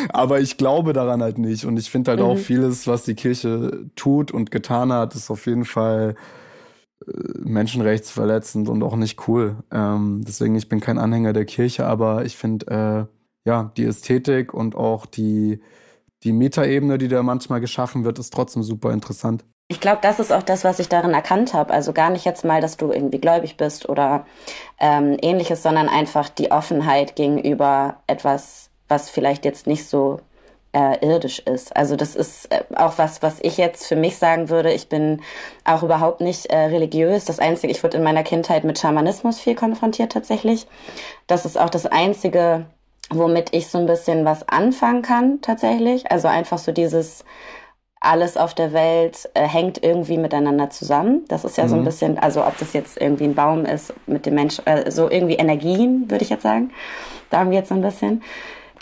aber 0.09 0.41
ich 0.41 0.57
glaube 0.57 0.93
daran 0.93 1.23
halt 1.23 1.39
nicht. 1.39 1.65
Und 1.65 1.79
ich 1.79 1.91
finde 1.91 2.11
halt 2.11 2.21
mhm. 2.21 2.27
auch 2.27 2.39
vieles, 2.39 2.87
was 2.87 3.05
die 3.05 3.15
Kirche 3.15 3.87
tut 3.95 4.33
und 4.33 4.51
getan 4.51 4.93
hat, 4.93 5.15
ist 5.15 5.31
auf 5.31 5.47
jeden 5.47 5.65
Fall 5.65 6.17
äh, 7.07 7.13
menschenrechtsverletzend 7.39 8.69
und 8.69 8.83
auch 8.83 8.97
nicht 8.97 9.29
cool. 9.29 9.57
Ähm, 9.71 10.23
deswegen, 10.27 10.57
ich 10.57 10.69
bin 10.69 10.81
kein 10.81 10.99
Anhänger 10.99 11.33
der 11.33 11.45
Kirche, 11.45 11.87
aber 11.87 12.25
ich 12.25 12.37
finde, 12.37 12.67
äh, 12.67 13.49
ja, 13.49 13.73
die 13.77 13.85
Ästhetik 13.85 14.55
und 14.55 14.75
auch 14.77 15.07
die, 15.07 15.61
die 16.23 16.33
Metaebene, 16.33 16.99
die 16.99 17.09
da 17.09 17.23
manchmal 17.23 17.61
geschaffen 17.61 18.05
wird, 18.05 18.19
ist 18.19 18.33
trotzdem 18.33 18.63
super 18.63 18.93
interessant. 18.93 19.45
Ich 19.69 19.81
glaube, 19.81 20.01
das 20.03 20.21
ist 20.21 20.33
auch 20.33 20.43
das, 20.43 20.65
was 20.65 20.79
ich 20.81 20.89
darin 20.89 21.15
erkannt 21.15 21.55
habe. 21.55 21.73
Also 21.73 21.93
gar 21.93 22.11
nicht 22.11 22.25
jetzt 22.25 22.45
mal, 22.45 22.61
dass 22.61 22.77
du 22.77 22.93
irgendwie 22.93 23.21
gläubig 23.21 23.57
bist 23.57 23.89
oder 23.89 24.27
ähm, 24.79 25.17
ähnliches, 25.23 25.63
sondern 25.63 25.89
einfach 25.89 26.29
die 26.29 26.51
Offenheit 26.51 27.17
gegenüber 27.17 27.97
etwas, 28.07 28.71
was 28.89 29.09
vielleicht 29.09 29.45
jetzt 29.45 29.67
nicht 29.67 29.89
so 29.89 30.21
äh, 30.73 31.05
irdisch 31.05 31.39
ist. 31.41 31.75
Also 31.77 31.97
das 31.97 32.17
ist 32.17 32.53
äh, 32.53 32.65
auch 32.75 32.99
was, 32.99 33.23
was 33.23 33.39
ich 33.43 33.57
jetzt 33.57 33.87
für 33.87 33.97
mich 33.97 34.17
sagen 34.19 34.49
würde. 34.49 34.73
Ich 34.73 34.89
bin 34.89 35.23
auch 35.65 35.83
überhaupt 35.83 36.21
nicht 36.21 36.47
äh, 36.47 36.57
religiös. 36.57 37.25
Das 37.25 37.39
Einzige, 37.39 37.73
ich 37.73 37.83
wurde 37.83 37.99
in 37.99 38.03
meiner 38.03 38.23
Kindheit 38.23 38.65
mit 38.65 38.79
Schamanismus 38.79 39.39
viel 39.39 39.55
konfrontiert 39.55 40.13
tatsächlich. 40.13 40.67
Das 41.27 41.45
ist 41.45 41.59
auch 41.59 41.71
das 41.71 41.87
Einzige, 41.87 42.67
womit 43.11 43.55
ich 43.55 43.69
so 43.69 43.79
ein 43.79 43.87
bisschen 43.87 44.25
was 44.25 44.49
anfangen 44.49 45.03
kann 45.03 45.41
tatsächlich. 45.43 46.11
Also 46.11 46.29
einfach 46.29 46.59
so 46.59 46.73
dieses 46.73 47.25
alles 48.03 48.37
auf 48.37 48.55
der 48.55 48.73
Welt 48.73 49.31
äh, 49.35 49.47
hängt 49.47 49.83
irgendwie 49.83 50.19
miteinander 50.19 50.71
zusammen. 50.71 51.25
Das 51.29 51.45
ist 51.45 51.57
ja 51.57 51.65
mhm. 51.65 51.69
so 51.69 51.75
ein 51.77 51.81
mhm. 51.81 51.85
bisschen, 51.85 52.19
also 52.19 52.45
ob 52.45 52.59
das 52.59 52.73
jetzt 52.73 53.01
irgendwie 53.01 53.25
ein 53.25 53.35
Baum 53.35 53.65
ist 53.65 53.95
mit 54.07 54.27
dem 54.27 54.35
Menschen, 54.35 54.67
äh, 54.67 54.91
so 54.91 55.11
irgendwie 55.11 55.35
Energien, 55.35 56.11
würde 56.11 56.25
ich 56.25 56.31
jetzt 56.31 56.43
sagen. 56.43 56.71
Darum 57.31 57.53
jetzt 57.53 57.69
so 57.69 57.75
ein 57.75 57.83
bisschen 57.83 58.23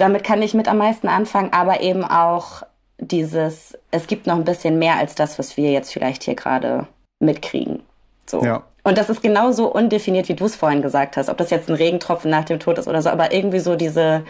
damit 0.00 0.24
kann 0.24 0.40
ich 0.40 0.54
mit 0.54 0.66
am 0.68 0.78
meisten 0.78 1.08
anfangen, 1.08 1.52
aber 1.52 1.80
eben 1.80 2.04
auch 2.04 2.62
dieses, 2.98 3.78
es 3.90 4.06
gibt 4.06 4.26
noch 4.26 4.36
ein 4.36 4.44
bisschen 4.44 4.78
mehr 4.78 4.96
als 4.96 5.14
das, 5.14 5.38
was 5.38 5.56
wir 5.56 5.70
jetzt 5.70 5.92
vielleicht 5.92 6.22
hier 6.22 6.34
gerade 6.34 6.86
mitkriegen. 7.18 7.82
So. 8.26 8.42
Ja. 8.42 8.62
Und 8.82 8.96
das 8.96 9.10
ist 9.10 9.22
genauso 9.22 9.70
undefiniert, 9.70 10.28
wie 10.28 10.34
du 10.34 10.46
es 10.46 10.56
vorhin 10.56 10.80
gesagt 10.80 11.16
hast, 11.16 11.28
ob 11.28 11.36
das 11.36 11.50
jetzt 11.50 11.68
ein 11.68 11.76
Regentropfen 11.76 12.30
nach 12.30 12.44
dem 12.44 12.60
Tod 12.60 12.78
ist 12.78 12.88
oder 12.88 13.02
so, 13.02 13.10
aber 13.10 13.32
irgendwie 13.32 13.58
so 13.58 13.76
diese, 13.76 14.24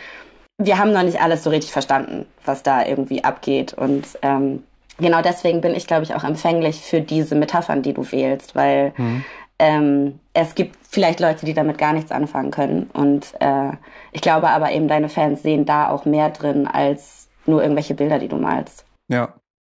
wir 0.59 0.79
haben 0.79 0.93
noch 0.93 1.05
nicht 1.05 1.23
alles 1.23 1.45
so 1.45 1.51
richtig 1.51 1.73
verstanden, 1.73 2.27
was 2.45 2.65
da 2.65 2.85
irgendwie 2.85 3.23
abgeht. 3.23 3.73
Und 3.75 4.07
ähm, 4.23 4.65
genau 5.01 5.23
deswegen 5.23 5.61
bin 5.61 5.75
ich, 5.75 5.87
glaube 5.87 6.05
ich, 6.05 6.15
auch 6.15 6.25
empfänglich 6.25 6.81
für 6.81 7.01
diese 7.01 7.35
Metaphern, 7.35 7.83
die 7.83 7.93
du 7.93 8.11
wählst, 8.11 8.55
weil 8.55 8.93
mhm. 8.97 9.25
ähm, 9.59 10.21
es 10.33 10.55
gibt 10.55 10.77
vielleicht 10.89 11.21
Leute, 11.21 11.47
die 11.47 11.55
damit 11.55 11.79
gar 11.79 11.93
nichts 11.93 12.13
anfangen 12.13 12.51
können. 12.51 12.91
Und 12.93 13.35
äh, 13.41 13.73
ich 14.13 14.21
glaube 14.21 14.51
aber 14.51 14.73
eben, 14.73 14.89
deine 14.89 15.09
Fans 15.09 15.43
sehen 15.43 15.67
da 15.67 15.89
auch 15.89 16.05
mehr 16.05 16.31
drin 16.31 16.67
als 16.67 17.29
nur 17.47 17.63
irgendwelche 17.63 17.95
Bilder, 17.95 18.19
die 18.19 18.29
du 18.29 18.37
malst. 18.37 18.85
Ja. 19.09 19.35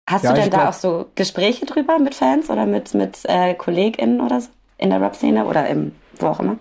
Hast 0.09 0.23
ja, 0.23 0.33
du 0.33 0.41
denn 0.41 0.51
da 0.51 0.57
glaub... 0.57 0.69
auch 0.69 0.73
so 0.73 1.05
Gespräche 1.15 1.65
drüber 1.65 1.97
mit 1.99 2.15
Fans 2.15 2.49
oder 2.49 2.65
mit, 2.65 2.93
mit 2.93 3.19
äh, 3.23 3.55
KollegInnen 3.55 4.21
oder 4.21 4.41
so 4.41 4.49
in 4.77 4.89
der 4.89 5.01
Rap-Szene 5.01 5.45
oder 5.45 5.67
im, 5.67 5.95
wo 6.19 6.27
auch 6.27 6.39
immer? 6.39 6.57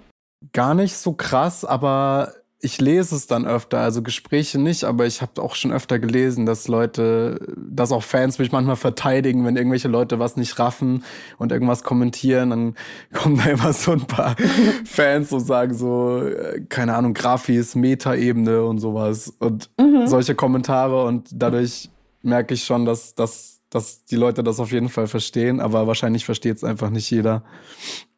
Gar 0.52 0.74
nicht 0.74 0.96
so 0.96 1.12
krass, 1.12 1.64
aber 1.64 2.32
ich 2.64 2.80
lese 2.80 3.14
es 3.14 3.26
dann 3.26 3.46
öfter, 3.46 3.80
also 3.80 4.02
Gespräche 4.02 4.58
nicht, 4.58 4.84
aber 4.84 5.06
ich 5.06 5.20
habe 5.20 5.42
auch 5.42 5.54
schon 5.54 5.70
öfter 5.70 5.98
gelesen, 5.98 6.46
dass 6.46 6.66
Leute, 6.66 7.38
dass 7.56 7.92
auch 7.92 8.02
Fans 8.02 8.38
mich 8.38 8.52
manchmal 8.52 8.76
verteidigen, 8.76 9.44
wenn 9.44 9.56
irgendwelche 9.56 9.88
Leute 9.88 10.18
was 10.18 10.36
nicht 10.36 10.58
raffen 10.58 11.04
und 11.36 11.52
irgendwas 11.52 11.82
kommentieren, 11.82 12.50
dann 12.50 12.74
kommen 13.12 13.36
da 13.36 13.50
immer 13.50 13.72
so 13.72 13.92
ein 13.92 14.06
paar 14.06 14.34
Fans 14.84 15.30
und 15.32 15.40
sagen 15.40 15.74
so, 15.74 16.22
äh, 16.22 16.62
keine 16.68 16.94
Ahnung, 16.94 17.12
Grafis, 17.12 17.74
Meta-Ebene 17.74 18.64
und 18.64 18.78
sowas 18.78 19.34
und 19.38 19.70
mhm. 19.78 20.06
solche 20.06 20.34
Kommentare 20.34 21.04
und 21.04 21.28
dadurch 21.32 21.90
merke 22.22 22.54
ich 22.54 22.64
schon, 22.64 22.86
dass, 22.86 23.14
dass, 23.14 23.60
dass 23.68 24.06
die 24.06 24.16
Leute 24.16 24.42
das 24.42 24.58
auf 24.58 24.72
jeden 24.72 24.88
Fall 24.88 25.06
verstehen, 25.06 25.60
aber 25.60 25.86
wahrscheinlich 25.86 26.24
versteht 26.24 26.56
es 26.56 26.64
einfach 26.64 26.88
nicht 26.88 27.10
jeder. 27.10 27.44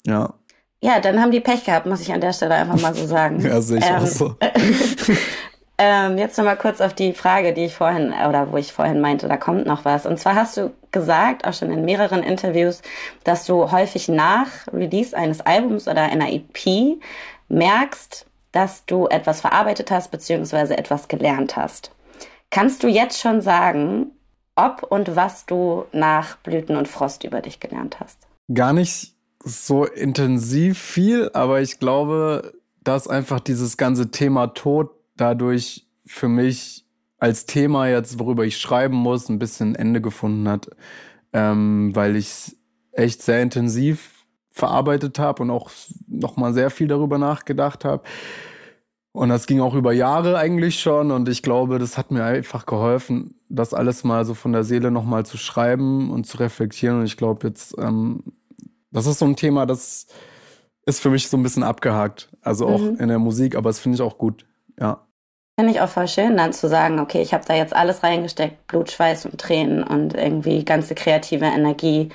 Ja. 0.07 0.34
Ja, 0.87 1.01
dann 1.01 1.20
haben 1.20 1.32
die 1.32 1.41
Pech 1.41 1.64
gehabt, 1.64 1.87
muss 1.87 2.01
ich 2.01 2.12
an 2.12 2.20
der 2.20 2.32
Stelle 2.32 2.55
einfach 2.55 2.80
mal 2.80 2.95
so 2.95 3.09
sagen. 3.09 3.41
ja, 3.45 3.61
sehe 3.61 3.78
ich 3.78 3.84
ähm, 3.84 3.97
auch 3.97 4.07
so. 4.07 4.37
ähm, 5.78 6.16
jetzt 6.16 6.39
nochmal 6.39 6.57
kurz 6.57 6.80
auf 6.80 6.95
die 6.95 7.12
Frage, 7.12 7.53
die 7.53 7.64
ich 7.64 7.74
vorhin, 7.74 8.12
oder 8.12 8.53
wo 8.53 8.57
ich 8.57 8.72
vorhin 8.72 9.01
meinte, 9.01 9.26
da 9.26 9.37
kommt 9.37 9.66
noch 9.66 9.84
was. 9.84 10.07
Und 10.07 10.20
zwar 10.20 10.37
hast 10.37 10.57
du 10.57 10.70
gesagt, 10.93 11.45
auch 11.45 11.55
schon 11.55 11.72
in 11.72 11.84
mehreren 11.84 12.22
Interviews, 12.22 12.82
dass 13.24 13.47
du 13.47 13.72
häufig 13.72 14.07
nach 14.07 14.47
Release 14.72 15.16
eines 15.16 15.41
Albums 15.41 15.89
oder 15.89 16.03
einer 16.03 16.30
EP 16.30 16.99
merkst, 17.49 18.24
dass 18.53 18.87
du 18.87 19.09
etwas 19.09 19.41
verarbeitet 19.41 19.91
hast, 19.91 20.12
beziehungsweise 20.12 20.78
etwas 20.78 21.09
gelernt 21.09 21.57
hast. 21.57 21.91
Kannst 22.51 22.84
du 22.84 22.87
jetzt 22.87 23.20
schon 23.20 23.41
sagen, 23.41 24.12
ob 24.55 24.84
und 24.84 25.16
was 25.16 25.47
du 25.47 25.87
nach 25.91 26.37
Blüten 26.37 26.76
und 26.76 26.87
Frost 26.87 27.24
über 27.24 27.41
dich 27.41 27.59
gelernt 27.59 27.99
hast? 27.99 28.20
Gar 28.55 28.72
nicht 28.72 29.16
so 29.47 29.84
intensiv 29.84 30.76
viel, 30.78 31.30
aber 31.32 31.61
ich 31.61 31.78
glaube, 31.78 32.53
dass 32.82 33.07
einfach 33.07 33.38
dieses 33.38 33.76
ganze 33.76 34.11
Thema 34.11 34.49
Tod 34.49 34.90
dadurch 35.16 35.86
für 36.05 36.28
mich 36.28 36.84
als 37.18 37.47
Thema 37.47 37.88
jetzt, 37.88 38.18
worüber 38.18 38.44
ich 38.44 38.59
schreiben 38.59 38.97
muss, 38.97 39.28
ein 39.28 39.38
bisschen 39.38 39.76
Ende 39.76 40.01
gefunden 40.01 40.49
hat, 40.49 40.68
ähm, 41.32 41.94
weil 41.94 42.16
ich 42.16 42.57
echt 42.92 43.22
sehr 43.22 43.40
intensiv 43.40 44.24
verarbeitet 44.51 45.18
habe 45.18 45.42
und 45.44 45.51
auch 45.51 45.70
noch 46.09 46.36
mal 46.36 46.53
sehr 46.53 46.70
viel 46.70 46.88
darüber 46.88 47.18
nachgedacht 47.18 47.84
habe. 47.84 48.03
Und 49.12 49.28
das 49.28 49.47
ging 49.47 49.61
auch 49.61 49.74
über 49.74 49.92
Jahre 49.92 50.36
eigentlich 50.38 50.80
schon 50.80 51.11
und 51.11 51.28
ich 51.28 51.42
glaube, 51.42 51.78
das 51.78 51.97
hat 51.97 52.11
mir 52.11 52.24
einfach 52.24 52.66
geholfen, 52.66 53.36
das 53.49 53.74
alles 53.74 54.03
mal 54.03 54.24
so 54.24 54.34
von 54.34 54.53
der 54.53 54.64
Seele 54.64 54.90
noch 54.90 55.05
mal 55.05 55.24
zu 55.24 55.38
schreiben 55.38 56.11
und 56.11 56.26
zu 56.26 56.38
reflektieren. 56.38 56.99
Und 56.99 57.07
ich 57.07 57.16
glaube, 57.16 57.47
jetzt 57.47 57.76
ähm, 57.78 58.22
das 58.97 59.07
ist 59.07 59.18
so 59.18 59.26
ein 59.26 59.36
Thema, 59.36 59.66
das 59.66 60.07
ist 60.86 61.01
für 61.01 61.11
mich 61.11 61.28
so 61.28 61.36
ein 61.36 61.42
bisschen 61.42 61.62
abgehakt. 61.62 62.28
Also 62.40 62.66
auch 62.66 62.80
mhm. 62.80 62.97
in 62.99 63.09
der 63.09 63.18
Musik, 63.18 63.55
aber 63.55 63.68
das 63.68 63.78
finde 63.78 63.97
ich 63.97 64.03
auch 64.03 64.18
gut. 64.18 64.47
Ja. 64.80 65.03
Finde 65.59 65.72
ich 65.72 65.80
auch 65.80 65.88
voll 65.88 66.09
schön, 66.09 66.36
dann 66.36 66.53
zu 66.53 66.68
sagen, 66.68 66.99
okay, 66.99 67.22
ich 67.22 67.34
habe 67.34 67.44
da 67.47 67.55
jetzt 67.55 67.74
alles 67.74 68.03
reingesteckt, 68.03 68.66
Blut, 68.66 68.90
Schweiß 68.90 69.26
und 69.26 69.40
Tränen 69.40 69.82
und 69.82 70.14
irgendwie 70.14 70.64
ganze 70.64 70.94
kreative 70.94 71.47
Energie 71.47 72.11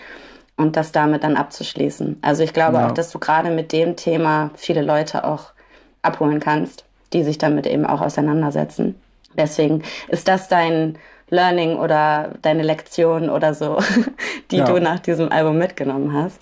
und 0.58 0.76
das 0.76 0.92
damit 0.92 1.24
dann 1.24 1.38
abzuschließen. 1.38 2.18
Also 2.22 2.44
ich 2.44 2.54
glaube 2.54 2.78
ja. 2.78 2.88
auch, 2.88 2.92
dass 2.92 3.12
du 3.12 3.20
gerade 3.20 3.50
mit 3.50 3.72
dem 3.72 3.96
Thema 3.96 4.52
viele 4.56 4.82
Leute 4.82 5.24
auch 5.24 5.54
abholen 6.02 6.40
kannst, 6.40 6.86
die 7.14 7.24
sich 7.24 7.38
damit 7.38 7.66
eben 7.68 7.86
auch 7.86 8.02
auseinandersetzen. 8.02 8.96
Deswegen 9.36 9.84
ist 10.08 10.28
das 10.28 10.48
dein 10.48 10.98
Learning 11.32 11.78
oder 11.78 12.34
deine 12.42 12.62
Lektion 12.62 13.30
oder 13.30 13.54
so, 13.54 13.80
die 14.52 14.58
ja. 14.58 14.66
du 14.66 14.80
nach 14.80 15.00
diesem 15.00 15.32
Album 15.32 15.58
mitgenommen 15.58 16.14
hast. 16.14 16.40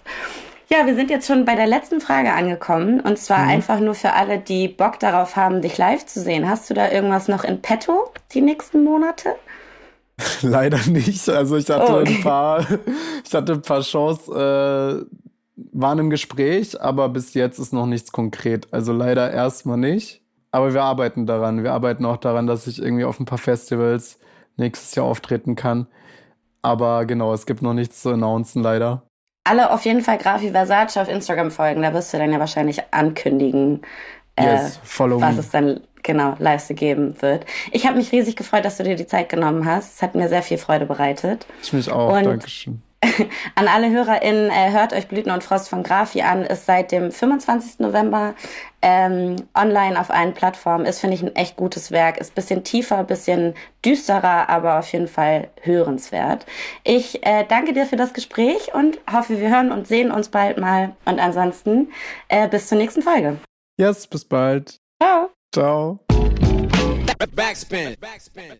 Ja, 0.67 0.85
wir 0.85 0.95
sind 0.95 1.09
jetzt 1.09 1.25
schon 1.25 1.45
bei 1.45 1.55
der 1.55 1.65
letzten 1.65 2.01
Frage 2.01 2.33
angekommen 2.33 2.99
und 2.99 3.17
zwar 3.17 3.39
mhm. 3.39 3.49
einfach 3.49 3.79
nur 3.79 3.95
für 3.95 4.13
alle, 4.13 4.39
die 4.39 4.67
Bock 4.67 4.99
darauf 4.99 5.35
haben, 5.35 5.61
dich 5.61 5.77
live 5.77 6.05
zu 6.05 6.19
sehen. 6.19 6.47
Hast 6.49 6.69
du 6.69 6.73
da 6.73 6.91
irgendwas 6.91 7.27
noch 7.27 7.43
in 7.43 7.61
petto 7.61 8.11
die 8.33 8.41
nächsten 8.41 8.83
Monate? 8.83 9.35
Leider 10.41 10.79
nicht. 10.87 11.29
Also 11.29 11.55
ich 11.57 11.69
hatte 11.69 11.91
oh, 11.91 11.99
okay. 12.01 12.15
ein 12.15 12.21
paar, 12.21 12.67
ich 13.25 13.33
hatte 13.33 13.53
ein 13.53 13.61
paar 13.61 13.83
Shows, 13.83 14.27
äh, 14.27 15.05
waren 15.71 15.99
im 15.99 16.09
Gespräch, 16.09 16.79
aber 16.79 17.09
bis 17.09 17.33
jetzt 17.33 17.59
ist 17.59 17.73
noch 17.73 17.85
nichts 17.85 18.11
konkret. 18.11 18.67
Also 18.71 18.93
leider 18.93 19.31
erstmal 19.31 19.77
nicht. 19.77 20.21
Aber 20.51 20.73
wir 20.73 20.83
arbeiten 20.83 21.25
daran. 21.25 21.63
Wir 21.63 21.73
arbeiten 21.73 22.05
auch 22.05 22.17
daran, 22.17 22.47
dass 22.47 22.67
ich 22.67 22.81
irgendwie 22.81 23.05
auf 23.05 23.19
ein 23.19 23.25
paar 23.25 23.37
Festivals 23.37 24.19
nächstes 24.59 24.95
Jahr 24.95 25.05
auftreten 25.05 25.55
kann. 25.55 25.87
Aber 26.61 27.05
genau, 27.05 27.33
es 27.33 27.45
gibt 27.45 27.61
noch 27.61 27.73
nichts 27.73 28.01
zu 28.01 28.09
announcen, 28.09 28.61
leider. 28.61 29.03
Alle 29.45 29.71
auf 29.71 29.85
jeden 29.85 30.01
Fall 30.01 30.17
Grafi 30.17 30.51
Versace 30.51 30.97
auf 30.97 31.09
Instagram 31.09 31.51
folgen. 31.51 31.81
Da 31.81 31.93
wirst 31.93 32.13
du 32.13 32.17
dann 32.17 32.31
ja 32.31 32.39
wahrscheinlich 32.39 32.81
ankündigen, 32.91 33.81
äh, 34.35 34.43
yes, 34.43 34.79
follow 34.83 35.19
was 35.21 35.35
me. 35.35 35.39
es 35.39 35.49
dann 35.49 35.81
genau 36.03 36.35
live 36.39 36.63
zu 36.63 36.73
geben 36.73 37.21
wird. 37.21 37.45
Ich 37.71 37.87
habe 37.87 37.97
mich 37.97 38.11
riesig 38.11 38.35
gefreut, 38.35 38.65
dass 38.65 38.77
du 38.77 38.83
dir 38.83 38.95
die 38.95 39.07
Zeit 39.07 39.29
genommen 39.29 39.65
hast. 39.65 39.95
Es 39.95 40.01
hat 40.01 40.15
mir 40.15 40.29
sehr 40.29 40.43
viel 40.43 40.57
Freude 40.57 40.85
bereitet. 40.85 41.45
Ich 41.63 41.73
mich 41.73 41.91
auch. 41.91 42.15
Und 42.15 42.25
Dankeschön. 42.25 42.81
An 43.55 43.67
alle 43.67 43.89
HörerInnen, 43.91 44.49
äh, 44.49 44.71
hört 44.71 44.93
euch 44.93 45.07
Blüten 45.07 45.31
und 45.31 45.43
Frost 45.43 45.69
von 45.69 45.83
Grafi 45.83 46.21
an, 46.21 46.43
ist 46.43 46.65
seit 46.65 46.91
dem 46.91 47.11
25. 47.11 47.79
November 47.79 48.35
ähm, 48.81 49.37
online 49.55 49.99
auf 49.99 50.09
allen 50.09 50.33
Plattformen. 50.33 50.85
Ist, 50.85 50.99
finde 50.99 51.15
ich, 51.15 51.23
ein 51.23 51.35
echt 51.35 51.55
gutes 51.55 51.91
Werk. 51.91 52.17
Ist 52.17 52.35
bisschen 52.35 52.63
tiefer, 52.63 53.03
bisschen 53.03 53.53
düsterer, 53.85 54.49
aber 54.49 54.79
auf 54.79 54.91
jeden 54.91 55.07
Fall 55.07 55.49
hörenswert. 55.61 56.45
Ich 56.83 57.25
äh, 57.25 57.45
danke 57.47 57.73
dir 57.73 57.85
für 57.85 57.97
das 57.97 58.13
Gespräch 58.13 58.73
und 58.73 58.99
hoffe, 59.11 59.39
wir 59.39 59.49
hören 59.49 59.71
und 59.71 59.87
sehen 59.87 60.11
uns 60.11 60.29
bald 60.29 60.57
mal. 60.57 60.95
Und 61.05 61.19
ansonsten 61.19 61.91
äh, 62.27 62.47
bis 62.47 62.67
zur 62.67 62.77
nächsten 62.77 63.01
Folge. 63.01 63.37
Yes, 63.77 64.07
bis 64.07 64.25
bald. 64.25 64.77
Ciao. 65.01 65.29
Ciao. 65.53 65.99
Backspin. 67.35 67.95
Backspin. 67.99 68.59